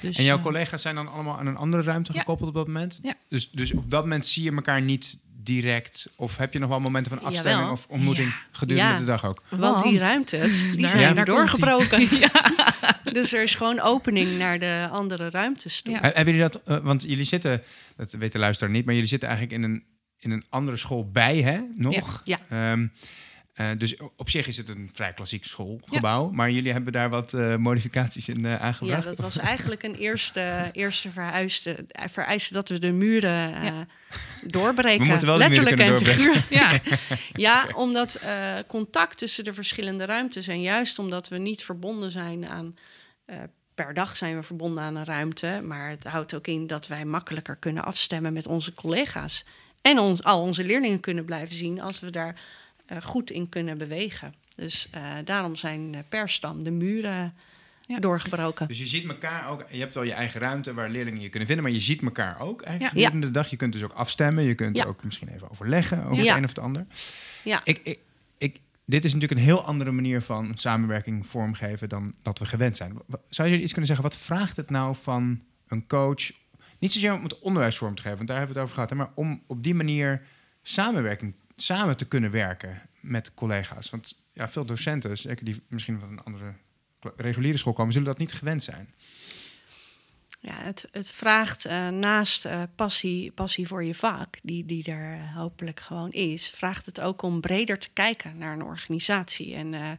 Dus, 0.00 0.16
En 0.18 0.24
jouw 0.24 0.36
eh, 0.36 0.42
collega's 0.42 0.82
zijn 0.82 0.94
dan 0.94 1.12
allemaal 1.12 1.38
aan 1.38 1.46
een 1.46 1.56
andere 1.56 1.82
ruimte 1.82 2.12
Ja. 2.12 2.18
gekoppeld 2.18 2.48
op 2.48 2.54
dat 2.54 2.66
moment? 2.66 2.98
Ja. 3.02 3.14
Dus, 3.28 3.50
dus 3.50 3.72
op 3.72 3.90
dat 3.90 4.02
moment 4.02 4.26
zie 4.26 4.42
je 4.42 4.52
elkaar 4.52 4.82
niet 4.82 5.18
direct? 5.42 6.10
Of 6.16 6.36
heb 6.36 6.52
je 6.52 6.58
nog 6.58 6.68
wel 6.68 6.80
momenten 6.80 7.12
van 7.12 7.22
afstemming 7.26 7.56
Jawel. 7.58 7.72
of 7.72 7.86
ontmoeting 7.88 8.28
Ja. 8.28 8.34
gedurende 8.52 8.92
Ja. 8.92 8.98
de 8.98 9.04
dag 9.04 9.24
ook? 9.24 9.42
want 9.48 9.82
die 9.82 9.98
ruimtes, 9.98 10.70
die 10.72 10.80
Daar- 10.80 10.90
zijn 10.90 11.14
Ja. 11.16 11.24
doorgebroken. 11.24 12.08
Dus 13.12 13.32
er 13.32 13.42
is 13.42 13.54
gewoon 13.54 13.80
opening 13.80 14.38
naar 14.38 14.58
de 14.58 14.88
andere 14.90 15.30
ruimtes 15.30 15.82
toe. 15.82 15.92
Ja. 15.92 16.00
He- 16.00 16.06
Hebben 16.06 16.34
jullie 16.34 16.50
dat, 16.50 16.62
eh, 16.64 16.76
want 16.78 17.02
jullie 17.02 17.24
zitten, 17.24 17.62
dat 17.96 18.12
weet 18.12 18.32
de 18.32 18.38
luisteraar 18.38 18.72
niet, 18.72 18.84
maar 18.84 18.94
jullie 18.94 19.08
zitten 19.08 19.28
eigenlijk 19.28 19.62
in 19.62 19.70
een, 19.70 19.84
in 20.18 20.30
een 20.30 20.44
andere 20.48 20.76
school 20.76 21.10
bij, 21.10 21.36
hè? 21.42 21.60
Nog? 21.74 22.20
Ja. 22.24 22.38
Ehm, 22.48 22.86
eh, 23.54 23.66
dus 23.78 23.96
op 24.16 24.30
zich 24.30 24.46
is 24.46 24.56
het 24.56 24.68
een 24.68 24.90
vrij 24.92 25.12
klassiek 25.12 25.44
schoolgebouw, 25.44 26.30
maar 26.30 26.50
jullie 26.50 26.72
hebben 26.72 26.92
daar 26.92 27.10
wat 27.10 27.32
eh, 27.32 27.56
modificaties 27.56 28.28
in 28.28 28.40
Ja, 28.42 28.58
aangebracht. 28.58 29.04
dat 29.04 29.18
was 29.18 29.36
eigenlijk 29.38 29.82
een 29.82 29.94
eerste, 29.94 30.68
eerste 30.72 31.10
vereiste, 31.10 31.86
vereiste 32.10 32.52
dat 32.52 32.68
we 32.68 32.78
de 32.78 32.92
muren 32.92 33.54
eh, 33.54 33.64
Ja. 33.64 33.86
doorbreken. 34.46 35.02
We 35.04 35.08
moeten 35.10 35.26
wel 35.28 35.38
de 35.38 35.48
muren 35.48 35.64
Letterlijk 35.64 36.04
kunnen 36.04 36.30
en 36.30 36.40
figuurlijk. 36.40 36.50
Ja, 36.50 36.80
Ja, 37.66 37.68
omdat 37.74 38.14
eh, 38.14 38.54
contact 38.68 39.18
tussen 39.18 39.44
de 39.44 39.54
verschillende 39.54 40.04
ruimtes 40.04 40.48
en 40.48 40.60
juist 40.62 40.98
omdat 40.98 41.28
we 41.28 41.38
niet 41.38 41.64
verbonden 41.64 42.10
zijn 42.10 42.46
aan. 42.46 42.74
eh, 43.24 43.36
per 43.74 43.94
dag 43.94 44.16
zijn 44.16 44.36
we 44.36 44.42
verbonden 44.42 44.82
aan 44.82 44.96
een 44.96 45.04
ruimte, 45.04 45.60
maar 45.64 45.88
het 45.90 46.04
houdt 46.04 46.34
ook 46.34 46.46
in 46.46 46.66
dat 46.66 46.86
wij 46.86 47.04
makkelijker 47.04 47.56
kunnen 47.56 47.84
afstemmen 47.84 48.32
met 48.32 48.46
onze 48.46 48.74
collega's. 48.74 49.44
En 49.82 49.98
ons, 49.98 50.22
al 50.22 50.40
onze 50.42 50.64
leerlingen 50.64 51.00
kunnen 51.00 51.24
blijven 51.24 51.56
zien 51.56 51.80
als 51.80 52.00
we 52.00 52.10
daar 52.10 52.40
goed 53.00 53.30
in 53.30 53.48
kunnen 53.48 53.78
bewegen. 53.78 54.34
Dus 54.54 54.88
eh, 54.90 55.02
daarom 55.24 55.56
zijn 55.56 55.94
eh, 55.94 56.00
per 56.08 56.28
stam 56.28 56.62
de 56.62 56.70
muren 56.70 57.34
Ja. 57.86 57.98
doorgebroken. 57.98 58.68
Dus 58.68 58.78
je 58.78 58.86
ziet 58.86 59.08
elkaar 59.08 59.48
ook, 59.48 59.64
je 59.70 59.78
hebt 59.78 59.94
wel 59.94 60.02
je 60.02 60.12
eigen 60.12 60.40
ruimte 60.40 60.74
waar 60.74 60.90
leerlingen 60.90 61.20
je 61.20 61.28
kunnen 61.28 61.46
vinden, 61.46 61.64
maar 61.64 61.74
je 61.74 61.80
ziet 61.80 62.02
elkaar 62.02 62.40
ook 62.40 62.62
eigenlijk 62.62 62.98
Ja. 62.98 63.20
de 63.20 63.30
dag. 63.30 63.48
Je 63.50 63.56
kunt 63.56 63.72
dus 63.72 63.82
ook 63.82 63.92
afstemmen, 63.92 64.44
je 64.44 64.54
kunt 64.54 64.76
Ja. 64.76 64.84
ook 64.84 65.04
misschien 65.04 65.28
even 65.28 65.50
overleggen 65.50 66.04
over 66.04 66.24
Ja. 66.24 66.28
het 66.28 66.36
een 66.38 66.44
of 66.44 66.48
het 66.48 66.58
ander. 66.58 66.86
Ja. 67.44 67.60
Ik, 67.64 67.80
ik, 67.82 67.98
ik, 68.38 68.58
dit 68.86 69.04
is 69.04 69.12
natuurlijk 69.14 69.40
een 69.40 69.46
heel 69.46 69.64
andere 69.64 69.90
manier 69.90 70.20
van 70.22 70.52
samenwerking 70.54 71.26
vormgeven 71.26 71.88
dan 71.88 72.12
dat 72.22 72.38
we 72.38 72.44
gewend 72.44 72.76
zijn. 72.76 72.96
Zou 73.28 73.48
jullie 73.48 73.62
iets 73.62 73.72
kunnen 73.72 73.90
zeggen? 73.90 74.08
Wat 74.08 74.18
vraagt 74.18 74.56
het 74.56 74.70
nou 74.70 74.94
van 75.02 75.42
een 75.68 75.86
coach? 75.86 76.30
Niet 76.78 76.92
zozeer 76.92 77.12
om 77.12 77.22
het 77.22 77.38
onderwijs 77.38 77.76
vorm 77.76 77.94
te 77.94 78.02
geven, 78.02 78.16
want 78.16 78.28
daar 78.28 78.38
hebben 78.38 78.54
we 78.56 78.60
het 78.62 78.70
over 78.70 78.82
gehad. 78.84 78.90
Hè, 78.90 78.96
maar 79.06 79.22
om 79.24 79.42
op 79.46 79.62
die 79.62 79.74
manier 79.74 80.22
samenwerking, 80.62 81.34
samen 81.56 81.96
te 81.96 82.04
kunnen 82.04 82.30
werken 82.30 82.82
met 83.00 83.34
collega's. 83.34 83.90
Want 83.90 84.18
ja, 84.32 84.48
veel 84.48 84.64
docenten, 84.64 85.18
zeker 85.18 85.44
die 85.44 85.62
misschien 85.68 86.00
van 86.00 86.10
een 86.10 86.22
andere 86.22 86.54
reguliere 87.16 87.58
school 87.58 87.72
komen, 87.72 87.92
zullen 87.92 88.08
dat 88.08 88.18
niet 88.18 88.32
gewend 88.32 88.62
zijn. 88.62 88.94
Ja, 90.42 90.54
het, 90.54 90.88
het 90.90 91.10
vraagt 91.10 91.64
eh, 91.64 91.88
naast 91.88 92.44
eh, 92.44 92.62
passie, 92.74 93.32
passie 93.32 93.66
voor 93.66 93.84
je 93.84 93.94
vak, 93.94 94.36
die, 94.42 94.66
die 94.66 94.84
er 94.84 95.32
hopelijk 95.34 95.80
gewoon 95.80 96.10
is, 96.10 96.48
vraagt 96.48 96.86
het 96.86 97.00
ook 97.00 97.22
om 97.22 97.40
breder 97.40 97.78
te 97.78 97.88
kijken 97.92 98.38
naar 98.38 98.52
een 98.52 98.64
organisatie. 98.64 99.54
En 99.54 99.74
eh, 99.74 99.90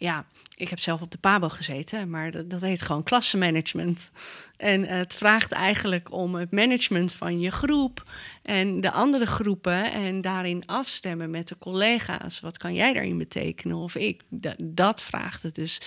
ja, 0.00 0.26
ik 0.56 0.68
heb 0.68 0.78
zelf 0.78 1.00
op 1.02 1.10
de 1.10 1.18
PABO 1.18 1.48
gezeten, 1.48 2.10
maar 2.10 2.48
dat, 2.48 2.60
heet 2.60 2.82
gewoon 2.82 3.02
klassenmanagement. 3.02 4.10
En 4.56 4.84
het 4.84 5.14
vraagt 5.14 5.52
eigenlijk 5.52 6.12
om 6.12 6.34
het 6.34 6.50
management 6.50 7.12
van 7.12 7.40
je 7.40 7.50
groep 7.50 8.02
en 8.42 8.80
de 8.80 8.90
andere 8.90 9.26
groepen 9.26 9.92
en 9.92 10.20
daarin 10.20 10.66
afstemmen 10.66 11.30
met 11.30 11.48
de 11.48 11.58
collega's. 11.58 12.40
Wat 12.40 12.58
kan 12.58 12.74
jij 12.74 12.92
daarin 12.92 13.18
betekenen 13.18 13.76
of 13.76 13.94
ik? 13.94 14.22
Da- 14.28 14.54
dat 14.58 15.02
vraagt 15.02 15.42
het 15.42 15.54
dus. 15.54 15.80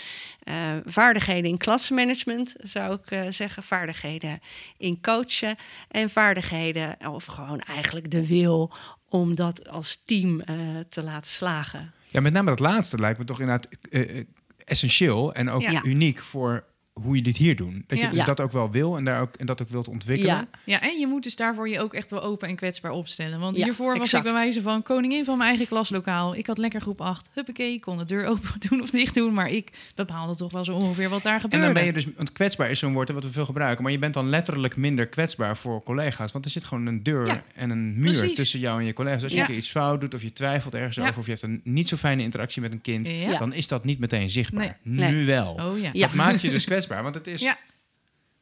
Eh, 0.44 0.78
vaardigheden 0.86 1.50
in 1.50 1.58
klassenmanagement 1.58 2.56
zou 2.58 2.94
ik 2.94 3.12
eh, 3.12 3.22
zeggen, 3.30 3.64
vaardigheden 3.64 4.40
in 4.78 5.02
coachen 5.02 5.56
en 5.90 6.10
vaardigheden 6.10 6.98
of 7.08 7.26
gewoon 7.26 7.60
eigenlijk 7.60 8.12
de 8.12 8.28
wil 8.28 8.72
om 9.10 9.36
dat 9.36 9.68
als 9.68 10.04
team 10.06 10.42
eh, 10.42 10.56
te 10.90 11.04
laten 11.04 11.32
slagen. 11.32 11.94
Ja, 12.12 12.22
met 12.22 12.34
name 12.34 12.50
dat 12.50 12.60
laatste 12.60 12.98
lijkt 12.98 13.20
me 13.20 13.26
toch 13.26 13.40
inderdaad 13.40 13.68
eh, 13.90 14.18
eh, 14.20 14.26
essentieel 14.66 15.34
en 15.34 15.50
ook 15.50 15.62
Ja. 15.62 15.84
uniek 15.84 16.20
voor 16.22 16.64
hoe 16.94 17.16
je 17.16 17.22
dit 17.22 17.38
hier 17.38 17.56
doet. 17.56 17.74
Dat 17.88 17.98
je 17.98 18.04
Ja. 18.04 18.10
dus 18.10 18.20
Ja. 18.20 18.26
dat 18.26 18.42
ook 18.42 18.52
wel 18.52 18.72
wil 18.72 18.98
en, 18.98 19.04
daar 19.04 19.22
ook, 19.22 19.36
en 19.36 19.46
dat 19.46 19.62
ook 19.62 19.70
wilt 19.70 19.88
ontwikkelen. 19.88 20.36
Ja, 20.36 20.48
Ja, 20.66 20.82
en 20.82 21.00
je 21.00 21.08
moet 21.08 21.24
dus 21.24 21.36
daarvoor 21.36 21.70
je 21.70 21.80
ook 21.80 21.94
echt 21.94 22.12
wel 22.12 22.24
open 22.24 22.48
en 22.48 22.56
kwetsbaar 22.56 22.92
opstellen. 22.92 23.40
Want 23.40 23.58
Ja, 23.58 23.64
hiervoor 23.64 23.94
was 23.98 24.04
exact. 24.04 24.26
ik 24.26 24.32
bij 24.34 24.42
wijze 24.42 24.62
van 24.62 24.84
koningin 24.84 25.26
van 25.26 25.38
mijn 25.38 25.50
eigen 25.50 25.68
klaslokaal. 25.68 26.36
Ik 26.36 26.48
had 26.48 26.58
lekker 26.58 26.82
groep 26.82 27.02
8. 27.02 27.30
Huppakee, 27.34 27.74
ik 27.74 27.82
kon 27.82 27.98
de 27.98 28.06
deur 28.06 28.26
open 28.26 28.50
doen 28.70 28.82
of 28.82 28.90
dicht 28.90 29.14
doen. 29.14 29.34
Maar 29.34 29.50
ik 29.50 29.72
bepaalde 29.96 30.36
toch 30.36 30.52
wel 30.52 30.66
zo 30.66 30.74
ongeveer 30.76 31.10
wat 31.10 31.24
daar 31.24 31.34
En 31.34 31.40
gebeurde. 31.42 31.66
dan 31.66 31.74
ben 31.74 31.86
je 31.86 31.94
dus, 31.94 32.08
want 32.16 32.32
kwetsbaar 32.32 32.70
is 32.70 32.80
zo'n 32.80 32.94
woord 32.94 33.10
wat 33.12 33.24
we 33.24 33.32
veel 33.32 33.46
gebruiken, 33.46 33.84
maar 33.84 33.92
je 33.92 34.00
bent 34.00 34.14
dan 34.14 34.30
letterlijk 34.30 34.76
minder 34.76 35.08
kwetsbaar 35.08 35.58
voor 35.58 35.84
collega's. 35.84 36.32
Want 36.32 36.46
er 36.46 36.52
zit 36.52 36.64
gewoon 36.64 36.86
een 36.86 37.04
deur 37.04 37.26
Ja, 37.28 37.44
en 37.56 37.70
een 37.70 37.94
muur 38.00 38.18
precies. 38.18 38.36
tussen 38.36 38.60
jou 38.60 38.80
en 38.80 38.86
je 38.86 38.94
collega's. 38.94 39.24
Als 39.24 39.32
je 39.32 39.38
Ja. 39.38 39.44
een 39.44 39.50
keer 39.50 39.58
iets 39.60 39.70
fout 39.70 40.02
doet 40.02 40.14
of 40.14 40.22
je 40.22 40.34
twijfelt 40.34 40.74
ergens 40.76 40.96
Ja. 40.96 41.08
over 41.08 41.20
of 41.20 41.26
je 41.26 41.32
hebt 41.32 41.44
een 41.44 41.62
niet 41.64 41.88
zo 41.88 41.96
fijne 41.98 42.22
interactie 42.22 42.62
met 42.62 42.72
een 42.72 42.82
kind, 42.82 43.08
Ja. 43.08 43.38
dan 43.38 43.54
is 43.54 43.68
dat 43.68 43.84
niet 43.84 44.00
meteen 44.00 44.30
zichtbaar. 44.30 44.78
Nee. 44.84 45.12
Nu 45.12 45.26
wel. 45.26 45.54
Oh 45.62 45.80
ja. 45.80 45.90
Ja. 45.94 46.06
Dat 46.06 46.14
maakt 46.16 46.42
je 46.42 46.50
dus 46.50 46.66
kwetsbaar, 46.66 46.80
want 46.88 47.16
het 47.16 47.28
is 47.28 47.42
Ja. 47.42 47.58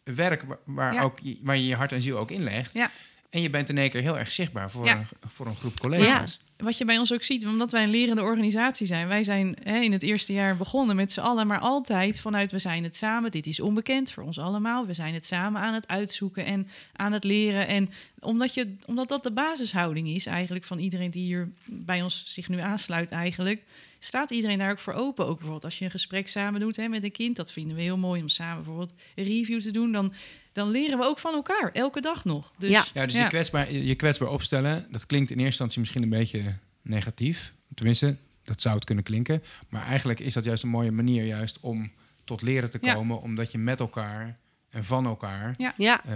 werk 0.03 0.43
waar, 0.65 0.93
Ja. 0.93 1.01
ook, 1.01 1.19
waar 1.41 1.57
je 1.57 1.65
je 1.65 1.75
hart 1.75 1.91
en 1.91 2.01
ziel 2.01 2.17
ook 2.17 2.31
inlegt. 2.31 2.73
Ja. 2.73 2.91
En 3.29 3.41
je 3.41 3.49
bent 3.49 3.69
in 3.69 3.77
één 3.77 3.89
keer 3.89 4.01
heel 4.01 4.17
erg 4.17 4.31
zichtbaar 4.31 4.71
voor, 4.71 4.87
een, 4.87 5.07
voor 5.27 5.47
een 5.47 5.55
groep 5.55 5.79
collega's. 5.79 6.39
Wat 6.57 6.77
je 6.77 6.85
bij 6.85 6.97
ons 6.97 7.13
ook 7.13 7.23
ziet, 7.23 7.45
omdat 7.45 7.71
wij 7.71 7.83
een 7.83 7.89
lerende 7.89 8.21
organisatie 8.21 8.87
zijn. 8.87 9.07
Wij 9.07 9.23
zijn 9.23 9.55
hè, 9.63 9.79
in 9.79 9.91
het 9.91 10.03
eerste 10.03 10.33
jaar 10.33 10.57
begonnen 10.57 10.95
met 10.95 11.11
z'n 11.11 11.19
allen, 11.19 11.47
maar 11.47 11.59
altijd 11.59 12.19
vanuit 12.19 12.51
we 12.51 12.59
zijn 12.59 12.83
het 12.83 12.95
samen. 12.95 13.31
Dit 13.31 13.47
is 13.47 13.59
onbekend 13.59 14.11
voor 14.11 14.23
ons 14.23 14.39
allemaal. 14.39 14.85
We 14.85 14.93
zijn 14.93 15.13
het 15.13 15.25
samen 15.25 15.61
aan 15.61 15.73
het 15.73 15.87
uitzoeken 15.87 16.45
en 16.45 16.67
aan 16.95 17.11
het 17.11 17.23
leren. 17.23 17.67
En 17.67 17.91
omdat, 18.19 18.53
je, 18.53 18.75
omdat 18.85 19.09
dat 19.09 19.23
de 19.23 19.31
basishouding 19.31 20.07
is 20.07 20.25
eigenlijk 20.25 20.65
van 20.65 20.79
iedereen 20.79 21.11
die 21.11 21.25
hier 21.25 21.49
bij 21.65 22.01
ons 22.01 22.23
zich 22.25 22.49
nu 22.49 22.59
aansluit 22.59 23.11
eigenlijk... 23.11 23.61
staat 23.99 24.31
iedereen 24.31 24.57
daar 24.57 24.71
ook 24.71 24.79
voor 24.79 24.93
open. 24.93 25.25
Ook 25.25 25.33
bijvoorbeeld 25.33 25.63
als 25.65 25.79
je 25.79 25.85
een 25.85 25.91
gesprek 25.91 26.27
samen 26.27 26.59
doet 26.59 26.75
hè, 26.75 26.87
met 26.87 27.03
een 27.03 27.11
kind. 27.11 27.35
Dat 27.35 27.51
vinden 27.51 27.75
we 27.75 27.81
heel 27.81 27.97
mooi 27.97 28.21
om 28.21 28.27
samen 28.27 28.55
bijvoorbeeld 28.55 28.93
een 29.15 29.23
review 29.23 29.61
te 29.61 29.71
doen. 29.71 29.91
Dan, 29.91 30.13
dan 30.51 30.69
leren 30.69 30.97
we 30.97 31.03
ook 31.05 31.19
van 31.19 31.33
elkaar, 31.33 31.71
elke 31.73 32.01
dag 32.01 32.25
nog. 32.25 32.51
Dus, 32.57 32.69
Ja. 32.71 32.85
Ja, 32.93 33.05
dus 33.05 33.15
Je, 33.15 33.27
kwetsbaar, 33.27 33.71
je 33.73 33.95
kwetsbaar 33.95 34.29
opstellen, 34.29 34.87
dat 34.91 35.05
klinkt 35.05 35.29
in 35.31 35.35
eerste 35.37 35.49
instantie 35.63 35.79
misschien 35.79 36.03
een 36.03 36.09
beetje 36.09 36.55
negatief. 36.81 37.53
Tenminste, 37.73 38.17
dat 38.43 38.61
zou 38.61 38.75
het 38.75 38.85
kunnen 38.85 39.03
klinken. 39.03 39.43
Maar 39.69 39.85
eigenlijk 39.85 40.19
is 40.19 40.33
dat 40.33 40.43
juist 40.43 40.63
een 40.63 40.69
mooie 40.69 40.91
manier 40.91 41.25
juist 41.25 41.59
om 41.59 41.91
tot 42.23 42.41
leren 42.41 42.69
te 42.69 42.77
Ja. 42.81 42.93
komen, 42.93 43.21
omdat 43.21 43.51
je 43.51 43.57
met 43.57 43.79
elkaar 43.79 44.37
en 44.69 44.83
van 44.83 45.05
elkaar 45.05 45.55
ja. 45.57 46.03
eh, 46.05 46.13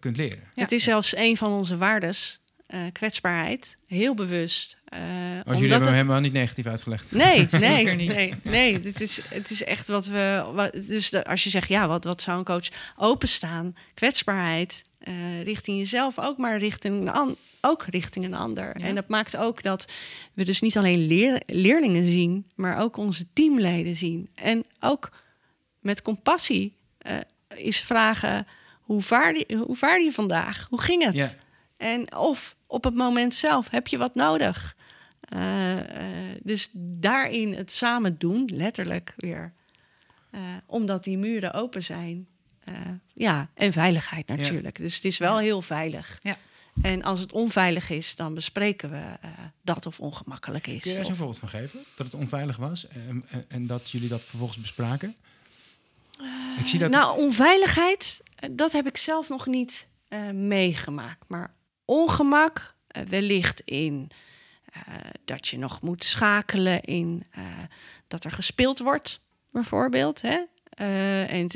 kunt 0.00 0.16
leren. 0.16 0.42
Ja. 0.54 0.62
het 0.62 0.72
is 0.72 0.82
zelfs 0.82 1.16
een 1.16 1.36
van 1.36 1.52
onze 1.52 1.76
waardes, 1.76 2.40
eh, 2.68 2.80
kwetsbaarheid, 2.92 3.78
heel 3.86 4.14
bewust. 4.14 4.76
Als 4.90 4.98
jullie 4.98 5.44
hebben 5.44 5.68
hem 5.70 5.80
het- 5.80 5.88
helemaal 5.94 6.20
niet 6.20 6.32
negatief 6.32 6.66
uitgelegd. 6.66 7.12
Nee, 7.12 7.46
nee, 7.60 7.94
niet. 7.96 8.08
nee, 8.08 8.34
nee. 8.42 8.80
Dit 8.80 9.00
is, 9.00 9.20
het 9.28 9.50
is 9.50 9.64
echt 9.64 9.88
wat 9.88 10.06
we. 10.06 10.44
Wat, 10.54 10.72
dus 10.72 11.10
de- 11.10 11.24
als 11.24 11.44
je 11.44 11.50
zegt, 11.50 11.68
ja, 11.68 11.88
wat, 11.88 12.04
wat 12.04 12.22
zou 12.22 12.38
een 12.38 12.44
coach 12.44 12.68
openstaan? 12.96 13.74
Kwetsbaarheid 13.94 14.84
eh, 14.98 15.42
richting 15.42 15.78
jezelf, 15.78 16.18
ook 16.18 16.38
maar 16.38 16.58
richting 16.58 17.00
een, 17.00 17.10
an- 17.10 17.36
ook 17.60 17.84
richting 17.90 18.24
een 18.24 18.34
ander. 18.34 18.78
Ja. 18.78 18.84
En 18.86 18.94
dat 18.94 19.08
maakt 19.08 19.36
ook 19.36 19.62
dat 19.62 19.88
we 20.34 20.44
dus 20.44 20.60
niet 20.60 20.76
alleen 20.76 21.06
leer- 21.06 21.42
leerlingen 21.46 22.06
zien, 22.06 22.46
maar 22.54 22.78
ook 22.78 22.96
onze 22.96 23.26
teamleden 23.32 23.96
zien. 23.96 24.28
En 24.34 24.64
ook 24.80 25.10
met 25.80 26.02
compassie 26.02 26.76
is 27.56 27.80
vragen: 27.80 28.46
hoe 28.80 29.02
vaar, 29.02 29.36
je, 29.36 29.56
hoe 29.66 29.76
vaar 29.76 30.02
je 30.02 30.12
vandaag? 30.12 30.66
Hoe 30.70 30.80
ging 30.80 31.04
het? 31.04 31.14
Ja. 31.14 31.30
En 31.76 32.16
of 32.16 32.56
op 32.68 32.84
het 32.84 32.94
moment 32.94 33.34
zelf 33.34 33.70
heb 33.70 33.86
je 33.86 33.98
wat 33.98 34.14
nodig. 34.14 34.76
Eh, 35.20 35.78
eh, 35.78 36.36
dus 36.42 36.68
daarin 36.72 37.54
het 37.54 37.70
samen 37.70 38.18
doen, 38.18 38.50
letterlijk 38.52 39.14
weer. 39.16 39.52
Eh, 40.30 40.40
omdat 40.66 41.04
die 41.04 41.18
muren 41.18 41.52
open 41.52 41.82
zijn. 41.82 42.26
Ja, 43.14 43.50
en 43.54 43.72
veiligheid 43.72 44.26
natuurlijk. 44.26 44.76
Dus 44.76 44.94
het 44.94 45.04
is 45.04 45.18
wel 45.18 45.38
heel 45.38 45.62
veilig. 45.62 46.18
Ja. 46.22 46.36
En 46.82 47.02
als 47.02 47.20
het 47.20 47.32
onveilig 47.32 47.90
is, 47.90 48.16
dan 48.16 48.34
bespreken 48.34 48.90
we 48.90 49.02
dat 49.62 49.86
of 49.86 50.00
ongemakkelijk 50.00 50.66
is. 50.66 50.82
Kun 50.82 50.90
je 50.90 50.96
daar 50.96 50.98
eens 50.98 51.08
een 51.08 51.16
voorbeeld 51.16 51.38
van 51.38 51.48
geven? 51.48 51.80
Dat 51.96 52.06
het 52.06 52.14
onveilig 52.14 52.56
was 52.56 52.88
en, 52.88 53.24
en, 53.28 53.44
en 53.48 53.66
dat 53.66 53.90
jullie 53.90 54.08
dat 54.08 54.24
vervolgens 54.24 54.58
bespraken? 54.58 55.16
Ik 56.58 56.66
zie 56.66 56.78
dat... 56.78 56.90
Nou, 56.90 57.18
onveiligheid, 57.18 58.22
dat 58.50 58.72
heb 58.72 58.86
ik 58.86 58.96
zelf 58.96 59.28
nog 59.28 59.46
niet 59.46 59.88
meegemaakt. 60.32 61.24
Maar 61.28 61.54
ongemak, 61.88 62.74
eh, 62.86 63.02
wellicht 63.02 63.60
in 63.60 64.10
eh, 64.72 64.82
dat 65.24 65.48
je 65.48 65.58
nog 65.58 65.80
moet 65.80 66.04
schakelen 66.04 66.82
in 66.82 67.26
eh, 67.30 67.62
dat 68.08 68.24
er 68.24 68.32
gespeeld 68.32 68.78
wordt, 68.78 69.20
bijvoorbeeld. 69.50 70.20
Hè? 70.20 70.42
En 71.24 71.48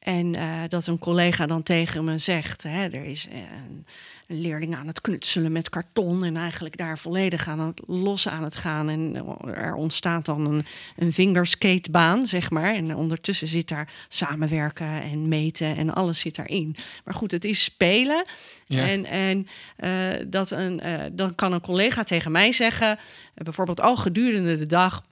en 0.00 0.34
eh, 0.34 0.62
dat 0.68 0.86
een 0.86 0.98
collega 0.98 1.46
dan 1.46 1.62
tegen 1.62 2.04
me 2.04 2.18
zegt: 2.18 2.62
hè, 2.62 2.88
er 2.88 3.04
is 3.04 3.28
eh, 3.28 3.38
een, 3.38 3.86
een 4.26 4.40
leerling 4.40 4.74
aan 4.74 4.86
het 4.86 5.00
knutselen 5.00 5.52
met 5.52 5.68
karton 5.68 6.24
en 6.24 6.36
eigenlijk 6.36 6.76
daar 6.76 6.98
volledig 6.98 7.48
aan 7.48 7.60
het 7.60 7.82
los 7.86 8.28
aan 8.28 8.44
het 8.44 8.56
gaan. 8.56 8.88
En 8.88 9.26
er 9.44 9.74
ontstaat 9.74 10.24
dan 10.24 10.46
een, 10.46 10.64
een 10.96 11.12
fingerskatebaan, 11.12 12.26
zeg 12.26 12.50
maar. 12.50 12.74
En 12.74 12.96
ondertussen 12.96 13.48
zit 13.48 13.68
daar 13.68 13.92
samenwerken 14.08 15.02
en 15.02 15.28
meten 15.28 15.76
en 15.76 15.94
alles 15.94 16.20
zit 16.20 16.36
daarin. 16.36 16.76
Maar 17.04 17.14
goed, 17.14 17.30
het 17.30 17.44
is 17.44 17.62
spelen. 17.62 18.24
Ja. 18.66 18.88
En, 18.88 19.04
en 19.04 19.46
eh, 19.76 20.26
dat 20.26 20.50
een, 20.50 20.80
eh, 20.80 21.04
dan 21.12 21.34
kan 21.34 21.52
een 21.52 21.60
collega 21.60 22.02
tegen 22.02 22.32
mij 22.32 22.52
zeggen, 22.52 22.98
eh, 22.98 23.44
bijvoorbeeld 23.44 23.80
al 23.80 23.96
gedurende 23.96 24.58
de 24.58 24.66
dag. 24.66 25.02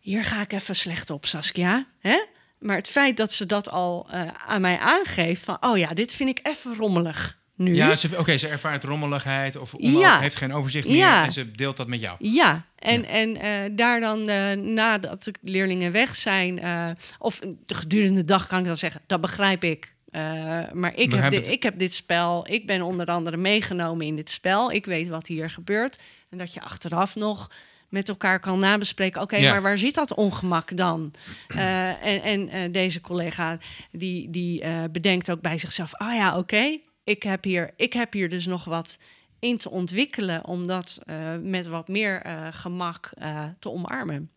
Hier 0.00 0.24
ga 0.24 0.40
ik 0.40 0.52
even 0.52 0.76
slecht 0.76 1.10
op, 1.10 1.26
Saskia. 1.26 1.86
Hè? 1.98 2.22
Maar 2.64 2.76
het 2.76 2.88
feit 2.88 3.16
dat 3.16 3.32
ze 3.32 3.46
dat 3.46 3.70
al 3.70 4.06
eh, 4.10 4.28
aan 4.46 4.60
mij 4.60 4.78
aangeeft 4.78 5.42
van, 5.42 5.56
oh 5.60 5.78
ja, 5.78 5.94
dit 5.94 6.12
vind 6.12 6.28
ik 6.38 6.46
even 6.46 6.76
rommelig 6.76 7.38
nu. 7.56 7.74
Ja, 7.74 7.94
ze, 7.94 8.08
oké, 8.18 8.36
ze 8.36 8.48
ervaart 8.48 8.84
rommeligheid 8.84 9.56
of 9.56 9.74
Ja. 9.78 10.20
heeft 10.20 10.36
geen 10.36 10.52
overzicht 10.52 10.86
meer 10.86 10.96
Ja. 10.96 11.24
en 11.24 11.32
ze 11.32 11.50
deelt 11.50 11.76
dat 11.76 11.86
met 11.88 12.00
jou. 12.00 12.16
Ja, 12.18 12.64
en, 12.78 13.00
Ja. 13.00 13.06
en 13.06 13.36
eh, 13.36 13.70
daar 13.76 14.00
dan 14.00 14.28
eh, 14.28 14.52
nadat 14.56 15.24
de 15.24 15.34
leerlingen 15.40 15.92
weg 15.92 16.16
zijn, 16.16 16.58
eh, 16.58 16.90
of 17.18 17.38
de 17.64 17.74
gedurende 17.74 18.20
de 18.20 18.24
dag 18.24 18.46
kan 18.46 18.58
ik 18.58 18.66
dan 18.66 18.76
zeggen, 18.76 19.00
dat 19.06 19.20
begrijp 19.20 19.64
ik. 19.64 19.92
Maar 20.72 20.92
ik 20.94 21.12
heb, 21.12 21.30
dit, 21.30 21.48
ik 21.48 21.62
heb 21.62 21.78
dit 21.78 21.92
spel, 21.94 22.46
ik 22.50 22.66
ben 22.66 22.82
onder 22.82 23.06
andere 23.06 23.36
meegenomen 23.36 24.06
in 24.06 24.16
dit 24.16 24.30
spel. 24.30 24.72
Ik 24.72 24.86
weet 24.86 25.08
wat 25.08 25.26
hier 25.26 25.50
gebeurt. 25.50 25.98
En 26.30 26.38
dat 26.38 26.54
je 26.54 26.60
achteraf 26.60 27.14
nog 27.14 27.50
met 27.94 28.08
elkaar 28.08 28.40
kan 28.40 28.58
nabespreken. 28.58 29.20
Oké, 29.22 29.36
Ja. 29.36 29.50
maar 29.50 29.62
waar 29.62 29.78
zit 29.78 29.94
dat 29.94 30.14
ongemak 30.14 30.76
dan? 30.76 31.12
Eh, 31.48 31.88
en 32.06 32.22
en 32.22 32.48
eh, 32.48 32.72
deze 32.72 33.00
collega 33.00 33.58
die, 33.92 34.30
die 34.30 34.60
eh, 34.60 34.82
bedenkt 34.92 35.30
ook 35.30 35.40
bij 35.40 35.58
zichzelf: 35.58 35.94
ah 35.94 36.14
ja, 36.14 36.38
oké, 36.38 36.78
ik 37.04 37.22
heb 37.22 37.44
hier, 37.44 37.70
ik 37.76 37.92
heb 37.92 38.12
hier 38.12 38.28
dus 38.28 38.46
nog 38.46 38.64
wat 38.64 38.98
in 39.38 39.56
te 39.56 39.70
ontwikkelen 39.70 40.44
om 40.44 40.66
dat 40.66 40.98
met 41.42 41.66
wat 41.66 41.88
meer 41.88 42.22
gemak 42.50 43.10
te 43.58 43.70
omarmen. 43.70 44.30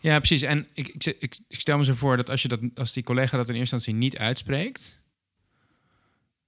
Ja, 0.00 0.18
precies. 0.18 0.42
En 0.42 0.66
ik, 0.74 0.88
ik, 0.88 1.04
ik, 1.04 1.36
ik 1.48 1.60
stel 1.60 1.78
me 1.78 1.84
zo 1.84 1.94
voor 1.94 2.16
dat 2.16 2.30
als, 2.30 2.42
je 2.42 2.48
dat 2.48 2.60
als 2.74 2.92
die 2.92 3.02
collega 3.02 3.36
dat 3.36 3.48
in 3.48 3.54
eerste 3.54 3.74
instantie 3.74 4.00
niet 4.00 4.18
uitspreekt, 4.18 4.98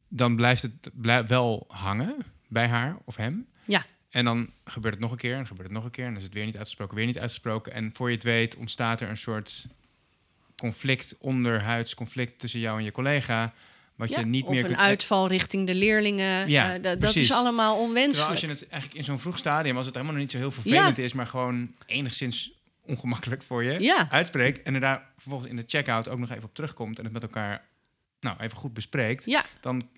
dan 0.09 0.36
blijft 0.36 0.62
het 0.62 0.90
blij- 0.92 1.26
wel 1.26 1.64
hangen 1.68 2.16
bij 2.48 2.68
haar 2.68 2.96
of 3.05 3.16
hem. 3.16 3.46
Ja. 3.64 3.84
En 4.15 4.25
dan 4.25 4.51
gebeurt 4.65 4.95
het 4.95 5.03
nog 5.03 5.12
een 5.12 5.17
keer, 5.19 5.37
en 5.37 5.47
gebeurt 5.47 5.67
het 5.69 5.77
nog 5.77 5.85
een 5.85 5.91
keer, 5.91 6.05
en 6.05 6.11
dan 6.11 6.19
is 6.19 6.25
het 6.25 6.35
weer 6.35 6.45
niet 6.45 6.57
uitgesproken, 6.57 6.97
weer 6.97 7.07
niet 7.07 7.19
uitgesproken. 7.19 7.73
En 7.73 7.91
voor 7.95 8.09
je 8.09 8.15
het 8.15 8.25
weet 8.25 8.57
ontstaat 8.57 9.01
er 9.01 9.09
een 9.09 9.17
soort 9.17 9.67
conflict, 10.57 11.15
onderhuids 11.19 11.95
conflict 11.95 12.39
tussen 12.39 12.61
jou 12.61 12.79
en 12.79 12.85
je 12.85 12.93
collega, 12.93 13.53
wat 13.97 14.09
Ja, 14.11 14.19
je 14.21 14.27
niet 14.27 14.45
of 14.45 14.51
meer 14.51 14.61
een 14.61 14.67
kunt... 14.67 14.79
uitval 14.79 15.29
richting 15.29 15.67
de 15.67 15.75
leerlingen. 15.75 16.49
Ja, 16.49 16.79
da- 16.79 16.95
dat 16.97 17.15
is 17.17 17.33
allemaal 17.33 17.77
onwenselijk. 17.77 18.11
Terwijl 18.12 18.31
als 18.31 18.41
je 18.41 18.47
het 18.47 18.69
eigenlijk 18.69 19.01
in 19.01 19.05
zo'n 19.05 19.19
vroeg 19.21 19.39
stadium, 19.39 19.77
als 19.77 19.87
het 19.87 19.95
helemaal 19.95 20.15
nog 20.17 20.23
niet 20.25 20.33
zo 20.33 20.39
heel 20.39 20.51
vervelend 20.51 20.99
is, 20.99 21.12
maar 21.12 21.27
gewoon 21.27 21.75
enigszins 21.87 22.53
ongemakkelijk 22.87 23.43
voor 23.43 23.65
je, 23.65 23.81
Ja. 23.81 24.11
uitspreekt 24.11 24.62
en 24.62 24.75
er 24.75 24.81
daar 24.81 25.11
vervolgens 25.19 25.51
in 25.51 25.57
de 25.57 25.65
checkout 25.67 26.09
ook 26.09 26.19
nog 26.19 26.31
even 26.31 26.45
op 26.45 26.55
terugkomt 26.55 26.99
en 26.99 27.05
het 27.05 27.12
met 27.12 27.23
elkaar 27.23 27.65
nou, 28.21 28.39
even 28.41 28.57
goed 28.59 28.75
bespreekt, 28.75 29.25
Ja, 29.25 29.45
dan 29.61 29.89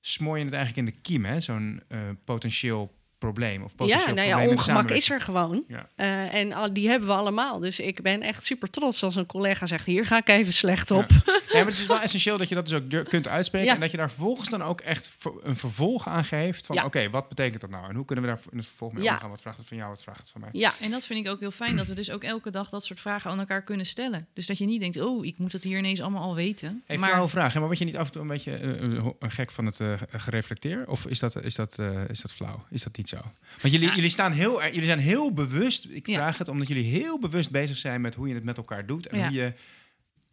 smoor 0.00 0.38
je 0.38 0.44
het 0.44 0.52
eigenlijk 0.54 0.88
in 0.88 0.94
de 0.94 1.00
kiem, 1.02 1.24
hè? 1.24 1.40
zo'n 1.40 1.82
eh, 1.88 1.98
potentieel 2.24 2.96
probleem. 3.18 3.62
Of 3.62 3.74
potentieel 3.74 4.08
ja, 4.08 4.14
nou 4.14 4.28
probleem 4.28 4.48
ja, 4.48 4.54
ongemak 4.54 4.90
is 4.90 5.10
er 5.10 5.20
gewoon. 5.20 5.64
Ja. 5.68 5.88
Eh, 5.96 6.34
en 6.34 6.52
al, 6.52 6.72
die 6.72 6.88
hebben 6.88 7.08
we 7.08 7.14
allemaal. 7.14 7.58
Dus 7.58 7.78
ik 7.80 8.02
ben 8.02 8.22
echt 8.22 8.44
super 8.44 8.70
trots 8.70 9.02
als 9.02 9.16
een 9.16 9.26
collega 9.26 9.66
zegt... 9.66 9.86
hier 9.86 10.06
ga 10.06 10.16
ik 10.16 10.28
even 10.28 10.52
slecht 10.52 10.90
op. 10.90 11.06
Ja, 11.08 11.24
maar 11.52 11.64
het 11.64 11.68
is 11.74 11.86
wel 11.96 12.00
essentieel 12.00 12.38
dat 12.38 12.48
je 12.48 12.54
dat 12.54 12.68
dus 12.68 12.74
ook 12.98 13.08
kunt 13.08 13.28
uitspreken. 13.28 13.68
Ja. 13.68 13.74
En 13.74 13.80
dat 13.80 13.90
je 13.90 13.96
daar 13.96 14.10
vervolgens 14.10 14.48
dan 14.48 14.62
ook 14.62 14.80
echt 14.80 15.16
een 15.42 15.56
vervolg 15.56 16.08
aan 16.08 16.24
geeft. 16.24 16.66
Van 16.66 16.76
Ja. 16.76 16.84
oké, 16.84 17.10
wat 17.10 17.28
betekent 17.28 17.60
dat 17.60 17.70
nou? 17.70 17.88
En 17.88 17.94
hoe 17.94 18.04
kunnen 18.04 18.24
we 18.24 18.30
daar 18.30 18.40
in 18.50 18.58
het 18.58 18.66
vervolg 18.66 18.92
mee 18.92 19.02
Ja. 19.02 19.12
omgaan? 19.14 19.30
Wat 19.30 19.40
vraagt 19.40 19.58
het 19.58 19.66
van 19.68 19.76
jou? 19.76 19.88
Wat 19.88 20.02
vraagt 20.02 20.18
het 20.18 20.30
van 20.30 20.40
mij? 20.40 20.50
Ja, 20.52 20.72
En 20.80 20.90
dat 20.90 21.06
vind 21.06 21.26
ik 21.26 21.32
ook 21.32 21.40
heel 21.40 21.50
fijn, 21.50 21.76
dat 21.76 21.86
we 21.86 21.94
dus 21.94 22.10
ook 22.10 22.22
elke 22.24 22.50
dag 22.50 22.68
dat 22.68 22.84
soort 22.84 23.00
vragen 23.00 23.30
aan 23.30 23.38
elkaar 23.38 23.62
kunnen 23.62 23.86
stellen. 23.86 24.26
Dus 24.34 24.46
dat 24.46 24.58
je 24.58 24.64
niet 24.66 24.80
denkt, 24.80 25.00
oh, 25.00 25.24
ik 25.26 25.38
moet 25.38 25.52
het 25.52 25.64
hier 25.64 25.78
ineens 25.78 26.00
allemaal 26.00 26.22
al 26.22 26.34
weten. 26.34 26.82
Hey, 26.86 26.98
maar 26.98 27.08
flauwe 27.08 27.28
vraag. 27.28 27.52
hè, 27.52 27.58
Maar 27.58 27.66
word 27.68 27.78
je 27.78 27.84
niet 27.84 27.96
af 27.96 28.06
en 28.06 28.12
toe 28.12 28.22
een 28.22 28.28
beetje 28.28 28.98
ho- 29.02 29.16
gek 29.20 29.50
van 29.50 29.66
het 29.66 29.80
eh, 29.80 29.92
gereflecteer? 30.12 30.84
Of 30.88 31.06
is 31.06 31.18
dat, 31.18 31.42
is, 31.42 31.54
dat, 31.54 31.78
eh, 31.78 32.08
is 32.08 32.20
dat 32.20 32.32
flauw? 32.32 32.64
Is 32.70 32.82
dat 32.82 32.96
niet 32.96 33.07
zo? 33.08 33.16
Want 33.60 33.74
jullie, 33.74 33.88
jullie, 33.94 34.10
staan 34.10 34.32
heel, 34.32 34.64
jullie 34.64 34.84
zijn 34.84 34.98
heel 34.98 35.32
bewust... 35.32 35.84
Ik 35.90 36.06
Ja. 36.06 36.14
vraag 36.14 36.38
het 36.38 36.48
omdat 36.48 36.68
jullie 36.68 36.84
heel 36.84 37.18
bewust 37.18 37.50
bezig 37.50 37.76
zijn... 37.76 38.00
met 38.00 38.14
hoe 38.14 38.28
je 38.28 38.34
het 38.34 38.44
met 38.44 38.56
elkaar 38.56 38.86
doet. 38.86 39.06
En 39.06 39.18
Ja. 39.18 39.24
hoe 39.28 39.36
je 39.36 39.52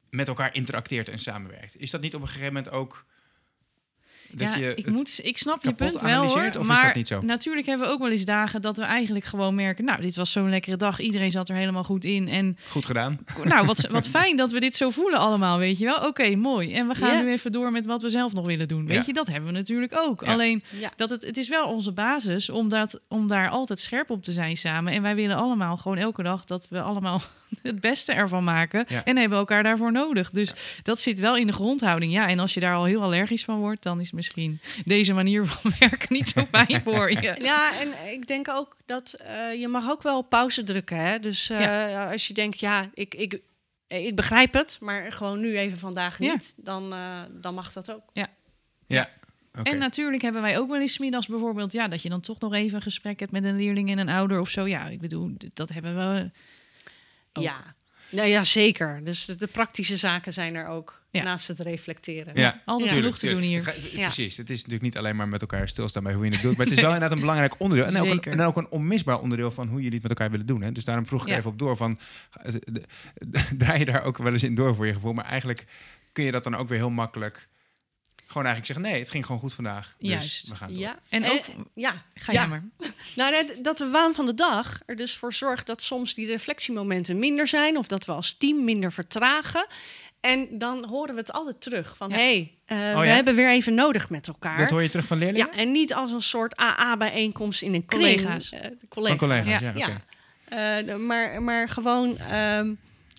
met 0.10 0.28
elkaar 0.28 0.56
interacteert 0.56 1.10
en 1.10 1.20
samenwerkt. 1.20 1.80
Is 1.80 1.92
dat 1.92 2.02
niet 2.02 2.16
op 2.16 2.22
een 2.22 2.28
gegeven 2.28 2.54
moment 2.54 2.70
ook... 2.74 3.06
Dat 4.38 4.54
ja, 4.54 4.56
je 4.56 4.76
ik, 4.76 4.92
moet, 4.92 5.20
ik 5.24 5.38
snap 5.38 5.64
je 5.64 5.74
punt 5.74 6.02
wel 6.02 6.28
hoor. 6.28 6.66
maar 6.66 6.86
dat 6.86 6.96
niet 6.96 7.08
zo? 7.08 7.22
natuurlijk 7.22 7.66
hebben 7.66 7.88
we 7.88 7.94
ook 7.94 8.00
wel 8.00 8.10
eens 8.10 8.26
dagen 8.26 8.62
dat 8.62 8.78
we 8.78 8.84
eigenlijk 8.84 9.26
gewoon 9.26 9.56
merken... 9.56 9.86
nou, 9.86 10.02
dit 10.02 10.16
was 10.16 10.32
zo'n 10.32 10.50
lekkere 10.50 10.76
dag, 10.78 11.00
iedereen 11.00 11.32
zat 11.32 11.50
er 11.50 11.56
helemaal 11.56 11.84
goed 11.84 12.06
in. 12.06 12.28
En 12.28 12.58
Goed 12.70 12.86
gedaan. 12.86 13.20
nou, 13.44 13.66
wat, 13.66 13.88
wat 13.92 14.08
fijn 14.08 14.38
dat 14.38 14.52
we 14.52 14.60
dit 14.60 14.76
zo 14.76 14.90
voelen 14.90 15.20
allemaal, 15.20 15.58
weet 15.58 15.80
je 15.80 15.86
wel. 15.86 16.08
Oké, 16.08 16.36
mooi. 16.36 16.74
En 16.74 16.88
we 16.88 16.96
gaan 16.96 17.24
nu 17.26 17.32
even 17.32 17.52
door 17.52 17.72
met 17.72 17.86
wat 17.86 18.02
we 18.02 18.10
zelf 18.10 18.34
nog 18.34 18.46
willen 18.46 18.68
doen. 18.68 18.88
Weet 18.88 18.98
Ja. 18.98 19.04
je, 19.06 19.14
dat 19.14 19.28
hebben 19.28 19.52
we 19.52 19.58
natuurlijk 19.58 19.94
ook. 19.98 20.24
Ja. 20.26 20.32
Alleen, 20.32 20.64
ja. 20.80 20.92
dat 20.96 21.10
het, 21.10 21.26
het 21.26 21.38
is 21.38 21.48
wel 21.50 21.68
onze 21.68 21.92
basis 21.92 22.50
om, 22.50 22.70
dat, 22.70 23.02
om 23.08 23.28
daar 23.28 23.50
altijd 23.50 23.80
scherp 23.80 24.10
op 24.10 24.24
te 24.24 24.32
zijn 24.32 24.58
samen. 24.58 24.94
En 24.94 25.02
wij 25.02 25.16
willen 25.16 25.36
allemaal 25.36 25.78
gewoon 25.78 25.98
elke 25.98 26.24
dag 26.24 26.44
dat 26.46 26.68
we 26.70 26.82
allemaal 26.82 27.22
het 27.62 27.80
beste 27.82 28.14
ervan 28.14 28.43
maken. 28.43 28.86
Ja. 28.88 29.03
En 29.03 29.18
hebben 29.18 29.38
elkaar 29.38 29.64
daarvoor 29.64 29.91
nodig. 29.91 30.30
Dus 30.30 30.53
dat 30.84 30.99
zit 30.99 31.20
wel 31.20 31.38
in 31.38 31.47
de 31.47 31.53
grondhouding. 31.53 32.12
Ja, 32.12 32.28
en 32.30 32.39
als 32.39 32.53
je 32.53 32.60
daar 32.60 32.76
al 32.76 32.84
heel 32.84 33.01
allergisch 33.01 33.43
van 33.43 33.60
wordt, 33.60 33.84
dan 33.84 33.99
is 33.99 34.12
misschien 34.12 34.60
deze 34.86 35.14
manier 35.14 35.45
van 35.56 35.72
werken 35.80 36.08
niet 36.10 36.30
zo 36.30 36.45
fijn 36.51 36.82
voor 36.84 37.12
je. 37.12 37.36
Ja, 37.45 37.80
en 37.80 38.14
ik 38.14 38.28
denk 38.28 38.49
ook 38.49 38.78
dat 38.86 39.14
eh, 39.14 39.60
je 39.60 39.68
mag 39.68 39.89
ook 39.89 40.03
wel 40.03 40.22
pauze 40.22 40.64
drukken. 40.64 40.97
Hè? 40.97 41.20
Dus 41.20 41.49
eh, 41.49 42.12
als 42.12 42.28
je 42.28 42.34
denkt, 42.34 42.60
ja, 42.60 42.89
ik, 42.93 43.16
ik, 43.16 43.39
ik 43.88 44.16
begrijp 44.16 44.53
het, 44.53 44.78
maar 44.80 45.12
gewoon 45.12 45.39
nu 45.39 45.58
even 45.58 45.78
vandaag 45.78 46.20
Ja. 46.20 46.32
niet, 46.34 46.53
dan, 46.58 46.93
eh, 46.93 47.22
dan 47.32 47.53
mag 47.53 47.74
dat 47.74 47.91
ook. 47.91 48.03
Ja. 48.14 48.30
Oké. 49.60 49.70
En 49.70 49.78
natuurlijk 49.78 50.22
hebben 50.22 50.41
wij 50.41 50.58
ook 50.60 50.70
wel 50.70 50.80
eens 50.80 50.97
middags 50.97 51.28
bijvoorbeeld, 51.28 51.72
ja, 51.72 51.88
dat 51.88 52.01
je 52.01 52.10
dan 52.10 52.22
toch 52.22 52.39
nog 52.39 52.53
even 52.53 52.76
een 52.76 52.82
gesprek 52.82 53.20
hebt 53.20 53.32
met 53.32 53.43
een 53.43 53.56
leerling 53.56 53.89
en 53.89 53.97
een 53.97 54.10
ouder 54.10 54.39
of 54.39 54.49
zo. 54.49 54.68
Ja, 54.68 54.88
ik 54.88 54.99
bedoel, 54.99 55.32
dat 55.53 55.70
hebben 55.70 55.95
we. 55.95 56.32
Ook. 57.38 57.44
Ja. 57.44 57.76
Nou 58.10 58.28
ja, 58.28 58.44
zeker. 58.44 59.02
Dus 59.04 59.26
de, 59.26 59.36
de 59.36 59.48
praktische 59.48 59.98
zaken 59.98 60.34
zijn 60.34 60.56
er 60.56 60.68
ook, 60.68 61.02
Ja. 61.12 61.24
naast 61.24 61.48
het 61.48 61.60
reflecteren. 61.60 62.36
Ja, 62.36 62.62
Altijd 62.66 62.92
tuurlijk, 62.92 63.16
genoeg 63.18 63.18
te 63.18 63.40
doen 63.40 63.50
hier. 63.50 63.66
Het 63.66 63.92
Ja. 63.92 64.02
Precies. 64.02 64.38
Het 64.38 64.50
is 64.50 64.56
natuurlijk 64.58 64.84
niet 64.84 64.98
alleen 64.98 65.16
maar 65.16 65.28
met 65.28 65.42
elkaar 65.42 65.70
stilstaan 65.70 66.04
bij 66.04 66.14
hoe 66.14 66.26
je 66.26 66.32
het 66.32 66.42
doet. 66.42 66.58
Maar 66.58 66.66
het 66.66 66.76
is 66.76 66.82
wel 66.88 66.94
inderdaad 66.94 67.12
een 67.16 67.20
belangrijk 67.20 67.54
onderdeel. 67.58 67.88
En 67.88 67.98
ook, 67.98 68.26
een, 68.26 68.32
en 68.32 68.42
ook 68.42 68.58
een 68.58 68.70
onmisbaar 68.70 69.20
onderdeel 69.20 69.52
van 69.52 69.68
hoe 69.68 69.78
jullie 69.82 69.94
het 69.94 70.02
met 70.02 70.12
elkaar 70.12 70.32
willen 70.32 70.46
doen. 70.46 70.62
Hè? 70.62 70.72
Dus 70.72 70.84
daarom 70.86 71.06
vroeg 71.08 71.22
ik 71.22 71.28
Ja. 71.28 71.38
even 71.38 71.50
op 71.52 71.60
door 71.60 71.78
van... 71.78 72.00
Draai 73.58 73.80
je 73.80 73.86
daar 73.86 74.04
ook 74.04 74.18
wel 74.18 74.34
eens 74.34 74.44
in 74.44 74.56
door 74.56 74.76
voor 74.76 74.86
je 74.88 74.94
gevoel? 74.94 75.14
Maar 75.14 75.26
eigenlijk 75.26 75.66
kun 76.14 76.24
je 76.24 76.32
dat 76.32 76.44
dan 76.44 76.56
ook 76.56 76.68
weer 76.68 76.78
heel 76.78 76.90
makkelijk... 76.90 77.48
Gewoon 78.28 78.48
eigenlijk 78.48 78.66
zeggen, 78.66 78.86
nee, 78.94 79.02
het 79.02 79.10
ging 79.12 79.26
gewoon 79.26 79.42
goed 79.42 79.54
vandaag. 79.54 79.96
Dus 80.00 80.10
Juist. 80.10 80.48
we 80.48 80.56
gaan 80.56 80.70
door. 80.70 80.78
Ja. 80.80 81.00
En 81.10 81.32
ook- 81.32 81.46
ja. 81.74 82.04
Ga 82.14 82.32
ja. 82.32 82.40
jij 82.40 82.48
maar. 82.48 82.64
Nou, 83.16 83.32
net 83.32 83.64
dat 83.64 83.78
de 83.78 83.88
waan 83.90 84.14
van 84.14 84.26
de 84.26 84.34
dag 84.34 84.80
er 84.86 84.96
dus 84.96 85.16
voor 85.18 85.34
zorgt 85.34 85.66
dat 85.68 85.82
soms 85.82 86.14
die 86.14 86.28
reflectiemomenten 86.28 87.20
minder 87.20 87.48
zijn, 87.48 87.78
of 87.78 87.88
dat 87.88 88.06
we 88.06 88.12
als 88.12 88.38
team 88.38 88.64
minder 88.64 88.92
vertragen. 88.92 89.66
En 90.20 90.48
dan 90.58 90.86
horen 90.86 91.14
we 91.14 91.20
het 91.20 91.32
altijd 91.32 91.62
terug 91.62 91.98
van, 91.98 92.10
Ja. 92.10 92.16
hé, 92.16 92.22
hey, 92.66 92.80
eh, 92.90 92.94
Oh 92.96 93.00
we 93.00 93.06
ja? 93.06 93.14
hebben 93.14 93.36
weer 93.36 93.50
even 93.50 93.74
nodig 93.76 94.10
met 94.10 94.28
elkaar. 94.28 94.58
Dat 94.58 94.70
hoor 94.70 94.82
je 94.82 94.90
terug 94.90 95.06
van 95.08 95.18
leerlingen? 95.18 95.48
Ja, 95.52 95.58
en 95.58 95.72
niet 95.72 95.94
als 95.94 96.12
een 96.12 96.22
soort 96.22 96.56
AA-bijeenkomst 96.60 97.62
in 97.62 97.74
een 97.74 97.86
kring. 97.86 98.22
Collega's. 98.22 98.52
Eh, 98.52 98.62
de 98.62 98.76
Van 98.80 98.88
collega's. 98.90 99.18
collega's, 99.20 99.62
ja. 99.62 99.72
Ja. 99.76 99.88
oké. 99.88 100.02
Eh, 100.90 100.96
maar, 100.96 101.42
maar 101.44 101.70
gewoon 101.70 102.18
ehm, 102.18 102.74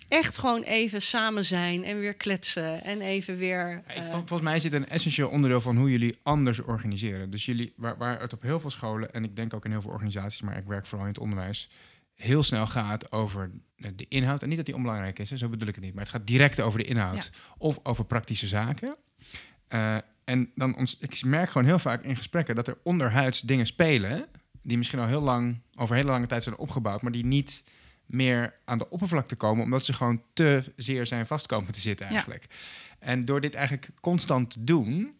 echt 0.07 0.37
gewoon 0.37 0.61
even 0.61 1.01
samen 1.01 1.45
zijn 1.45 1.83
en 1.83 1.99
weer 1.99 2.13
kletsen 2.13 2.83
en 2.83 3.01
even 3.01 3.37
weer... 3.37 3.83
Ik- 3.87 3.93
eh, 3.95 4.01
vol- 4.03 4.11
volgens 4.11 4.41
mij 4.41 4.55
is 4.55 4.63
dit 4.63 4.73
een 4.73 4.87
essentieel 4.89 5.29
onderdeel 5.29 5.61
van 5.61 5.77
hoe 5.77 5.91
jullie 5.91 6.17
anders 6.23 6.61
organiseren. 6.61 7.29
Dus 7.29 7.45
jullie, 7.45 7.73
waar, 7.75 7.97
waar 7.97 8.19
het 8.21 8.33
op 8.33 8.41
heel 8.41 8.59
veel 8.59 8.69
scholen 8.69 9.13
en 9.13 9.23
ik 9.23 9.35
denk 9.35 9.53
ook 9.53 9.65
in 9.65 9.71
heel 9.71 9.81
veel 9.81 9.91
organisaties, 9.91 10.41
maar 10.41 10.57
ik 10.57 10.65
werk 10.67 10.85
vooral 10.85 11.07
in 11.07 11.13
het 11.13 11.21
onderwijs, 11.21 11.69
heel 12.15 12.43
snel 12.43 12.67
gaat 12.67 13.11
over 13.11 13.51
de 13.75 14.05
inhoud. 14.09 14.41
En 14.41 14.47
niet 14.47 14.57
dat 14.57 14.65
die 14.65 14.75
onbelangrijk 14.75 15.19
is, 15.19 15.29
hè, 15.29 15.37
zo 15.37 15.49
bedoel 15.49 15.67
ik 15.67 15.75
het 15.75 15.83
niet, 15.83 15.93
maar 15.93 16.03
het 16.03 16.11
gaat 16.13 16.27
direct 16.27 16.61
over 16.61 16.79
de 16.79 16.85
inhoud 16.85 17.31
of 17.57 17.79
over 17.83 18.05
praktische 18.05 18.47
zaken. 18.47 18.95
Eh, 19.67 19.97
en 20.23 20.51
dan 20.55 20.75
ons, 20.77 20.97
ik 20.99 21.23
merk 21.23 21.49
gewoon 21.49 21.67
heel 21.67 21.79
vaak 21.79 22.03
in 22.03 22.15
gesprekken 22.15 22.55
dat 22.55 22.67
er 22.67 22.77
onderhuids 22.83 23.41
dingen 23.41 23.65
spelen, 23.65 24.25
die 24.61 24.77
misschien 24.77 24.99
al 24.99 25.07
heel 25.07 25.21
lang, 25.21 25.61
over 25.79 25.95
hele 25.95 26.09
lange 26.09 26.25
tijd 26.27 26.43
zijn 26.43 26.57
opgebouwd, 26.57 27.01
maar 27.01 27.11
die 27.11 27.25
niet 27.25 27.63
meer 28.07 28.53
aan 28.65 28.77
de 28.77 28.89
oppervlakte 28.89 29.35
komen, 29.35 29.63
omdat 29.63 29.85
ze 29.85 29.93
gewoon 29.93 30.21
te 30.33 30.63
zeer 30.75 31.05
zijn 31.05 31.27
vastkomen 31.27 31.71
te 31.73 31.79
zitten 31.79 32.05
Ja. 32.05 32.11
eigenlijk. 32.11 32.45
En 32.99 33.25
door 33.25 33.41
dit 33.41 33.53
eigenlijk 33.53 33.89
constant 34.01 34.49
te 34.51 34.63
doen, 34.63 35.13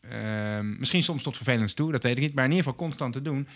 ehm, 0.00 0.78
misschien 0.78 1.02
soms 1.02 1.22
tot 1.22 1.36
vervelend 1.36 1.76
toe, 1.76 1.92
dat 1.92 2.02
weet 2.02 2.16
ik 2.16 2.22
niet, 2.22 2.34
maar 2.34 2.44
in 2.44 2.50
ieder 2.50 2.64
geval 2.64 2.78
constant 2.86 3.12
te 3.12 3.22
doen, 3.22 3.48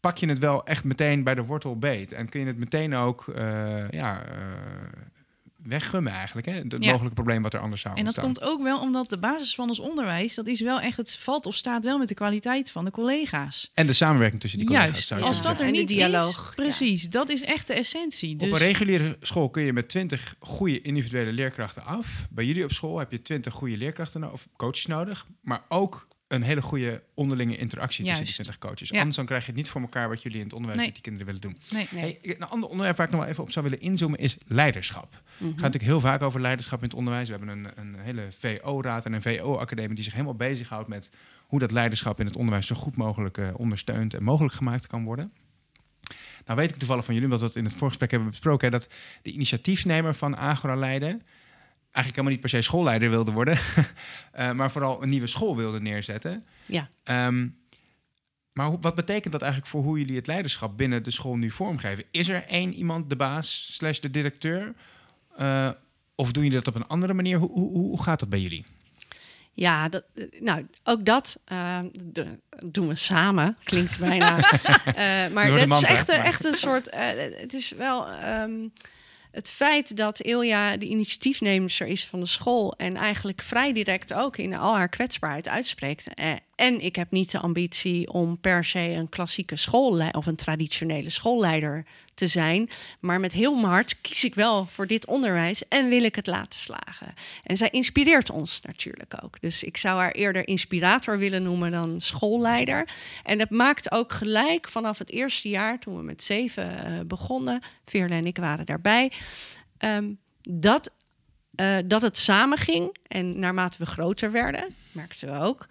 pak 0.00 0.16
je 0.16 0.26
het 0.28 0.38
wel 0.38 0.66
echt 0.66 0.84
meteen 0.84 1.22
bij 1.22 1.34
de 1.34 1.44
wortel 1.44 1.78
beet. 1.78 2.12
En 2.12 2.28
kun 2.28 2.40
je 2.40 2.46
het 2.46 2.58
meteen 2.58 2.94
ook 2.94 3.28
eh, 3.28 3.90
ja, 3.90 4.24
eh, 4.24 4.36
weggummen 5.64 6.12
eigenlijk, 6.12 6.46
hè? 6.46 6.52
het 6.52 6.72
Ja. 6.78 6.78
mogelijke 6.78 7.14
probleem 7.14 7.42
wat 7.42 7.54
er 7.54 7.60
anders 7.60 7.80
zou 7.80 7.96
En 7.96 8.04
dat 8.04 8.16
ontstaan. 8.18 8.44
komt 8.44 8.52
ook 8.52 8.62
wel 8.62 8.80
omdat 8.80 9.10
de 9.10 9.18
basis 9.18 9.54
van 9.54 9.68
ons 9.68 9.78
onderwijs, 9.78 10.34
dat 10.34 10.46
is 10.46 10.60
wel 10.60 10.80
echt, 10.80 10.96
het 10.96 11.16
valt 11.16 11.46
of 11.46 11.54
staat 11.54 11.84
wel 11.84 11.98
met 11.98 12.08
de 12.08 12.14
kwaliteit 12.14 12.70
van 12.70 12.84
de 12.84 12.90
collega's. 12.90 13.70
En 13.74 13.86
de 13.86 13.92
samenwerking 13.92 14.40
tussen 14.40 14.58
die 14.58 14.68
collega's. 14.68 14.90
Juist, 14.90 15.08
zou 15.08 15.20
je 15.20 15.26
als 15.26 15.42
dat 15.42 15.60
er 15.60 15.70
niet 15.70 15.88
dialoog, 15.88 16.48
is, 16.48 16.54
precies, 16.54 17.10
dat 17.10 17.28
is 17.28 17.42
echt 17.44 17.66
de 17.66 17.74
essentie. 17.74 18.36
Dus 18.36 18.48
Op 18.48 18.54
een 18.54 18.60
reguliere 18.60 19.16
school 19.20 19.50
kun 19.50 19.62
je 19.62 19.72
met 19.72 19.88
20 19.88 20.34
goede 20.40 20.80
individuele 20.80 21.32
leerkrachten 21.32 21.84
af. 21.84 22.26
Bij 22.30 22.44
jullie 22.44 22.64
op 22.64 22.72
school 22.72 22.98
heb 22.98 23.10
je 23.12 23.22
20 23.22 23.54
goede 23.54 23.76
leerkrachten 23.76 24.32
of 24.32 24.48
coaches 24.56 24.86
nodig, 24.86 25.26
maar 25.40 25.62
ook 25.68 26.08
een 26.32 26.42
hele 26.42 26.62
goede 26.62 27.02
onderlinge 27.14 27.56
interactie 27.56 28.04
tussen 28.04 28.24
die 28.24 28.34
Juist. 28.34 28.50
20 28.50 28.58
coaches. 28.58 28.88
Ja. 28.88 28.98
Anders 28.98 29.16
dan 29.16 29.26
krijg 29.26 29.42
je 29.42 29.46
het 29.46 29.56
niet 29.56 29.68
voor 29.68 29.80
elkaar 29.80 30.08
wat 30.08 30.22
jullie 30.22 30.38
in 30.38 30.44
het 30.44 30.52
onderwijs 30.52 30.78
Nee. 30.80 30.86
met 30.92 31.02
die 31.02 31.04
kinderen 31.12 31.26
willen 31.34 31.40
doen. 31.40 31.56
nee. 31.72 31.88
nee. 32.02 32.18
Hey, 32.22 32.34
een 32.36 32.48
ander 32.48 32.68
onderwerp 32.68 32.96
waar 32.96 33.06
ik 33.06 33.12
nog 33.12 33.20
wel 33.20 33.30
even 33.30 33.42
op 33.42 33.50
zou 33.50 33.64
willen 33.64 33.80
inzoomen 33.80 34.18
is 34.18 34.36
leiderschap. 34.46 35.10
Mhm. 35.10 35.20
Het 35.22 35.40
gaat 35.40 35.54
natuurlijk 35.54 35.82
heel 35.82 36.00
vaak 36.00 36.22
over 36.22 36.40
leiderschap 36.40 36.78
in 36.78 36.84
het 36.84 36.94
onderwijs. 36.94 37.28
We 37.28 37.36
hebben 37.36 37.58
een, 37.58 37.70
een 37.76 38.00
hele 38.00 38.28
VO-raad 38.38 39.04
en 39.04 39.12
een 39.12 39.22
VO-academie 39.22 39.94
die 39.94 40.04
zich 40.04 40.12
helemaal 40.12 40.34
bezighoudt 40.34 40.88
met 40.88 41.10
hoe 41.46 41.58
dat 41.58 41.70
leiderschap 41.70 42.20
in 42.20 42.26
het 42.26 42.36
onderwijs 42.36 42.66
zo 42.66 42.74
goed 42.74 42.96
mogelijk 42.96 43.38
eh, 43.38 43.48
ondersteund 43.56 44.14
en 44.14 44.22
mogelijk 44.22 44.54
gemaakt 44.54 44.86
kan 44.86 45.04
worden. 45.04 45.32
Nou 46.44 46.58
weet 46.58 46.70
ik 46.70 46.76
toevallig 46.76 47.04
van 47.04 47.14
jullie, 47.14 47.28
omdat 47.28 47.42
we 47.42 47.48
het 47.48 47.56
in 47.64 47.64
het 47.64 47.74
voorgesprek 47.74 48.10
hebben 48.10 48.30
besproken, 48.30 48.64
hè, 48.70 48.78
dat 48.78 48.88
de 49.22 49.30
initiatiefnemer 49.32 50.14
van 50.14 50.36
Agora 50.36 50.74
Leiden 50.74 51.22
eigenlijk 51.92 52.06
helemaal 52.16 52.30
niet 52.30 52.40
per 52.40 52.48
se 52.48 52.62
schoolleider 52.62 53.10
wilde 53.10 53.30
worden, 53.32 53.58
eh, 54.32 54.50
maar 54.52 54.70
vooral 54.70 55.02
een 55.02 55.08
nieuwe 55.08 55.26
school 55.26 55.56
wilde 55.56 55.80
neerzetten. 55.80 56.44
Ja. 56.66 56.88
Ehm, 57.04 57.48
maar 58.52 58.78
wat 58.80 58.94
betekent 58.94 59.32
dat 59.32 59.42
eigenlijk 59.42 59.70
voor 59.72 59.82
hoe 59.82 59.98
jullie 59.98 60.16
het 60.16 60.26
leiderschap 60.26 60.76
binnen 60.76 61.02
de 61.02 61.10
school 61.10 61.36
nu 61.36 61.50
vormgeven? 61.50 62.04
Is 62.10 62.28
er 62.28 62.44
één 62.46 62.74
iemand, 62.74 63.08
de 63.08 63.16
baas 63.16 63.68
slash 63.74 63.98
de 63.98 64.10
directeur? 64.10 64.74
Eh, 65.36 65.70
of 66.14 66.32
doen 66.32 66.42
jullie 66.42 66.58
dat 66.58 66.74
op 66.74 66.74
een 66.74 66.86
andere 66.88 67.14
manier? 67.14 67.38
Hoe, 67.38 67.50
hoe, 67.50 67.70
hoe 67.72 68.02
gaat 68.02 68.20
dat 68.20 68.28
bij 68.28 68.40
jullie? 68.40 68.64
Ja, 69.52 69.88
dat, 69.88 70.04
eh, 70.14 70.24
nou, 70.40 70.66
ook 70.84 71.04
dat 71.04 71.40
ehm, 71.44 71.88
de- 72.04 72.38
doen 72.64 72.88
we 72.88 72.94
samen. 72.94 73.56
Klinkt 73.64 73.98
bijna. 73.98 74.36
Maar 75.32 75.50
dat 75.50 75.72
is 75.72 75.82
echt, 75.82 76.08
echt 76.08 76.44
een 76.44 76.54
soort. 76.54 76.88
het 76.90 77.52
is 77.52 77.70
wel. 77.70 78.08
ehm, 78.08 78.52
het 79.32 79.50
feit 79.50 79.96
dat 79.96 80.20
Ilja 80.20 80.76
de 80.76 80.86
initiatiefnemer 80.86 81.80
is 81.86 82.06
van 82.06 82.20
de 82.20 82.26
school 82.26 82.74
en 82.76 82.96
eigenlijk 82.96 83.42
vrij 83.42 83.72
direct 83.72 84.12
ook 84.12 84.36
in 84.36 84.54
al 84.54 84.74
haar 84.74 84.88
kwetsbaarheid 84.88 85.48
uitspreekt. 85.48 86.06
Eh, 86.62 86.66
en 86.66 86.80
ik 86.80 86.96
heb 86.96 87.10
niet 87.10 87.30
de 87.30 87.38
ambitie 87.38 88.12
om 88.12 88.38
per 88.40 88.64
se 88.64 88.78
een 88.78 89.08
klassieke 89.08 89.56
schoolleider 89.56 90.20
of 90.20 90.26
een 90.26 90.36
traditionele 90.36 91.10
schoolleider 91.10 91.84
te 92.14 92.26
zijn. 92.26 92.68
Maar 93.00 93.20
met 93.20 93.32
heel 93.32 93.54
mijn 93.54 93.72
hart 93.72 94.00
kies 94.00 94.24
ik 94.24 94.34
wel 94.34 94.66
voor 94.66 94.86
dit 94.86 95.06
onderwijs 95.06 95.68
en 95.68 95.88
wil 95.88 96.02
ik 96.02 96.14
het 96.14 96.26
laten 96.26 96.58
slagen. 96.58 97.14
En 97.44 97.56
zij 97.56 97.68
inspireert 97.70 98.30
ons 98.30 98.60
natuurlijk 98.60 99.14
ook. 99.22 99.40
Dus 99.40 99.62
ik 99.62 99.76
zou 99.76 99.98
haar 99.98 100.12
eerder 100.12 100.48
inspirator 100.48 101.18
willen 101.18 101.42
noemen 101.42 101.70
dan 101.70 102.00
schoolleider. 102.00 102.88
En 103.22 103.38
het 103.38 103.50
maakt 103.50 103.92
ook 103.92 104.12
gelijk 104.12 104.68
vanaf 104.68 104.98
het 104.98 105.10
eerste 105.10 105.48
jaar, 105.48 105.78
toen 105.78 105.96
we 105.96 106.02
met 106.02 106.22
zeven 106.22 106.72
uh, 106.72 107.00
begonnen, 107.06 107.60
Veerle 107.84 108.14
en 108.14 108.26
ik 108.26 108.36
waren 108.36 108.66
daarbij, 108.66 109.12
um, 109.78 110.18
dat 110.42 110.90
uh, 111.56 111.76
dat 111.84 112.02
het 112.02 112.16
samen 112.18 112.58
ging. 112.58 112.96
En 113.06 113.38
naarmate 113.38 113.78
we 113.78 113.86
groter 113.86 114.30
werden, 114.30 114.66
merkten 114.92 115.32
we 115.32 115.44
ook 115.44 115.68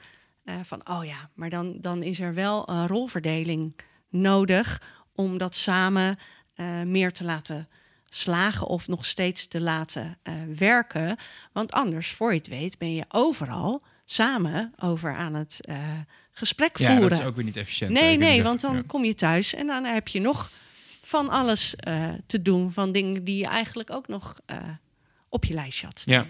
uh, 0.51 0.59
van, 0.63 0.81
oh 0.89 1.05
ja, 1.05 1.29
maar 1.33 1.49
dan, 1.49 1.77
dan 1.81 2.03
is 2.03 2.19
er 2.19 2.33
wel 2.33 2.69
een 2.69 2.87
rolverdeling 2.87 3.75
nodig 4.09 4.81
om 5.15 5.37
dat 5.37 5.55
samen 5.55 6.19
uh, 6.55 6.81
meer 6.81 7.11
te 7.11 7.23
laten 7.23 7.69
slagen 8.09 8.67
of 8.67 8.87
nog 8.87 9.05
steeds 9.05 9.47
te 9.47 9.61
laten 9.61 10.17
werken. 10.55 11.17
Want 11.51 11.71
anders, 11.71 12.11
voor 12.11 12.31
je 12.31 12.37
het 12.37 12.47
weet, 12.47 12.77
ben 12.77 12.93
je 12.93 13.05
overal 13.07 13.83
samen 14.05 14.73
over 14.79 15.15
aan 15.15 15.33
het 15.33 15.59
gesprek 16.31 16.77
ja, 16.77 16.87
voeren. 16.87 17.09
dat 17.09 17.19
is 17.19 17.25
ook 17.25 17.35
weer 17.35 17.43
niet 17.43 17.57
efficiënt. 17.57 17.91
Nee, 17.91 18.17
nee, 18.17 18.43
want 18.43 18.61
dan 18.61 18.75
ja. 18.75 18.81
kom 18.87 19.03
je 19.03 19.13
thuis 19.13 19.53
en 19.53 19.67
dan 19.67 19.83
heb 19.83 20.07
je 20.07 20.19
nog 20.19 20.51
van 21.01 21.29
alles 21.29 21.75
te 22.25 22.41
doen, 22.41 22.71
van 22.71 22.91
dingen 22.91 23.23
die 23.23 23.37
je 23.37 23.47
eigenlijk 23.47 23.91
ook 23.91 24.07
nog 24.07 24.35
op 25.29 25.45
je 25.45 25.53
lijstje 25.53 25.85
had 25.85 25.99
staan. 25.99 26.13
Ja. 26.13 26.25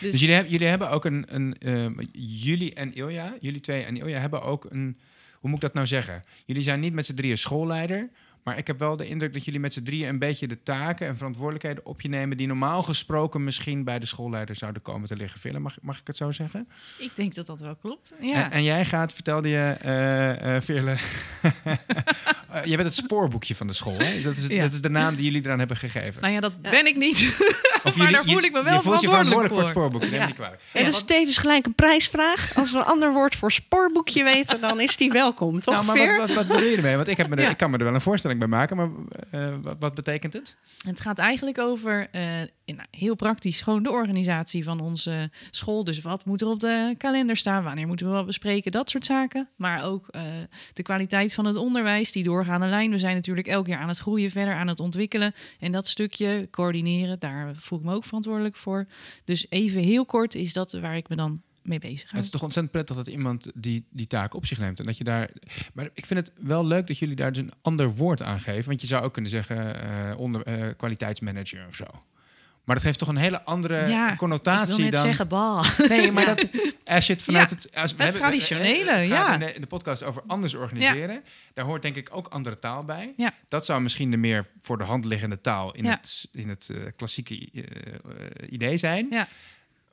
Dus, 0.00 0.10
dus 0.10 0.20
jullie, 0.20 0.66
hebben, 0.66 0.90
ook 0.90 1.04
een, 1.04 1.56
uh, 1.66 1.86
jullie 2.12 2.74
en 2.74 2.94
Ilja, 2.94 3.34
jullie 3.40 3.60
twee 3.60 3.82
en 3.82 3.96
Ilja 3.96 4.18
hebben 4.18 4.42
ook 4.42 4.66
een, 4.70 4.98
hoe 5.32 5.50
moet 5.50 5.54
ik 5.54 5.60
dat 5.60 5.74
nou 5.74 5.86
zeggen? 5.86 6.24
Jullie 6.44 6.62
zijn 6.62 6.80
niet 6.80 6.92
met 6.92 7.06
z'n 7.06 7.14
drieën 7.14 7.38
schoolleider, 7.38 8.08
maar 8.48 8.58
ik 8.58 8.66
heb 8.66 8.78
wel 8.78 8.96
de 8.96 9.06
indruk 9.08 9.32
dat 9.32 9.44
jullie 9.44 9.60
met 9.60 9.72
z'n 9.72 9.82
drieën 9.82 10.08
een 10.08 10.18
beetje 10.18 10.46
de 10.48 10.62
taken 10.62 11.06
en 11.06 11.16
verantwoordelijkheden 11.16 11.86
op 11.86 12.00
je 12.00 12.08
nemen 12.08 12.36
die 12.36 12.46
normaal 12.46 12.82
gesproken 12.82 13.44
misschien 13.44 13.84
bij 13.84 13.98
de 13.98 14.06
schoolleider 14.06 14.56
zouden 14.56 14.82
komen 14.82 15.08
te 15.08 15.16
liggen. 15.16 15.40
Villen, 15.40 15.62
mag, 15.62 15.76
mag 15.82 15.98
ik 16.00 16.06
het 16.06 16.16
zo 16.16 16.30
zeggen? 16.30 16.68
Ik 16.98 17.10
denk 17.16 17.34
dat 17.34 17.46
dat 17.46 17.60
wel 17.60 17.76
klopt. 17.76 18.14
Ja. 18.20 18.44
En, 18.44 18.50
en 18.50 18.62
jij 18.62 18.84
gaat, 18.84 19.12
vertelde 19.12 19.48
je, 19.48 19.74
uh, 19.86 20.54
uh, 20.54 20.60
Veerle, 20.60 20.96
uh, 21.44 22.64
je 22.70 22.76
bent 22.76 22.84
het 22.88 22.94
spoorboekje 22.94 23.54
van 23.54 23.66
de 23.66 23.72
school. 23.72 23.98
Hè? 23.98 24.20
Dat, 24.22 24.36
is, 24.36 24.46
Ja. 24.46 24.62
dat 24.62 24.72
is 24.72 24.80
de 24.80 24.90
naam 24.90 25.14
die 25.14 25.24
jullie 25.24 25.44
eraan 25.44 25.58
hebben 25.58 25.76
gegeven. 25.76 26.20
Nou 26.22 26.32
ja, 26.34 26.40
dat 26.40 26.52
Ja. 26.62 26.70
ben 26.70 26.86
ik 26.86 26.96
niet. 26.96 27.16
Of 27.18 27.82
maar 27.84 27.94
jullie- 27.96 28.12
daar 28.12 28.24
voel 28.24 28.38
je- 28.40 28.46
ik 28.46 28.52
me 28.52 28.62
wel 28.62 28.74
je 28.74 28.80
voelt 28.80 29.00
je 29.00 29.08
verantwoordelijk 29.08 29.54
voor 29.54 29.62
het 29.62 29.70
spoorboekje, 29.72 30.10
neem 30.10 30.20
Ja. 30.20 30.26
niet 30.26 30.34
kwalijk. 30.34 30.60
En 30.72 30.84
dat 30.84 30.94
is 30.94 31.02
tevens 31.02 31.36
gelijk 31.36 31.66
een 31.66 31.74
prijsvraag. 31.74 32.54
Als 32.56 32.72
we 32.72 32.78
een 32.78 32.84
ander 32.84 33.12
woord 33.12 33.36
voor 33.36 33.52
spoorboekje 33.52 34.24
weten, 34.24 34.60
dan 34.60 34.80
is 34.80 34.96
die 34.96 35.10
welkom, 35.12 35.60
toch? 35.60 35.74
Nou, 35.74 35.86
maar 35.98 36.16
wat, 36.16 36.26
wat, 36.26 36.36
wat 36.36 36.46
bedoel 36.46 36.68
je 36.70 36.76
ermee? 36.76 36.96
Want 36.96 37.08
ik, 37.08 37.16
heb 37.16 37.28
me 37.28 37.36
er, 37.36 37.42
Ja. 37.42 37.50
ik 37.50 37.56
kan 37.56 37.70
me 37.70 37.78
er 37.78 37.84
wel 37.84 37.94
een 37.94 38.00
voorstelling 38.00 38.37
bij 38.38 38.48
maken, 38.48 38.76
maar 38.76 38.90
eh, 39.30 39.56
wat, 39.78 39.94
betekent 39.94 40.32
het? 40.32 40.56
Het 40.86 41.00
gaat 41.00 41.18
eigenlijk 41.18 41.58
over, 41.58 42.08
eh, 42.10 42.22
nou, 42.66 42.88
heel 42.90 43.14
praktisch, 43.14 43.60
gewoon 43.60 43.82
de 43.82 43.90
organisatie 43.90 44.64
van 44.64 44.80
onze 44.80 45.30
school. 45.50 45.84
Dus 45.84 46.00
wat 46.00 46.24
moet 46.24 46.40
er 46.40 46.48
op 46.48 46.60
de 46.60 46.94
kalender 46.98 47.36
staan? 47.36 47.64
Wanneer 47.64 47.86
moeten 47.86 48.06
we 48.06 48.12
wat 48.12 48.26
bespreken? 48.26 48.72
Dat 48.72 48.90
soort 48.90 49.04
zaken. 49.04 49.48
Maar 49.56 49.84
ook 49.84 50.08
eh, 50.08 50.22
de 50.72 50.82
kwaliteit 50.82 51.34
van 51.34 51.44
het 51.44 51.56
onderwijs, 51.56 52.12
die 52.12 52.22
doorgaande 52.22 52.66
lijn. 52.66 52.90
We 52.90 52.98
zijn 52.98 53.14
natuurlijk 53.14 53.46
elk 53.46 53.66
jaar 53.66 53.80
aan 53.80 53.88
het 53.88 53.98
groeien, 53.98 54.30
verder 54.30 54.54
aan 54.54 54.68
het 54.68 54.80
ontwikkelen. 54.80 55.34
En 55.58 55.72
dat 55.72 55.86
stukje 55.86 56.48
coördineren, 56.50 57.18
daar 57.18 57.54
voel 57.56 57.78
ik 57.78 57.84
me 57.84 57.94
ook 57.94 58.04
verantwoordelijk 58.04 58.56
voor. 58.56 58.86
Dus 59.24 59.46
even 59.48 59.80
heel 59.80 60.04
kort 60.04 60.34
is 60.34 60.52
dat 60.52 60.72
waar 60.72 60.96
ik 60.96 61.08
me 61.08 61.16
dan 61.16 61.42
mee 61.68 61.78
bezig. 61.78 62.10
Het 62.10 62.24
is 62.24 62.30
toch 62.30 62.42
ontzettend 62.42 62.72
prettig 62.74 62.96
dat 62.96 63.06
iemand 63.06 63.50
die, 63.54 63.84
die 63.90 64.06
taak 64.06 64.34
op 64.34 64.46
zich 64.46 64.58
neemt. 64.58 64.80
En 64.80 64.86
dat 64.86 64.96
je 64.98 65.04
daar. 65.04 65.30
Maar 65.74 65.88
ik 65.94 66.06
vind 66.06 66.26
het 66.26 66.32
wel 66.46 66.66
leuk 66.66 66.86
dat 66.86 66.98
jullie 66.98 67.16
daar 67.16 67.32
dus 67.32 67.42
een 67.42 67.52
ander 67.62 67.94
woord 67.94 68.22
aan 68.22 68.40
geven. 68.40 68.68
Want 68.68 68.80
je 68.80 68.86
zou 68.86 69.04
ook 69.04 69.12
kunnen 69.12 69.30
zeggen 69.30 69.80
eh, 69.82 70.18
onder, 70.18 70.42
eh, 70.42 70.54
kwaliteitsmanager 70.76 71.66
of 71.68 71.74
zo. 71.74 71.84
Maar 72.64 72.76
dat 72.76 72.86
heeft 72.86 72.98
toch 72.98 73.08
een 73.08 73.16
hele 73.16 73.42
andere 73.44 73.86
Ja, 73.88 74.16
connotatie 74.16 74.70
ik 74.70 74.74
wil 74.76 74.84
net 74.84 74.92
dan. 74.94 75.02
zeggen, 75.02 75.28
bal. 75.28 75.64
Nee, 75.88 76.12
maar 76.12 76.22
Ja. 76.26 76.34
dat, 76.34 76.48
als 76.84 77.06
je 77.06 77.12
het 77.12 77.22
vanuit 77.22 77.50
het... 77.50 77.74
Als, 77.74 77.94
we 77.94 78.02
hebben- 78.02 78.20
traditionele, 78.20 78.90
het 78.92 79.08
ja. 79.08 79.40
In 79.40 79.60
de, 79.60 79.66
podcast 79.66 80.02
over 80.02 80.22
anders 80.26 80.54
organiseren. 80.54 81.22
Daar 81.54 81.64
hoort 81.64 81.82
denk 81.82 81.96
ik 81.96 82.08
ook 82.12 82.26
andere 82.26 82.58
taal 82.58 82.84
bij. 82.84 83.12
Ja. 83.16 83.34
Dat 83.48 83.64
zou 83.64 83.80
misschien 83.80 84.10
de 84.10 84.16
meer 84.16 84.46
voor 84.60 84.78
de 84.78 84.84
hand 84.84 85.04
liggende 85.04 85.40
taal 85.40 85.74
in 85.74 85.84
Ja. 85.84 85.90
het, 85.90 86.28
in 86.32 86.48
het 86.48 86.68
eh, 86.70 86.76
klassieke 86.96 87.48
eh, 87.52 87.62
eh, 87.62 88.52
idee 88.52 88.76
zijn. 88.76 89.08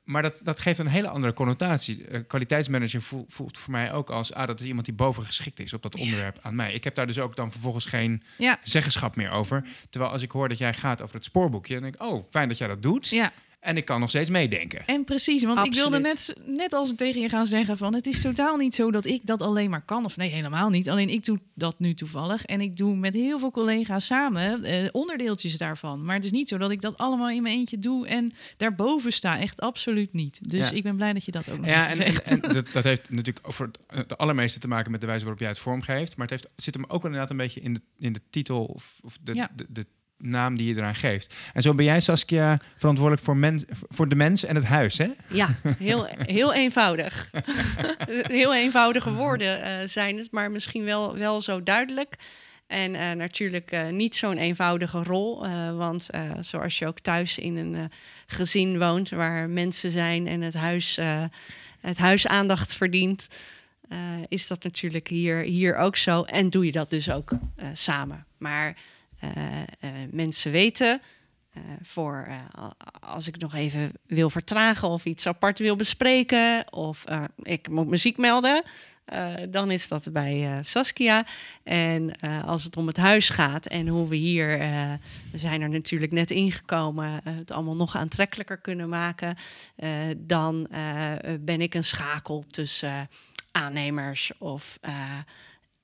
Maar 0.06 0.22
dat, 0.22 0.40
dat 0.42 0.60
geeft 0.60 0.78
een 0.78 0.86
hele 0.86 1.08
andere 1.08 1.32
connotatie. 1.32 2.04
Eh, 2.06 2.20
kwaliteitsmanager 2.26 3.02
voelt, 3.02 3.32
voelt 3.32 3.58
voor 3.58 3.72
mij 3.72 3.92
ook 3.92 4.10
als... 4.10 4.32
Ah, 4.32 4.46
dat 4.46 4.60
is 4.60 4.66
iemand 4.66 4.86
die 4.86 4.94
bovengeschikt 4.94 5.60
is 5.60 5.72
op 5.72 5.82
dat 5.82 5.96
onderwerp 5.96 6.38
aan 6.42 6.54
mij. 6.54 6.72
Ik 6.72 6.84
heb 6.84 6.94
daar 6.94 7.06
dus 7.06 7.18
ook 7.18 7.36
dan 7.36 7.50
vervolgens 7.50 7.84
geen 7.84 8.22
Ja. 8.38 8.58
zeggenschap 8.62 9.16
meer 9.16 9.30
over. 9.30 9.66
Terwijl 9.90 10.12
als 10.12 10.22
ik 10.22 10.30
hoor 10.30 10.48
dat 10.48 10.58
jij 10.58 10.74
gaat 10.74 11.02
over 11.02 11.14
het 11.14 11.24
spoorboekje... 11.24 11.74
dan 11.74 11.82
denk 11.82 11.94
ik, 11.94 12.02
oh, 12.02 12.24
fijn 12.30 12.48
dat 12.48 12.58
jij 12.58 12.68
dat 12.68 12.82
doet. 12.82 13.08
Ja, 13.08 13.32
En 13.66 13.76
ik 13.76 13.84
kan 13.84 14.00
nog 14.00 14.08
steeds 14.08 14.30
meedenken. 14.30 14.86
En 14.86 15.04
precies, 15.04 15.42
want 15.44 15.66
ik 15.66 15.74
wilde 15.74 15.98
net, 15.98 16.34
net 16.44 16.72
als 16.72 16.92
tegen 16.96 17.20
je 17.20 17.28
gaan 17.28 17.46
zeggen 17.46 17.76
van... 17.76 17.94
het 17.94 18.06
is 18.06 18.20
totaal 18.20 18.56
niet 18.56 18.74
zo 18.74 18.90
dat 18.90 19.06
ik 19.06 19.20
dat 19.26 19.42
alleen 19.42 19.70
maar 19.70 19.84
kan. 19.84 20.04
Of 20.04 20.16
nee, 20.16 20.30
helemaal 20.30 20.68
niet. 20.68 20.88
Alleen 20.90 21.08
ik 21.08 21.24
doe 21.24 21.38
dat 21.54 21.78
nu 21.78 21.94
toevallig. 21.94 22.44
En 22.44 22.60
ik 22.60 22.76
doe 22.76 22.96
met 22.96 23.14
heel 23.14 23.38
veel 23.38 23.50
collega's 23.50 24.06
samen 24.06 24.64
eh, 24.64 24.88
onderdeeltjes 24.92 25.58
daarvan. 25.58 26.04
Maar 26.04 26.14
het 26.14 26.24
is 26.24 26.30
niet 26.30 26.48
zo 26.48 26.58
dat 26.58 26.70
ik 26.70 26.80
dat 26.80 26.96
allemaal 26.96 27.30
in 27.30 27.42
mijn 27.42 27.54
eentje 27.54 27.78
doe... 27.78 28.06
en 28.06 28.32
daarboven 28.56 29.12
sta. 29.12 29.38
Echt 29.38 29.60
absoluut 29.60 30.12
niet. 30.12 30.50
Dus 30.50 30.68
Ja. 30.68 30.74
ik 30.76 30.82
ben 30.82 30.96
blij 30.96 31.12
dat 31.12 31.24
je 31.24 31.32
dat 31.32 31.48
ook 31.50 31.56
nog 31.58 31.66
Ja, 31.66 31.84
en, 31.88 31.90
en, 31.90 31.96
zegt. 32.12 32.26
en 32.26 32.40
dat, 32.40 32.72
dat 32.72 32.84
heeft 32.84 33.10
natuurlijk 33.10 33.48
over 33.48 33.66
het, 33.66 33.78
het 34.08 34.18
allermeeste 34.18 34.58
te 34.58 34.68
maken 34.68 34.90
met 34.90 35.00
de 35.00 35.06
wijze 35.06 35.22
waarop 35.22 35.40
jij 35.40 35.50
het 35.50 35.58
vormgeeft. 35.58 36.16
Maar 36.16 36.28
het 36.28 36.40
heeft, 36.42 36.54
zit 36.56 36.74
hem 36.74 36.82
ook 36.84 37.02
wel 37.02 37.10
inderdaad 37.10 37.30
een 37.30 37.36
beetje 37.36 37.60
in 37.60 37.74
de, 37.74 37.80
in 37.98 38.12
de 38.12 38.20
titel 38.30 38.64
of, 38.64 38.98
of 39.02 39.18
de, 39.22 39.34
Ja. 39.34 39.50
de, 39.56 39.66
de 39.68 39.86
naam 40.18 40.56
die 40.56 40.68
je 40.68 40.74
eraan 40.74 40.94
geeft. 40.94 41.34
En 41.52 41.62
zo 41.62 41.74
ben 41.74 41.84
jij, 41.84 42.00
Saskia, 42.00 42.58
verantwoordelijk 42.76 43.24
voor, 43.24 43.36
mens, 43.36 43.64
voor 43.88 44.08
de 44.08 44.14
mens 44.14 44.44
en 44.44 44.54
het 44.54 44.64
huis, 44.64 44.98
hè? 44.98 45.08
Ja, 45.28 45.54
heel, 45.78 46.08
heel 46.08 46.54
eenvoudig. 46.54 47.30
heel 48.38 48.54
eenvoudige 48.54 49.12
woorden 49.12 49.62
eh, 49.62 49.88
zijn 49.88 50.18
het, 50.18 50.30
maar 50.30 50.50
misschien 50.50 50.84
wel, 50.84 51.16
wel 51.16 51.40
zo 51.40 51.62
duidelijk. 51.62 52.16
En 52.66 52.94
eh, 52.94 53.12
natuurlijk 53.12 53.70
eh, 53.70 53.88
niet 53.88 54.16
zo'n 54.16 54.38
eenvoudige 54.38 55.02
rol, 55.02 55.48
want 55.76 56.08
zoals 56.40 56.78
je 56.78 56.86
ook 56.86 57.00
thuis 57.00 57.38
in 57.38 57.56
een 57.56 57.90
gezin 58.26 58.78
woont 58.78 59.10
waar 59.10 59.48
mensen 59.48 59.90
zijn 59.90 60.26
en 60.26 60.40
het 60.40 60.54
huis, 60.54 60.98
het 61.80 61.98
huis 61.98 62.26
aandacht 62.26 62.74
verdient, 62.74 63.28
is 64.28 64.46
dat 64.46 64.62
natuurlijk 64.62 65.08
hier, 65.08 65.36
hier 65.36 65.76
ook 65.76 65.96
zo. 65.96 66.22
En 66.22 66.50
doe 66.50 66.64
je 66.64 66.72
dat 66.72 66.90
dus 66.90 67.10
ook 67.10 67.30
samen. 67.72 68.26
Maar 68.38 68.76
mensen 70.10 70.52
weten 70.52 71.00
eh, 71.52 71.62
voor 71.82 72.26
eh, 72.28 72.70
als 73.00 73.28
ik 73.28 73.38
nog 73.38 73.54
even 73.54 73.92
wil 74.06 74.30
vertragen 74.30 74.88
of 74.88 75.04
iets 75.04 75.26
apart 75.26 75.58
wil 75.58 75.76
bespreken 75.76 76.72
of 76.72 77.04
eh, 77.04 77.24
ik 77.42 77.68
moet 77.68 77.86
muziek 77.88 78.16
melden, 78.16 78.64
eh, 79.06 79.34
dan 79.48 79.70
is 79.70 79.88
dat 79.88 80.12
bij 80.12 80.44
eh, 80.44 80.58
Saskia. 80.62 81.26
En 81.62 82.20
eh, 82.20 82.44
als 82.44 82.64
het 82.64 82.76
om 82.76 82.86
het 82.86 82.96
huis 82.96 83.28
gaat 83.28 83.66
en 83.66 83.88
hoe 83.88 84.08
we 84.08 84.16
hier, 84.16 84.60
eh, 84.60 84.92
we 85.32 85.38
zijn 85.38 85.62
er 85.62 85.68
natuurlijk 85.68 86.12
net 86.12 86.30
ingekomen, 86.30 87.20
eh, 87.24 87.34
het 87.36 87.50
allemaal 87.50 87.76
nog 87.76 87.96
aantrekkelijker 87.96 88.58
kunnen 88.58 88.88
maken, 88.88 89.36
eh, 89.76 89.90
dan 90.16 90.66
eh, 90.70 91.12
ben 91.40 91.60
ik 91.60 91.74
een 91.74 91.84
schakel 91.84 92.44
tussen 92.50 92.90
eh, 92.90 93.00
aannemers 93.52 94.32
of 94.38 94.78
eh, 94.80 95.18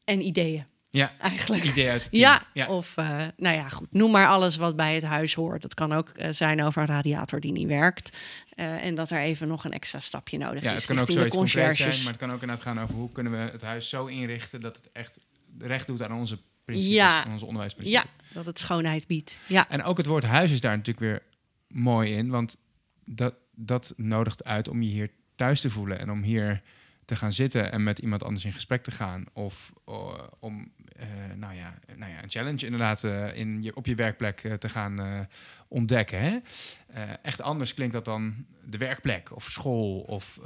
en 0.05 0.20
ideeën 0.20 0.64
Ja, 0.93 1.12
eigenlijk. 1.18 1.64
idee 1.64 1.90
uit 1.90 2.05
het. 2.05 2.12
Ja, 2.16 2.43
ja. 2.53 2.66
of 2.66 2.97
eh, 2.97 3.07
nou 3.36 3.57
ja, 3.57 3.68
goed, 3.68 3.93
noem 3.93 4.11
maar 4.11 4.26
alles 4.26 4.57
wat 4.57 4.76
bij 4.76 4.95
het 4.95 5.03
huis 5.05 5.34
hoort. 5.34 5.62
Dat 5.62 5.74
kan 5.74 5.93
ook 5.93 6.09
eh, 6.09 6.30
zijn 6.32 6.62
over 6.62 6.82
een 6.82 6.88
radiator 6.88 7.40
die 7.40 7.53
niet 7.53 7.68
werkt. 7.68 8.16
Eh, 8.55 8.84
en 8.84 8.95
dat 8.95 9.11
er 9.11 9.18
even 9.20 9.49
nog 9.49 9.64
een 9.64 9.72
extra 9.72 10.01
stapje 10.01 10.38
nodig 10.38 10.62
Ja, 10.62 10.70
is. 10.70 10.76
het 10.76 10.86
kan 10.86 10.99
ook 10.99 11.11
zoiets 11.11 11.36
concreets 11.36 11.78
zijn, 11.78 11.99
maar 12.03 12.12
het 12.12 12.16
kan 12.16 12.30
ook 12.32 12.40
inderdaad 12.40 12.64
gaan 12.64 12.80
over 12.80 12.95
hoe 12.95 13.12
kunnen 13.12 13.32
we 13.32 13.38
het 13.38 13.62
huis 13.62 13.88
zo 13.88 14.07
inrichten 14.07 14.61
dat 14.61 14.76
het 14.76 14.93
echt 14.93 15.18
recht 15.59 15.86
doet 15.86 16.03
aan 16.03 16.12
onze 16.12 16.38
principes, 16.64 16.95
Ja. 16.95 17.24
aan 17.24 17.32
onze 17.32 17.47
onderwijsprincipes. 17.47 18.03
Ja, 18.03 18.34
dat 18.34 18.47
het 18.47 18.59
schoonheid 18.59 19.07
biedt. 19.07 19.40
Ja, 19.47 19.68
En 19.68 19.82
ook 19.82 19.97
het 19.97 20.07
woord 20.07 20.24
huis 20.24 20.51
is 20.51 20.61
daar 20.61 20.76
natuurlijk 20.76 21.07
weer 21.07 21.22
mooi 21.68 22.12
in, 22.12 22.28
want 22.30 22.57
dat, 23.05 23.34
dat 23.55 23.93
nodigt 23.97 24.45
uit 24.45 24.68
om 24.68 24.82
je 24.82 24.88
hier 24.88 25.11
thuis 25.34 25.61
te 25.61 25.70
voelen 25.70 25.99
en 25.99 26.11
om 26.11 26.22
hier 26.22 26.62
te 27.05 27.16
gaan 27.16 27.32
zitten 27.32 27.72
en 27.72 27.82
met 27.82 27.98
iemand 27.98 28.24
anders 28.24 28.44
in 28.44 28.53
gesprek 28.53 28.82
te 28.82 28.90
gaan. 28.90 29.24
Of 29.32 29.72
eh, 29.86 30.14
om 30.38 30.72
eh, 30.96 31.07
nou 31.36 31.55
ja, 31.55 31.74
nou 31.96 32.12
ja, 32.12 32.22
een 32.22 32.30
challenge 32.30 32.64
inderdaad 32.64 33.05
eh, 33.05 33.36
in 33.36 33.62
je, 33.62 33.76
op 33.76 33.86
je 33.86 33.94
werkplek 33.94 34.40
te 34.59 34.68
gaan 34.68 35.28
ontdekken. 35.68 36.20
Hè? 36.20 36.38
Echt 37.22 37.40
anders 37.40 37.74
klinkt 37.74 37.94
dat 37.94 38.05
dan 38.05 38.46
de 38.64 38.78
werkplek 38.78 39.34
of 39.34 39.44
school 39.50 40.00
of 40.00 40.40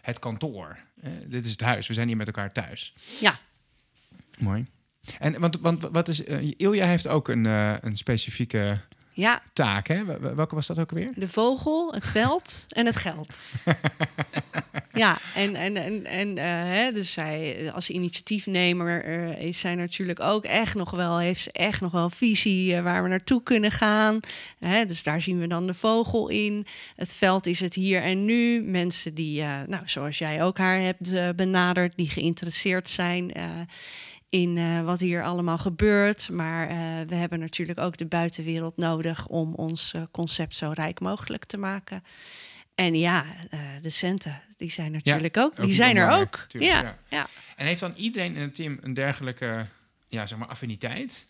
het 0.00 0.18
kantoor. 0.18 0.78
Dit 1.26 1.44
is 1.44 1.50
het 1.50 1.60
huis, 1.60 1.86
we 1.86 1.94
zijn 1.94 2.08
hier 2.08 2.16
met 2.16 2.26
elkaar 2.26 2.52
thuis. 2.52 2.94
Ja. 3.20 3.34
Mooi. 4.38 4.66
En 5.18 5.40
want, 5.40 5.60
want 5.60 5.82
wat 5.82 6.08
is, 6.08 6.20
Ilja 6.56 6.86
heeft 6.86 7.08
ook 7.08 7.28
een, 7.28 7.44
een 7.44 7.96
specifieke 7.96 8.80
ja, 9.12 9.42
taak, 9.52 9.88
hè? 9.88 10.04
Wel- 10.04 10.34
Welke 10.34 10.54
was 10.54 10.66
dat 10.66 10.78
ook 10.78 10.90
alweer? 10.90 11.10
de 11.14 11.28
vogel, 11.28 11.92
het 11.92 12.08
veld 12.08 12.64
en 12.68 12.86
het 12.86 12.96
geld. 12.96 13.54
ja, 14.92 15.18
en, 15.34 15.54
en, 15.54 15.76
en, 15.76 16.06
en 16.06 16.38
eh, 16.38 16.44
hè, 16.46 16.92
dus 16.92 17.12
zij 17.12 17.70
als 17.74 17.90
initiatiefnemer 17.90 19.04
eh, 19.04 19.44
is 19.46 19.58
zij 19.58 19.74
natuurlijk 19.74 20.20
ook 20.20 20.44
echt 20.44 20.74
nog 20.74 20.90
wel, 20.90 21.18
heeft 21.18 21.40
ze 21.40 21.52
echt 21.52 21.80
nog 21.80 21.92
wel 21.92 22.04
een 22.04 22.10
visie 22.10 22.74
eh, 22.74 22.82
waar 22.82 23.02
we 23.02 23.08
naartoe 23.08 23.42
kunnen 23.42 23.70
gaan. 23.70 24.20
Hè, 24.58 24.86
dus 24.86 25.02
daar 25.02 25.20
zien 25.20 25.38
we 25.38 25.46
dan 25.46 25.66
de 25.66 25.74
vogel 25.74 26.28
in. 26.28 26.66
Het 26.96 27.12
veld 27.12 27.46
is 27.46 27.60
het 27.60 27.74
hier 27.74 28.02
en 28.02 28.24
nu. 28.24 28.62
Mensen 28.62 29.14
die, 29.14 29.42
nou, 29.42 29.82
zoals 29.84 30.18
jij 30.18 30.42
ook 30.42 30.58
haar 30.58 30.80
hebt 30.80 31.36
benaderd, 31.36 31.96
die 31.96 32.08
geïnteresseerd 32.08 32.88
zijn. 32.88 33.32
In 34.32 34.58
eh, 34.58 34.80
wat 34.82 35.00
hier 35.00 35.22
allemaal 35.22 35.58
gebeurt. 35.58 36.30
Maar 36.30 36.68
eh, 36.68 36.76
we 37.06 37.14
hebben 37.14 37.38
natuurlijk 37.38 37.78
ook 37.80 37.96
de 37.96 38.06
buitenwereld 38.06 38.76
nodig 38.76 39.26
om 39.26 39.54
ons 39.54 39.92
eh, 39.94 40.02
concept 40.10 40.56
zo 40.56 40.70
rijk 40.74 41.00
mogelijk 41.00 41.44
te 41.44 41.58
maken. 41.58 42.04
En 42.74 42.94
ja, 42.94 43.24
eh, 43.50 43.60
de 43.82 43.90
centen, 43.90 44.42
die 44.56 44.70
zijn 44.70 44.92
natuurlijk 44.92 45.36
ook. 45.36 45.56
Die 45.56 45.64
Ook 45.64 45.70
zijn 45.72 45.96
er 45.96 46.10
ook. 46.10 46.44
tuurlijk, 46.48 46.72
ja, 46.72 46.82
ja. 46.82 46.96
ja. 47.08 47.26
En 47.56 47.66
heeft 47.66 47.80
dan 47.80 47.92
iedereen 47.96 48.34
in 48.34 48.40
het 48.40 48.54
team 48.54 48.78
een 48.80 48.94
dergelijke 48.94 49.66
ja, 50.08 50.26
zeg 50.26 50.38
maar 50.38 50.48
affiniteit? 50.48 51.26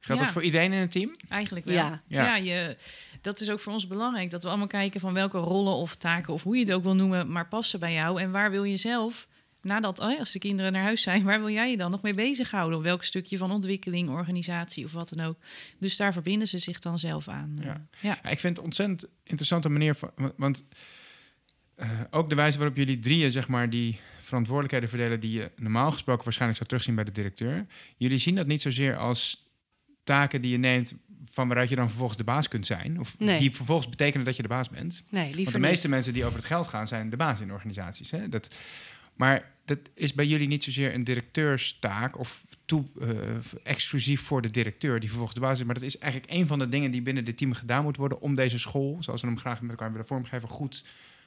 Geldt 0.00 0.20
Ja. 0.20 0.26
dat 0.26 0.34
voor 0.34 0.44
iedereen 0.44 0.72
in 0.72 0.80
het 0.80 0.90
team? 0.90 1.16
Eigenlijk 1.28 1.64
wel. 1.64 1.74
Ja. 1.74 2.02
Ja. 2.06 2.24
Ja, 2.24 2.36
je, 2.36 2.76
dat 3.20 3.40
is 3.40 3.50
ook 3.50 3.60
voor 3.60 3.72
ons 3.72 3.86
belangrijk. 3.86 4.30
Dat 4.30 4.42
we 4.42 4.48
allemaal 4.48 4.66
kijken 4.66 5.00
van 5.00 5.12
welke 5.14 5.38
rollen 5.38 5.74
of 5.74 5.94
taken... 5.94 6.32
of 6.32 6.42
hoe 6.42 6.54
je 6.54 6.60
het 6.60 6.72
ook 6.72 6.82
wil 6.82 6.94
noemen, 6.94 7.32
maar 7.32 7.48
passen 7.48 7.80
bij 7.80 7.92
jou. 7.92 8.20
En 8.20 8.30
waar 8.30 8.50
wil 8.50 8.64
je 8.64 8.76
zelf, 8.76 9.28
nadat 9.64 10.00
oh 10.00 10.10
ja, 10.10 10.18
als 10.18 10.32
de 10.32 10.38
kinderen 10.38 10.72
naar 10.72 10.82
huis 10.82 11.02
zijn... 11.02 11.22
waar 11.24 11.38
wil 11.38 11.50
jij 11.50 11.70
je 11.70 11.76
dan 11.76 11.90
nog 11.90 12.02
mee 12.02 12.14
bezighouden? 12.14 12.78
Op 12.78 12.84
welk 12.84 13.04
stukje 13.04 13.36
van 13.38 13.50
ontwikkeling, 13.50 14.08
organisatie 14.08 14.84
of 14.84 14.92
wat 14.92 15.08
dan 15.14 15.26
ook. 15.26 15.36
Dus 15.78 15.96
daar 15.96 16.12
verbinden 16.12 16.48
ze 16.48 16.58
zich 16.58 16.78
dan 16.78 16.98
zelf 16.98 17.28
aan. 17.28 17.54
eh, 17.58 17.64
Ja. 17.64 17.86
ja. 18.00 18.18
Ja, 18.22 18.30
ik 18.30 18.38
vind 18.38 18.56
het 18.56 18.64
ontzettend 18.66 19.04
interessante 19.24 19.68
manier 19.68 19.94
van. 19.94 20.10
wa- 20.16 20.32
Want 20.36 20.64
eh, 21.76 21.88
ook 22.10 22.28
de 22.28 22.34
wijze 22.34 22.58
waarop 22.58 22.76
jullie 22.76 22.98
drieën, 22.98 23.30
zeg 23.30 23.48
maar, 23.48 23.70
die 23.70 23.98
verantwoordelijkheden 24.22 24.88
verdelen, 24.88 25.20
die 25.20 25.30
je 25.32 25.50
normaal 25.56 25.92
gesproken 25.92 26.24
waarschijnlijk 26.24 26.58
zou 26.58 26.68
terugzien 26.70 26.94
bij 26.94 27.04
de 27.04 27.12
directeur. 27.20 27.66
Jullie 27.96 28.18
zien 28.18 28.34
dat 28.34 28.46
niet 28.46 28.62
zozeer 28.62 28.96
als 28.96 29.48
taken 30.04 30.42
die 30.42 30.50
je 30.50 30.58
neemt 30.58 30.94
van 31.30 31.46
waaruit 31.48 31.68
je 31.68 31.76
dan 31.76 31.88
vervolgens 31.88 32.18
de 32.18 32.24
baas 32.24 32.48
kunt 32.48 32.66
zijn. 32.66 33.00
Of 33.00 33.18
Nee. 33.18 33.38
die 33.38 33.50
vervolgens 33.50 33.88
betekenen 33.88 34.24
dat 34.24 34.36
je 34.36 34.42
de 34.42 34.48
baas 34.48 34.68
bent. 34.68 35.02
Nee, 35.10 35.24
liever 35.24 35.42
Want 35.44 35.54
de 35.54 35.60
niet. 35.60 35.70
meeste 35.70 35.88
mensen 35.88 36.12
die 36.12 36.24
over 36.24 36.36
het 36.38 36.46
geld 36.46 36.66
gaan, 36.68 36.88
zijn 36.88 37.10
de 37.10 37.16
baas 37.16 37.40
in 37.40 37.52
organisaties. 37.52 38.10
Hè? 38.10 38.28
Dat, 38.28 38.48
maar 39.16 39.52
dat 39.64 39.78
is 39.94 40.14
bij 40.14 40.26
jullie 40.26 40.48
niet 40.48 40.64
zozeer 40.64 40.94
een 40.94 41.04
directeurstaak 41.04 42.18
of 42.18 42.44
toe, 42.64 42.84
eh, 43.00 43.08
exclusief 43.62 44.20
voor 44.20 44.42
de 44.42 44.50
directeur 44.50 45.00
die 45.00 45.08
vervolgens 45.08 45.38
de 45.38 45.44
baas 45.44 45.58
is. 45.58 45.64
Maar 45.64 45.74
dat 45.74 45.82
is 45.82 45.98
eigenlijk 45.98 46.32
een 46.32 46.46
van 46.46 46.58
de 46.58 46.68
dingen 46.68 46.90
die 46.90 47.02
binnen 47.02 47.24
dit 47.24 47.36
team 47.36 47.52
gedaan 47.52 47.82
moet 47.82 47.96
worden 47.96 48.20
om 48.20 48.34
deze 48.34 48.58
school, 48.58 48.96
zoals 49.00 49.20
we 49.20 49.26
hem 49.26 49.38
graag 49.38 49.60
met 49.60 49.70
elkaar 49.70 49.90
willen 49.90 50.06
vormgeven, 50.06 50.48
goed 50.48 50.84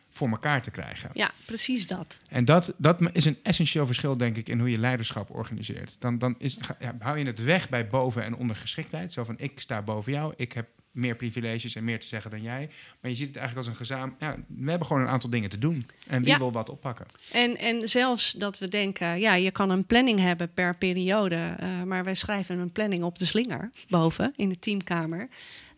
voor 0.10 0.30
elkaar 0.30 0.62
te 0.62 0.72
krijgen. 0.72 1.10
Ja, 1.14 1.32
precies 1.46 1.88
dat. 1.88 2.18
En 2.30 2.46
dat, 2.46 2.74
dat 2.78 3.16
is 3.16 3.26
een 3.26 3.38
essentieel 3.44 3.86
verschil, 3.86 4.18
denk 4.18 4.38
ik, 4.38 4.50
in 4.50 4.60
hoe 4.60 4.70
je 4.70 4.80
leiderschap 4.80 5.30
organiseert. 5.30 5.96
Dan, 6.00 6.18
dan 6.18 6.36
is, 6.38 6.60
ja, 6.80 6.96
hou 7.00 7.18
je 7.18 7.26
het 7.26 7.44
weg 7.44 7.70
bij 7.70 7.88
boven- 7.88 8.24
en 8.24 8.36
ondergeschiktheid. 8.36 9.14
Zo 9.14 9.24
van, 9.24 9.36
ik 9.38 9.60
sta 9.60 9.82
boven 9.82 10.12
jou, 10.12 10.34
ik 10.38 10.54
heb 10.54 10.68
meer 10.98 11.16
privileges 11.16 11.76
en 11.76 11.84
meer 11.84 12.00
te 12.00 12.08
zeggen 12.08 12.32
dan 12.32 12.42
jij. 12.42 12.70
Maar 13.02 13.12
je 13.12 13.18
ziet 13.18 13.28
het 13.28 13.38
eigenlijk 13.38 13.68
als 13.68 13.76
een 13.78 13.86
gezamenlijk... 13.86 14.22
Ja, 14.22 14.36
we 14.48 14.70
hebben 14.70 14.88
gewoon 14.88 15.02
een 15.02 15.10
aantal 15.10 15.30
dingen 15.30 15.50
te 15.50 15.58
doen. 15.60 15.86
En 16.08 16.20
wie 16.24 16.32
Ja. 16.32 16.38
wil 16.38 16.52
wat 16.52 16.70
oppakken? 16.70 17.06
En, 17.32 17.58
en 17.58 17.88
zelfs 17.90 18.32
dat 18.32 18.60
we 18.60 18.68
denken, 18.68 19.20
ja, 19.20 19.34
je 19.36 19.52
kan 19.52 19.70
een 19.70 19.86
planning 19.86 20.20
hebben 20.20 20.54
per 20.54 20.76
periode, 20.78 21.56
eh, 21.60 21.84
maar 21.84 22.04
wij 22.04 22.16
schrijven 22.16 22.60
een 22.60 22.72
planning 22.72 23.04
op 23.04 23.18
de 23.18 23.26
slinger 23.26 23.70
boven 23.90 24.34
in 24.36 24.50
de 24.50 24.60
teamkamer. 24.60 25.28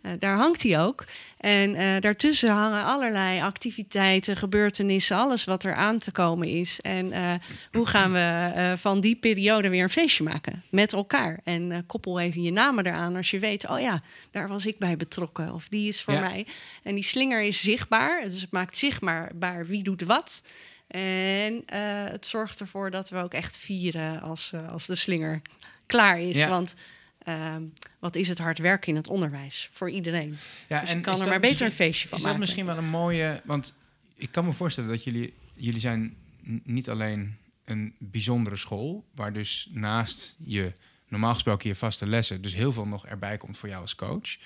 Eh, 0.02 0.12
daar 0.20 0.36
hangt 0.36 0.64
hij 0.64 0.80
ook. 0.82 1.06
En 1.38 1.76
eh, 1.76 2.02
daartussen 2.02 2.50
hangen 2.50 2.84
allerlei 2.84 3.42
activiteiten, 3.42 4.36
gebeurtenissen, 4.38 5.18
alles 5.18 5.44
wat 5.44 5.64
er 5.64 5.74
aan 5.74 5.98
te 6.00 6.12
komen 6.12 6.48
is. 6.48 6.82
En 6.82 7.12
eh, 7.12 7.34
hoe 7.72 7.86
gaan 7.86 8.12
we 8.12 8.74
van 8.78 9.00
die 9.00 9.16
periode 9.16 9.70
weer 9.70 9.84
een 9.84 9.90
feestje 9.90 10.24
maken 10.24 10.64
met 10.70 10.94
elkaar? 10.94 11.40
En 11.44 11.84
koppel 11.86 12.20
even 12.20 12.42
je 12.42 12.52
namen 12.52 12.86
eraan 12.86 13.16
als 13.16 13.32
je 13.32 13.40
weet, 13.40 13.70
oh 13.70 13.80
ja, 13.80 14.02
daar 14.32 14.48
was 14.48 14.66
ik 14.66 14.78
bij 14.78 14.98
betrokken 14.98 15.54
of 15.54 15.68
die 15.68 15.88
is 15.88 16.02
voor 16.02 16.14
Ja. 16.14 16.20
mij. 16.20 16.46
En 16.84 16.96
die 16.96 17.04
slinger 17.04 17.42
is 17.44 17.62
zichtbaar, 17.62 18.24
dus 18.24 18.42
het 18.42 18.52
maakt 18.52 18.78
zichtbaar 18.78 19.66
wie 19.68 19.84
doet 19.84 20.04
wat. 20.04 20.44
En 20.88 21.64
het 22.12 22.28
zorgt 22.28 22.60
ervoor 22.60 22.92
dat 22.92 23.10
we 23.10 23.18
ook 23.18 23.34
echt 23.34 23.58
vieren 23.58 24.22
als, 24.22 24.54
als 24.72 24.86
de 24.86 24.96
slinger 24.96 25.42
klaar 25.86 26.20
is. 26.20 26.36
Ja. 26.36 26.50
Want 26.50 26.76
ehm, 27.20 27.64
wat 28.00 28.16
is 28.16 28.28
het 28.28 28.38
hard 28.38 28.58
werken 28.58 28.88
in 28.88 28.96
het 28.96 29.08
onderwijs 29.08 29.70
voor 29.72 29.90
iedereen? 29.90 30.38
Ja, 30.68 30.80
Dus 30.80 30.90
kan 30.90 30.98
is 30.98 31.06
er 31.06 31.16
dat 31.20 31.28
maar 31.28 31.40
beter 31.40 31.66
een 31.66 31.72
feestje 31.72 32.08
van 32.08 32.18
Is 32.18 32.24
dat 32.24 32.32
maken. 32.34 32.40
misschien 32.40 32.66
wel 32.66 32.78
een 32.78 32.90
mooie... 32.90 33.42
Want 33.46 33.76
ik 34.16 34.32
kan 34.32 34.46
me 34.46 34.54
voorstellen 34.54 34.90
dat 34.90 35.04
jullie... 35.04 35.34
Jullie 35.54 35.80
zijn 35.80 36.16
niet 36.64 36.90
alleen 36.90 37.38
een 37.66 37.96
bijzondere 37.98 38.56
school... 38.58 39.06
waar 39.16 39.34
dus 39.34 39.70
naast 39.72 40.36
je 40.44 40.74
normaal 41.10 41.34
gesproken 41.34 41.70
je 41.70 41.76
vaste 41.76 42.08
lessen... 42.08 42.42
dus 42.42 42.56
heel 42.56 42.72
veel 42.72 42.88
nog 42.88 43.06
erbij 43.06 43.38
komt 43.38 43.58
voor 43.58 43.70
jou 43.70 43.82
als 43.82 43.96
coach. 43.96 44.38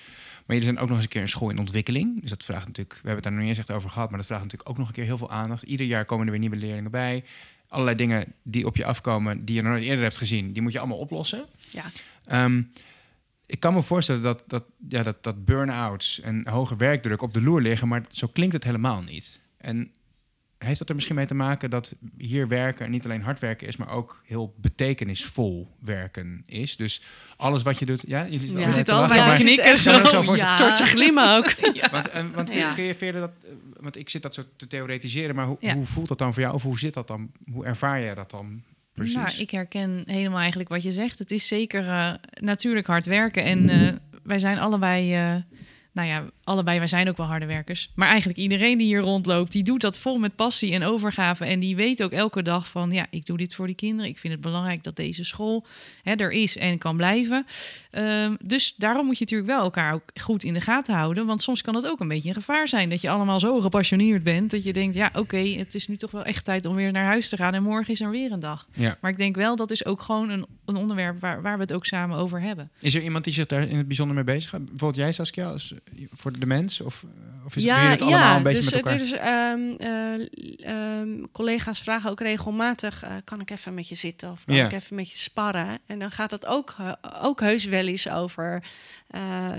Maar 0.46 0.56
jullie 0.56 0.62
zijn 0.62 0.78
ook 0.78 0.88
nog 0.88 0.96
eens 0.96 1.04
een 1.04 1.10
keer 1.10 1.22
een 1.22 1.28
school 1.28 1.50
in 1.50 1.58
ontwikkeling. 1.58 2.20
Dus 2.20 2.30
dat 2.30 2.44
vraagt 2.44 2.66
natuurlijk... 2.66 2.94
We 2.94 3.08
hebben 3.08 3.14
het 3.14 3.24
daar 3.24 3.32
nog 3.32 3.40
niet 3.40 3.50
eens 3.50 3.58
echt 3.58 3.76
over 3.76 3.90
gehad... 3.90 4.08
maar 4.08 4.18
dat 4.18 4.26
vraagt 4.26 4.42
natuurlijk 4.42 4.70
ook 4.70 4.78
nog 4.78 4.88
een 4.88 4.94
keer 4.94 5.04
heel 5.04 5.18
veel 5.18 5.30
aandacht. 5.30 5.62
Ieder 5.62 5.86
jaar 5.86 6.04
komen 6.04 6.24
er 6.24 6.30
weer 6.30 6.40
nieuwe 6.40 6.56
leerlingen 6.56 6.90
bij. 6.90 7.24
Allerlei 7.68 7.96
dingen 7.96 8.32
die 8.42 8.66
op 8.66 8.76
je 8.76 8.84
afkomen... 8.84 9.44
die 9.44 9.54
je 9.54 9.62
nog 9.62 9.72
nooit 9.72 9.84
eerder 9.84 10.02
hebt 10.02 10.18
gezien... 10.18 10.52
die 10.52 10.62
moet 10.62 10.72
je 10.72 10.78
allemaal 10.78 10.98
oplossen. 10.98 11.46
Ja. 11.70 11.84
Ehm, 12.24 12.62
ik 13.46 13.60
kan 13.60 13.74
me 13.74 13.82
voorstellen 13.82 14.22
dat, 14.22 14.42
dat, 14.46 14.64
ja, 14.88 15.02
dat, 15.02 15.22
dat 15.22 15.44
burn-outs 15.44 16.20
en 16.20 16.48
hoge 16.48 16.76
werkdruk 16.76 17.22
op 17.22 17.34
de 17.34 17.42
loer 17.42 17.60
liggen, 17.60 17.88
maar 17.88 18.04
zo 18.10 18.26
klinkt 18.26 18.54
het 18.54 18.64
helemaal 18.64 19.02
niet. 19.02 19.40
En 19.56 19.92
heeft 20.64 20.78
dat 20.78 20.88
er 20.88 20.94
misschien 20.94 21.16
mee 21.16 21.26
te 21.26 21.34
maken 21.34 21.70
dat 21.70 21.94
hier 22.18 22.48
werken 22.48 22.90
niet 22.90 23.04
alleen 23.04 23.22
hard 23.22 23.38
werken 23.40 23.66
is, 23.68 23.76
maar 23.76 23.88
ook 23.90 24.22
heel 24.26 24.54
betekenisvol 24.60 25.68
werken 25.80 26.42
is? 26.46 26.76
Dus 26.76 27.02
alles 27.36 27.62
wat 27.62 27.78
je 27.78 27.84
doet, 27.86 28.04
ja, 28.06 28.22
jullie 28.24 28.40
zitten 28.40 28.58
Ja. 28.58 28.64
zitten 28.64 28.84
te 28.84 28.92
allebei 28.92 29.18
lachen, 29.20 29.36
te 29.36 29.44
maar- 29.44 29.52
knikken. 29.54 29.78
Zo 29.78 29.92
voorstellen. 30.22 30.70
Een 30.70 30.76
soort 30.76 30.88
glimmen 30.88 31.30
ook. 31.36 31.54
Want, 31.90 32.08
eh, 32.08 32.22
want 32.34 32.52
Ja. 32.54 32.74
kun 32.74 32.84
je 32.84 32.94
verder 32.94 33.20
dat, 33.20 33.30
eh, 33.44 33.50
want 33.80 33.96
ik 33.96 34.08
zit 34.08 34.22
dat 34.22 34.34
zo 34.34 34.42
te 34.56 34.66
theoretiseren, 34.66 35.34
maar 35.34 35.46
hoe, 35.46 35.56
Ja. 35.60 35.74
hoe 35.74 35.86
voelt 35.86 36.08
dat 36.08 36.18
dan 36.18 36.32
voor 36.32 36.42
jou? 36.42 36.54
Of 36.54 36.62
hoe 36.62 36.78
zit 36.78 36.94
dat 36.94 37.06
dan? 37.08 37.30
Hoe 37.52 37.64
ervaar 37.64 38.00
jij 38.00 38.14
dat 38.14 38.30
dan 38.30 38.62
precies? 38.94 39.14
Nou, 39.14 39.28
ik 39.38 39.50
herken 39.50 40.02
helemaal 40.06 40.38
eigenlijk 40.38 40.68
wat 40.68 40.82
je 40.82 40.90
zegt. 40.90 41.18
Het 41.18 41.30
is 41.30 41.48
zeker 41.48 41.88
eh, 41.88 42.14
natuurlijk 42.40 42.86
hard 42.86 43.06
werken. 43.06 43.44
En 43.44 43.68
eh, 43.68 43.92
wij 44.22 44.38
zijn 44.38 44.58
allebei, 44.58 45.10
nou 45.92 46.08
ja, 46.08 46.24
allebei, 46.44 46.78
wij 46.78 46.86
zijn 46.86 47.08
ook 47.08 47.16
wel 47.16 47.26
harde 47.26 47.46
werkers. 47.46 47.90
Maar 47.94 48.08
eigenlijk 48.08 48.38
iedereen 48.38 48.78
die 48.78 48.86
hier 48.86 49.00
rondloopt, 49.00 49.52
die 49.52 49.62
doet 49.62 49.80
dat 49.80 49.98
vol 49.98 50.18
met 50.18 50.36
passie 50.36 50.72
en 50.72 50.82
overgave. 50.82 51.44
En 51.44 51.60
die 51.60 51.76
weet 51.76 52.02
ook 52.02 52.12
elke 52.12 52.42
dag 52.42 52.68
van, 52.68 52.90
ja, 52.90 53.06
ik 53.10 53.26
doe 53.26 53.36
dit 53.36 53.54
voor 53.54 53.66
die 53.66 53.74
kinderen. 53.76 54.10
Ik 54.10 54.18
vind 54.18 54.32
het 54.32 54.42
belangrijk 54.42 54.82
dat 54.82 54.96
deze 54.96 55.24
school 55.24 55.66
hè, 56.02 56.14
er 56.14 56.32
is 56.32 56.56
en 56.56 56.78
kan 56.78 56.96
blijven. 56.96 57.46
Ehm, 57.90 58.34
dus 58.44 58.74
daarom 58.76 59.06
moet 59.06 59.18
je 59.18 59.24
natuurlijk 59.24 59.50
wel 59.50 59.62
elkaar 59.62 59.92
ook 59.94 60.02
goed 60.20 60.44
in 60.44 60.52
de 60.52 60.60
gaten 60.60 60.94
houden. 60.94 61.26
Want 61.26 61.42
soms 61.42 61.62
kan 61.62 61.74
het 61.74 61.86
ook 61.86 62.00
een 62.00 62.08
beetje 62.08 62.28
een 62.28 62.34
gevaar 62.34 62.68
zijn 62.68 62.90
dat 62.90 63.00
je 63.00 63.10
allemaal 63.10 63.40
zo 63.40 63.60
gepassioneerd 63.60 64.22
bent. 64.22 64.50
Dat 64.50 64.64
je 64.64 64.72
denkt, 64.72 64.94
ja, 64.94 65.10
oké, 65.14 65.38
het 65.38 65.74
is 65.74 65.88
nu 65.88 65.96
toch 65.96 66.10
wel 66.10 66.24
echt 66.24 66.44
tijd 66.44 66.66
om 66.66 66.74
weer 66.74 66.92
naar 66.92 67.04
huis 67.04 67.28
te 67.28 67.36
gaan. 67.36 67.54
En 67.54 67.62
morgen 67.62 67.92
is 67.92 68.00
er 68.00 68.10
weer 68.10 68.32
een 68.32 68.40
dag. 68.40 68.66
Ja. 68.74 68.96
Maar 69.00 69.10
ik 69.10 69.18
denk 69.18 69.36
wel, 69.36 69.56
dat 69.56 69.70
is 69.70 69.84
ook 69.84 70.00
gewoon 70.00 70.28
een, 70.30 70.46
een 70.64 70.76
onderwerp 70.76 71.20
waar, 71.20 71.42
waar 71.42 71.56
we 71.56 71.62
het 71.62 71.72
ook 71.72 71.86
samen 71.86 72.18
over 72.18 72.40
hebben. 72.40 72.70
Is 72.80 72.94
er 72.94 73.02
iemand 73.02 73.24
die 73.24 73.32
zich 73.32 73.46
daar 73.46 73.68
in 73.68 73.76
het 73.76 73.86
bijzonder 73.86 74.14
mee 74.14 74.24
bezig 74.24 74.50
gaat? 74.50 74.64
Bijvoorbeeld 74.64 74.96
jij, 74.96 75.12
Saskia, 75.12 75.50
als, 75.50 75.72
eh, 75.72 76.04
voor 76.34 76.48
de 76.48 76.54
mens? 76.54 76.80
Of, 76.80 77.02
eh, 77.02 77.44
of 77.46 77.56
is 77.56 77.64
het, 77.64 78.02
allemaal 78.02 78.36
een 78.36 78.42
beetje 78.42 78.60
dus, 78.60 78.72
met 78.72 78.74
elkaar? 78.74 78.92
eh, 78.92 78.98
dus 78.98 79.12
ehm, 79.12 79.72
eh, 79.78 80.98
ehm, 81.00 81.08
collega's 81.32 81.80
vragen 81.80 82.10
ook 82.10 82.20
regelmatig: 82.20 83.04
kan 83.24 83.40
ik 83.40 83.50
even 83.50 83.74
met 83.74 83.88
je 83.88 83.94
zitten 83.94 84.30
of 84.30 84.44
kan 84.44 84.54
ik 84.56 84.72
even 84.72 84.96
met 84.96 85.10
je 85.10 85.18
sparren? 85.18 85.78
En 85.86 85.98
dan 85.98 86.10
gaat 86.10 86.30
het 86.30 86.46
ook, 86.46 86.74
ook 87.22 87.40
heus 87.40 87.64
wel 87.64 87.86
eens 87.86 88.08
over 88.08 88.62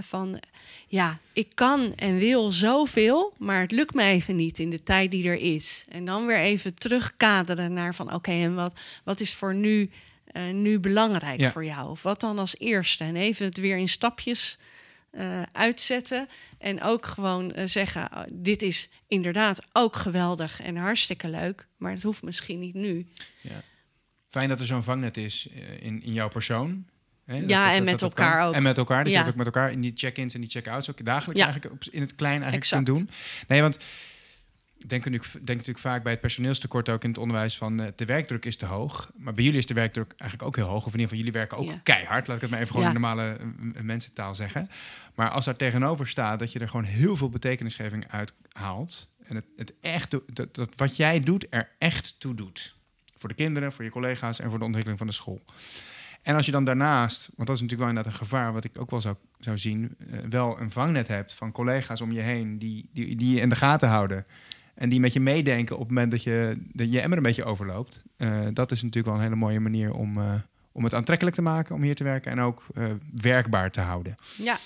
van 0.02 0.40
ja, 0.88 1.20
ik 1.34 1.52
kan 1.54 1.94
en 1.94 2.18
wil 2.18 2.52
zoveel, 2.52 3.34
maar 3.38 3.62
het 3.62 3.72
lukt 3.72 3.94
me 3.94 4.04
even 4.04 4.36
niet 4.36 4.60
in 4.60 4.70
de 4.70 4.84
tijd 4.84 5.12
die 5.12 5.28
er 5.28 5.38
is. 5.40 5.86
En 5.90 6.06
dan 6.06 6.26
weer 6.26 6.40
even 6.40 6.76
terugkaderen 6.76 7.74
naar 7.74 7.96
van 7.96 8.14
oké, 8.14 8.32
en 8.32 8.56
wat, 8.56 8.80
wat 9.04 9.20
is 9.20 9.34
voor 9.34 9.56
nu, 9.56 9.90
nu 10.52 10.80
belangrijk 10.80 11.40
Ja. 11.40 11.52
voor 11.52 11.66
jou? 11.66 11.90
Of 11.90 12.04
wat 12.04 12.20
dan 12.20 12.40
als 12.40 12.60
eerste? 12.60 13.04
En 13.04 13.16
even 13.16 13.46
het 13.46 13.58
weer 13.58 13.78
in 13.78 13.90
stapjes 13.90 14.58
eh, 15.16 15.42
uitzetten. 15.52 16.28
En 16.58 16.82
ook 16.82 17.06
gewoon 17.06 17.52
eh, 17.54 17.68
zeggen: 17.68 18.10
oh, 18.14 18.24
dit 18.32 18.62
is 18.62 18.90
inderdaad 19.08 19.60
ook 19.74 19.96
geweldig 19.96 20.62
en 20.62 20.76
hartstikke 20.76 21.30
leuk, 21.30 21.68
maar 21.78 21.92
het 21.92 22.04
hoeft 22.04 22.24
misschien 22.24 22.60
niet 22.60 22.74
nu. 22.76 23.08
Fijn 24.30 24.50
dat 24.50 24.60
er 24.60 24.66
zo'n 24.66 24.84
vangnet 24.84 25.18
is 25.18 25.48
eh, 25.54 25.86
in, 25.86 26.04
in 26.04 26.14
jouw 26.14 26.30
persoon. 26.30 26.86
Hè, 27.26 27.40
dat- 27.40 27.50
Ja, 27.50 27.66
dat- 27.66 27.70
en 27.78 27.84
dat- 27.86 27.92
met 27.94 28.02
elkaar 28.02 28.38
kan. 28.38 28.48
ook. 28.48 28.54
En 28.54 28.64
met 28.64 28.78
elkaar, 28.78 28.98
dat 29.04 29.08
je 29.08 29.14
Ja. 29.14 29.20
dat 29.20 29.30
ook 29.32 29.36
met 29.38 29.46
elkaar 29.46 29.72
in 29.72 29.82
die 29.82 29.92
check-ins 29.96 30.34
en 30.34 30.42
die 30.42 30.50
check-outs 30.50 30.90
ook 30.90 31.06
dagelijks 31.06 31.42
Ja. 31.42 31.46
eigenlijk 31.48 31.76
op, 31.76 31.94
in 31.94 32.02
het 32.02 32.16
klein 32.16 32.42
eigenlijk 32.42 32.64
Exact. 32.64 32.84
kunt 32.86 32.98
doen. 32.98 33.10
Nee, 33.48 33.62
want 33.62 33.78
denk 34.90 35.06
natuurlijk, 35.06 35.32
denk 35.34 35.48
natuurlijk 35.48 35.80
vaak 35.80 36.04
bij 36.04 36.12
het 36.12 36.22
personeelstekort 36.22 36.90
ook 36.90 37.04
in 37.04 37.10
het 37.10 37.18
onderwijs 37.18 37.58
van 37.58 37.80
eh, 37.80 37.88
de 37.96 38.06
werkdruk 38.06 38.46
is 38.46 38.58
te 38.58 38.66
hoog. 38.66 39.12
Maar 39.18 39.34
bij 39.34 39.44
jullie 39.44 39.60
is 39.60 39.66
de 39.66 39.74
werkdruk 39.74 40.14
eigenlijk 40.18 40.50
ook 40.50 40.56
heel 40.56 40.68
hoog. 40.68 40.86
Of 40.86 40.94
in 40.94 41.00
ieder 41.00 41.04
geval, 41.04 41.18
jullie 41.18 41.32
werken 41.40 41.58
ook 41.58 41.68
Ja. 41.68 41.80
keihard. 41.84 42.28
Laat 42.28 42.36
ik 42.36 42.42
het 42.42 42.52
maar 42.52 42.60
even 42.60 42.72
gewoon 42.72 42.88
Ja. 42.90 42.94
in 42.96 43.02
normale 43.02 43.38
mensentaal 43.82 44.36
zeggen. 44.36 44.70
Maar 45.16 45.30
als 45.30 45.46
daar 45.46 45.56
tegenover 45.56 46.08
staat 46.08 46.40
dat 46.40 46.52
je 46.52 46.60
er 46.60 46.70
gewoon 46.70 46.86
heel 46.86 47.16
veel 47.16 47.30
betekenisgeving 47.30 48.06
uit 48.12 48.34
haalt. 48.52 49.14
En 49.28 49.36
het, 49.36 49.46
het 49.58 49.74
echt, 49.82 50.16
dat 50.34 50.70
wat 50.76 50.96
jij 50.98 51.20
doet 51.20 51.48
er 51.50 51.70
echt 51.78 52.20
toe 52.20 52.36
doet. 52.36 52.76
Voor 53.18 53.30
de 53.30 53.36
kinderen, 53.36 53.72
voor 53.72 53.84
je 53.84 53.90
collega's 53.92 54.40
en 54.40 54.50
voor 54.50 54.60
de 54.60 54.66
ontwikkeling 54.66 54.98
van 55.00 55.08
de 55.08 55.14
school. 55.14 55.42
En 56.22 56.36
als 56.36 56.46
je 56.46 56.52
dan 56.52 56.66
daarnaast, 56.66 57.30
want 57.36 57.48
dat 57.48 57.56
is 57.56 57.62
natuurlijk 57.62 57.80
wel 57.80 57.90
inderdaad 57.90 58.14
een 58.14 58.28
gevaar, 58.28 58.54
wat 58.54 58.64
ik 58.64 58.80
ook 58.82 58.90
wel 58.90 59.02
zou, 59.02 59.16
zou 59.40 59.58
zien, 59.58 59.96
eh, 60.12 60.20
wel 60.30 60.60
een 60.60 60.72
vangnet 60.72 61.08
hebt 61.08 61.34
van 61.34 61.52
collega's 61.52 62.02
om 62.02 62.12
je 62.12 62.20
heen 62.22 62.60
die, 62.60 62.90
die, 62.94 63.16
die 63.16 63.34
je 63.36 63.42
in 63.42 63.50
de 63.50 63.56
gaten 63.56 63.90
houden. 63.90 64.26
En 64.76 64.90
die 64.90 65.00
met 65.00 65.14
je 65.14 65.20
meedenken 65.20 65.76
op 65.76 65.82
het 65.82 65.90
moment 65.92 66.12
dat 66.12 66.24
je, 66.24 66.58
dat 66.74 66.92
je 66.92 67.02
emmer 67.02 67.18
een 67.18 67.24
beetje 67.24 67.44
overloopt. 67.44 68.02
Eh, 68.18 68.48
dat 68.54 68.72
is 68.72 68.82
natuurlijk 68.82 69.06
wel 69.06 69.16
een 69.16 69.30
hele 69.30 69.36
mooie 69.36 69.60
manier 69.60 69.94
om, 69.94 70.18
eh, 70.18 70.34
om 70.72 70.84
het 70.84 70.94
aantrekkelijk 70.94 71.36
te 71.36 71.42
maken 71.42 71.76
om 71.76 71.82
hier 71.82 71.96
te 71.96 72.04
werken 72.04 72.32
en 72.32 72.40
ook 72.40 72.66
eh, 72.76 72.86
werkbaar 73.22 73.72
te 73.72 73.82
houden. 73.82 74.16
Ja, 74.38 74.58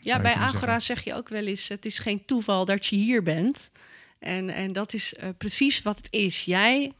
ja 0.00 0.20
bij 0.20 0.34
Agora 0.34 0.60
zeggen. 0.60 0.80
zeg 0.80 1.04
je 1.04 1.14
ook 1.14 1.28
wel 1.28 1.46
eens: 1.46 1.68
het 1.68 1.86
is 1.86 1.98
geen 1.98 2.24
toeval 2.24 2.64
dat 2.64 2.86
je 2.86 2.96
hier 2.96 3.22
bent. 3.22 3.70
En, 4.18 4.50
en 4.50 4.72
dat 4.72 4.92
is 4.92 5.14
precies 5.38 5.82
wat 5.82 5.96
het 5.96 6.08
is. 6.10 6.44
Jij 6.44 6.92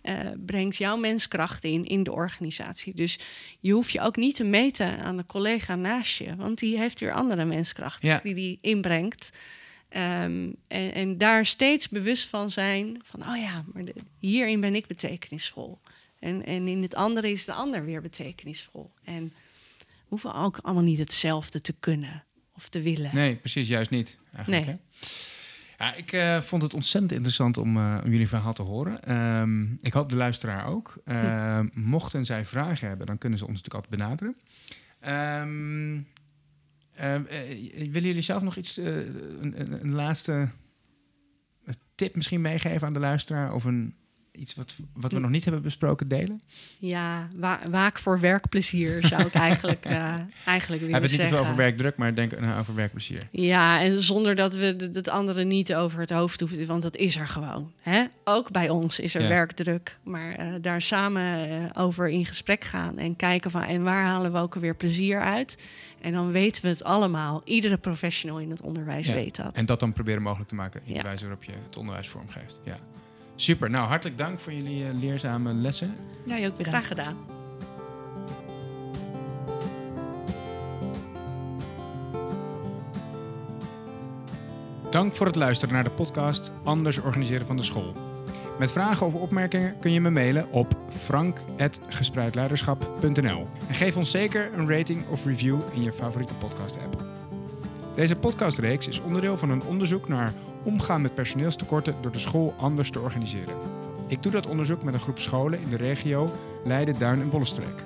brengt 0.47 0.77
jouw 0.77 0.97
menskracht 0.97 1.65
in 1.65 1.85
in 1.85 2.03
de 2.03 2.13
organisatie. 2.13 2.95
Dus 2.95 3.19
je 3.61 3.73
hoeft 3.73 3.91
je 3.91 4.01
ook 4.01 4.17
niet 4.17 4.35
te 4.35 4.45
meten 4.45 4.99
aan 4.99 5.17
de 5.17 5.27
collega 5.27 5.75
naast 5.75 6.19
je, 6.19 6.37
want 6.37 6.59
die 6.59 6.79
heeft 6.79 7.01
weer 7.01 7.13
andere 7.13 7.45
menskracht 7.45 8.03
Ja. 8.03 8.21
die 8.23 8.35
die 8.35 8.59
inbrengt. 8.61 9.31
Ehm, 9.89 10.51
en, 10.69 10.93
en 10.95 11.19
daar 11.19 11.47
steeds 11.47 11.89
bewust 11.89 12.29
van 12.29 12.51
zijn: 12.51 13.01
van 13.05 13.21
oh 13.29 13.37
ja, 13.37 13.65
maar 13.73 13.85
de- 13.85 13.95
hierin 14.19 14.61
ben 14.61 14.75
ik 14.75 14.87
betekenisvol. 14.87 15.79
En, 16.19 16.45
en 16.45 16.69
in 16.69 16.83
het 16.83 16.95
andere 16.95 17.31
is 17.31 17.45
de 17.45 17.53
ander 17.53 17.85
weer 17.85 18.03
betekenisvol. 18.03 18.91
En 19.05 19.25
we 19.79 19.85
hoeven 20.09 20.35
ook 20.35 20.59
allemaal 20.63 20.83
niet 20.85 20.99
hetzelfde 20.99 21.61
te 21.61 21.75
kunnen 21.81 22.25
of 22.55 22.69
te 22.69 22.81
willen. 22.83 23.11
Nee, 23.15 23.37
precies, 23.37 23.69
juist 23.69 23.91
niet. 23.91 24.19
Eigenlijk, 24.33 24.67
Nee. 24.67 24.75
hè? 24.75 24.81
Ja, 25.85 25.95
ik 25.95 26.13
eh, 26.13 26.41
vond 26.41 26.63
het 26.63 26.75
ontzettend 26.75 27.13
interessant 27.13 27.57
om, 27.59 27.77
eh, 27.77 28.01
om 28.05 28.11
jullie 28.11 28.29
verhaal 28.29 28.53
te 28.53 28.63
horen. 28.63 29.03
Ehm, 29.03 29.63
ik 29.81 29.93
hoop 29.93 30.09
de 30.11 30.17
luisteraar 30.17 30.67
ook. 30.67 30.95
Ehm, 31.05 31.69
Mochten 31.73 32.25
zij 32.25 32.45
vragen 32.45 32.89
hebben, 32.89 33.07
dan 33.07 33.19
kunnen 33.19 33.39
ze 33.39 33.47
ons 33.47 33.63
natuurlijk 33.63 33.85
altijd 33.85 34.01
benaderen. 34.03 34.37
Willen 37.75 38.03
jullie 38.03 38.21
zelf 38.21 38.43
nog 38.43 38.57
iets, 38.57 38.79
eh, 38.79 38.97
een, 38.97 39.61
een, 39.61 39.81
een 39.81 39.95
laatste 39.95 40.49
tip 41.95 42.15
misschien 42.15 42.41
meegeven 42.41 42.87
aan 42.87 42.93
de 42.93 43.01
luisteraar? 43.01 43.55
Of 43.55 43.65
een, 43.65 43.95
iets 44.39 44.55
wat, 44.55 44.75
wat 44.93 45.13
we 45.13 45.19
nog 45.19 45.31
niet 45.31 45.45
hebben 45.45 45.63
besproken 45.63 46.09
delen? 46.09 46.41
Ja, 46.79 47.29
wa- 47.35 47.61
waak 47.71 47.99
voor 47.99 48.21
werkplezier 48.21 49.07
zou 49.07 49.23
ik 49.27 49.35
eigenlijk, 49.35 49.85
eh 49.97 50.15
eigenlijk 50.45 50.83
willen 50.83 50.87
We 50.87 50.93
hebben 50.93 51.01
het 51.03 51.11
niet 51.11 51.21
te 51.21 51.27
veel 51.29 51.39
over 51.39 51.57
werkdruk, 51.57 51.97
maar 51.97 52.15
denk 52.15 52.41
nou, 52.41 52.61
over 52.61 52.75
werkplezier. 52.75 53.23
Ja, 53.31 53.81
en 53.81 54.03
zonder 54.03 54.35
dat 54.35 54.55
we 54.57 54.91
het 54.93 55.09
andere 55.09 55.45
niet 55.45 55.75
over 55.75 56.01
het 56.01 56.11
hoofd 56.11 56.41
hoeven, 56.41 56.67
want 56.67 56.83
dat 56.83 56.97
is 56.97 57.17
er 57.17 57.29
gewoon. 57.29 57.73
Hè? 57.81 58.05
Ook 58.25 58.51
bij 58.51 58.69
ons 58.69 58.99
is 59.01 59.15
er 59.15 59.23
Ja. 59.23 59.29
werkdruk, 59.29 59.97
maar 60.03 60.33
eh, 60.35 60.47
daar 60.61 60.83
samen 60.83 61.49
eh, 61.73 61.83
over 61.83 62.09
in 62.09 62.27
gesprek 62.27 62.65
gaan 62.65 62.99
en 62.99 63.17
kijken 63.17 63.51
van 63.51 63.63
en 63.63 63.83
waar 63.83 64.05
halen 64.05 64.33
we 64.33 64.39
ook 64.39 64.55
weer 64.55 64.75
plezier 64.77 65.21
uit. 65.21 65.59
En 66.01 66.13
dan 66.13 66.31
weten 66.31 66.63
we 66.63 66.69
het 66.69 66.85
allemaal. 66.85 67.43
Iedere 67.45 67.77
professional 67.77 68.39
in 68.41 68.51
het 68.51 68.61
onderwijs 68.63 69.07
Ja, 69.07 69.15
weet 69.15 69.37
dat. 69.37 69.53
En 69.55 69.67
dat 69.67 69.81
dan 69.81 69.93
proberen 69.93 70.23
mogelijk 70.23 70.49
te 70.49 70.55
maken 70.55 70.81
in 70.85 70.93
Ja. 70.95 70.99
de 71.01 71.07
wijze 71.09 71.25
waarop 71.25 71.45
je 71.45 71.53
het 71.67 71.77
onderwijs 71.77 72.09
vormgeeft. 72.09 72.61
Ja. 72.65 72.77
Super. 73.41 73.71
Nou, 73.71 73.89
hartelijk 73.89 74.19
dank 74.19 74.39
voor 74.39 74.53
jullie 74.53 74.85
eh, 74.85 74.91
leerzame 75.01 75.53
lessen. 75.53 75.97
Jij 76.25 76.47
ook 76.47 76.57
bedankt. 76.57 76.69
Graag 76.69 76.89
gedaan. 76.89 77.17
Dank 84.91 85.15
voor 85.15 85.27
het 85.27 85.37
luisteren 85.37 85.75
naar 85.75 85.85
de 85.85 85.91
podcast 85.91 86.53
Anders 86.65 86.99
organiseren 86.99 87.47
van 87.47 87.57
de 87.57 87.63
school. 87.63 87.93
Met 88.59 88.73
vragen 88.73 89.07
of 89.07 89.15
opmerkingen 89.15 89.79
kun 89.79 89.93
je 89.93 90.01
me 90.01 90.11
mailen 90.11 90.53
op 90.53 90.77
frank.gespreidleiderschap.nl. 90.89 93.49
En 93.69 93.75
geef 93.75 93.97
ons 93.97 94.11
zeker 94.11 94.51
een 94.55 94.71
rating 94.71 95.09
of 95.09 95.25
review 95.25 95.61
in 95.73 95.83
je 95.83 95.93
favoriete 95.93 96.35
podcast-app. 96.35 97.05
Deze 97.95 98.17
podcastreeks 98.17 98.89
is 98.89 99.01
onderdeel 99.01 99.37
van 99.37 99.51
een 99.51 99.63
onderzoek 99.63 100.09
naar 100.09 100.33
omgaan 100.63 101.03
met 101.03 101.15
personeelstekorten 101.15 101.95
door 102.01 102.13
de 102.13 102.19
school 102.19 102.55
anders 102.59 102.91
te 102.91 103.01
organiseren. 103.01 103.55
Ik 104.07 104.23
doe 104.23 104.33
dat 104.33 104.47
onderzoek 104.47 104.83
met 104.83 104.95
een 104.95 105.01
groep 105.01 105.19
scholen 105.19 105.61
in 105.61 105.69
de 105.69 105.77
regio 105.77 106.31
Leiden, 106.65 106.99
Duin 106.99 107.21
en 107.21 107.31
Bollenstreek. 107.31 107.85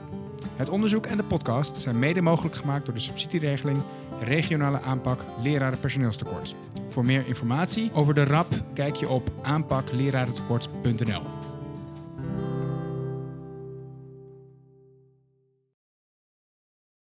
Het 0.57 0.69
onderzoek 0.69 1.07
en 1.07 1.17
de 1.17 1.25
podcast 1.25 1.77
zijn 1.77 1.99
mede 1.99 2.21
mogelijk 2.21 2.57
gemaakt 2.57 2.85
door 2.85 2.95
de 2.95 3.01
subsidieregeling 3.01 3.79
Regionale 4.21 4.81
aanpak 4.81 5.25
leraren 5.43 5.81
personeelstekort. 5.81 6.55
Voor 6.89 7.05
meer 7.05 7.27
informatie 7.27 7.91
over 7.93 8.15
de 8.15 8.25
RAP 8.25 8.63
kijk 8.75 8.95
je 8.95 9.09
op 9.09 9.31
aanpaklerarentekort.nl. 9.43 11.42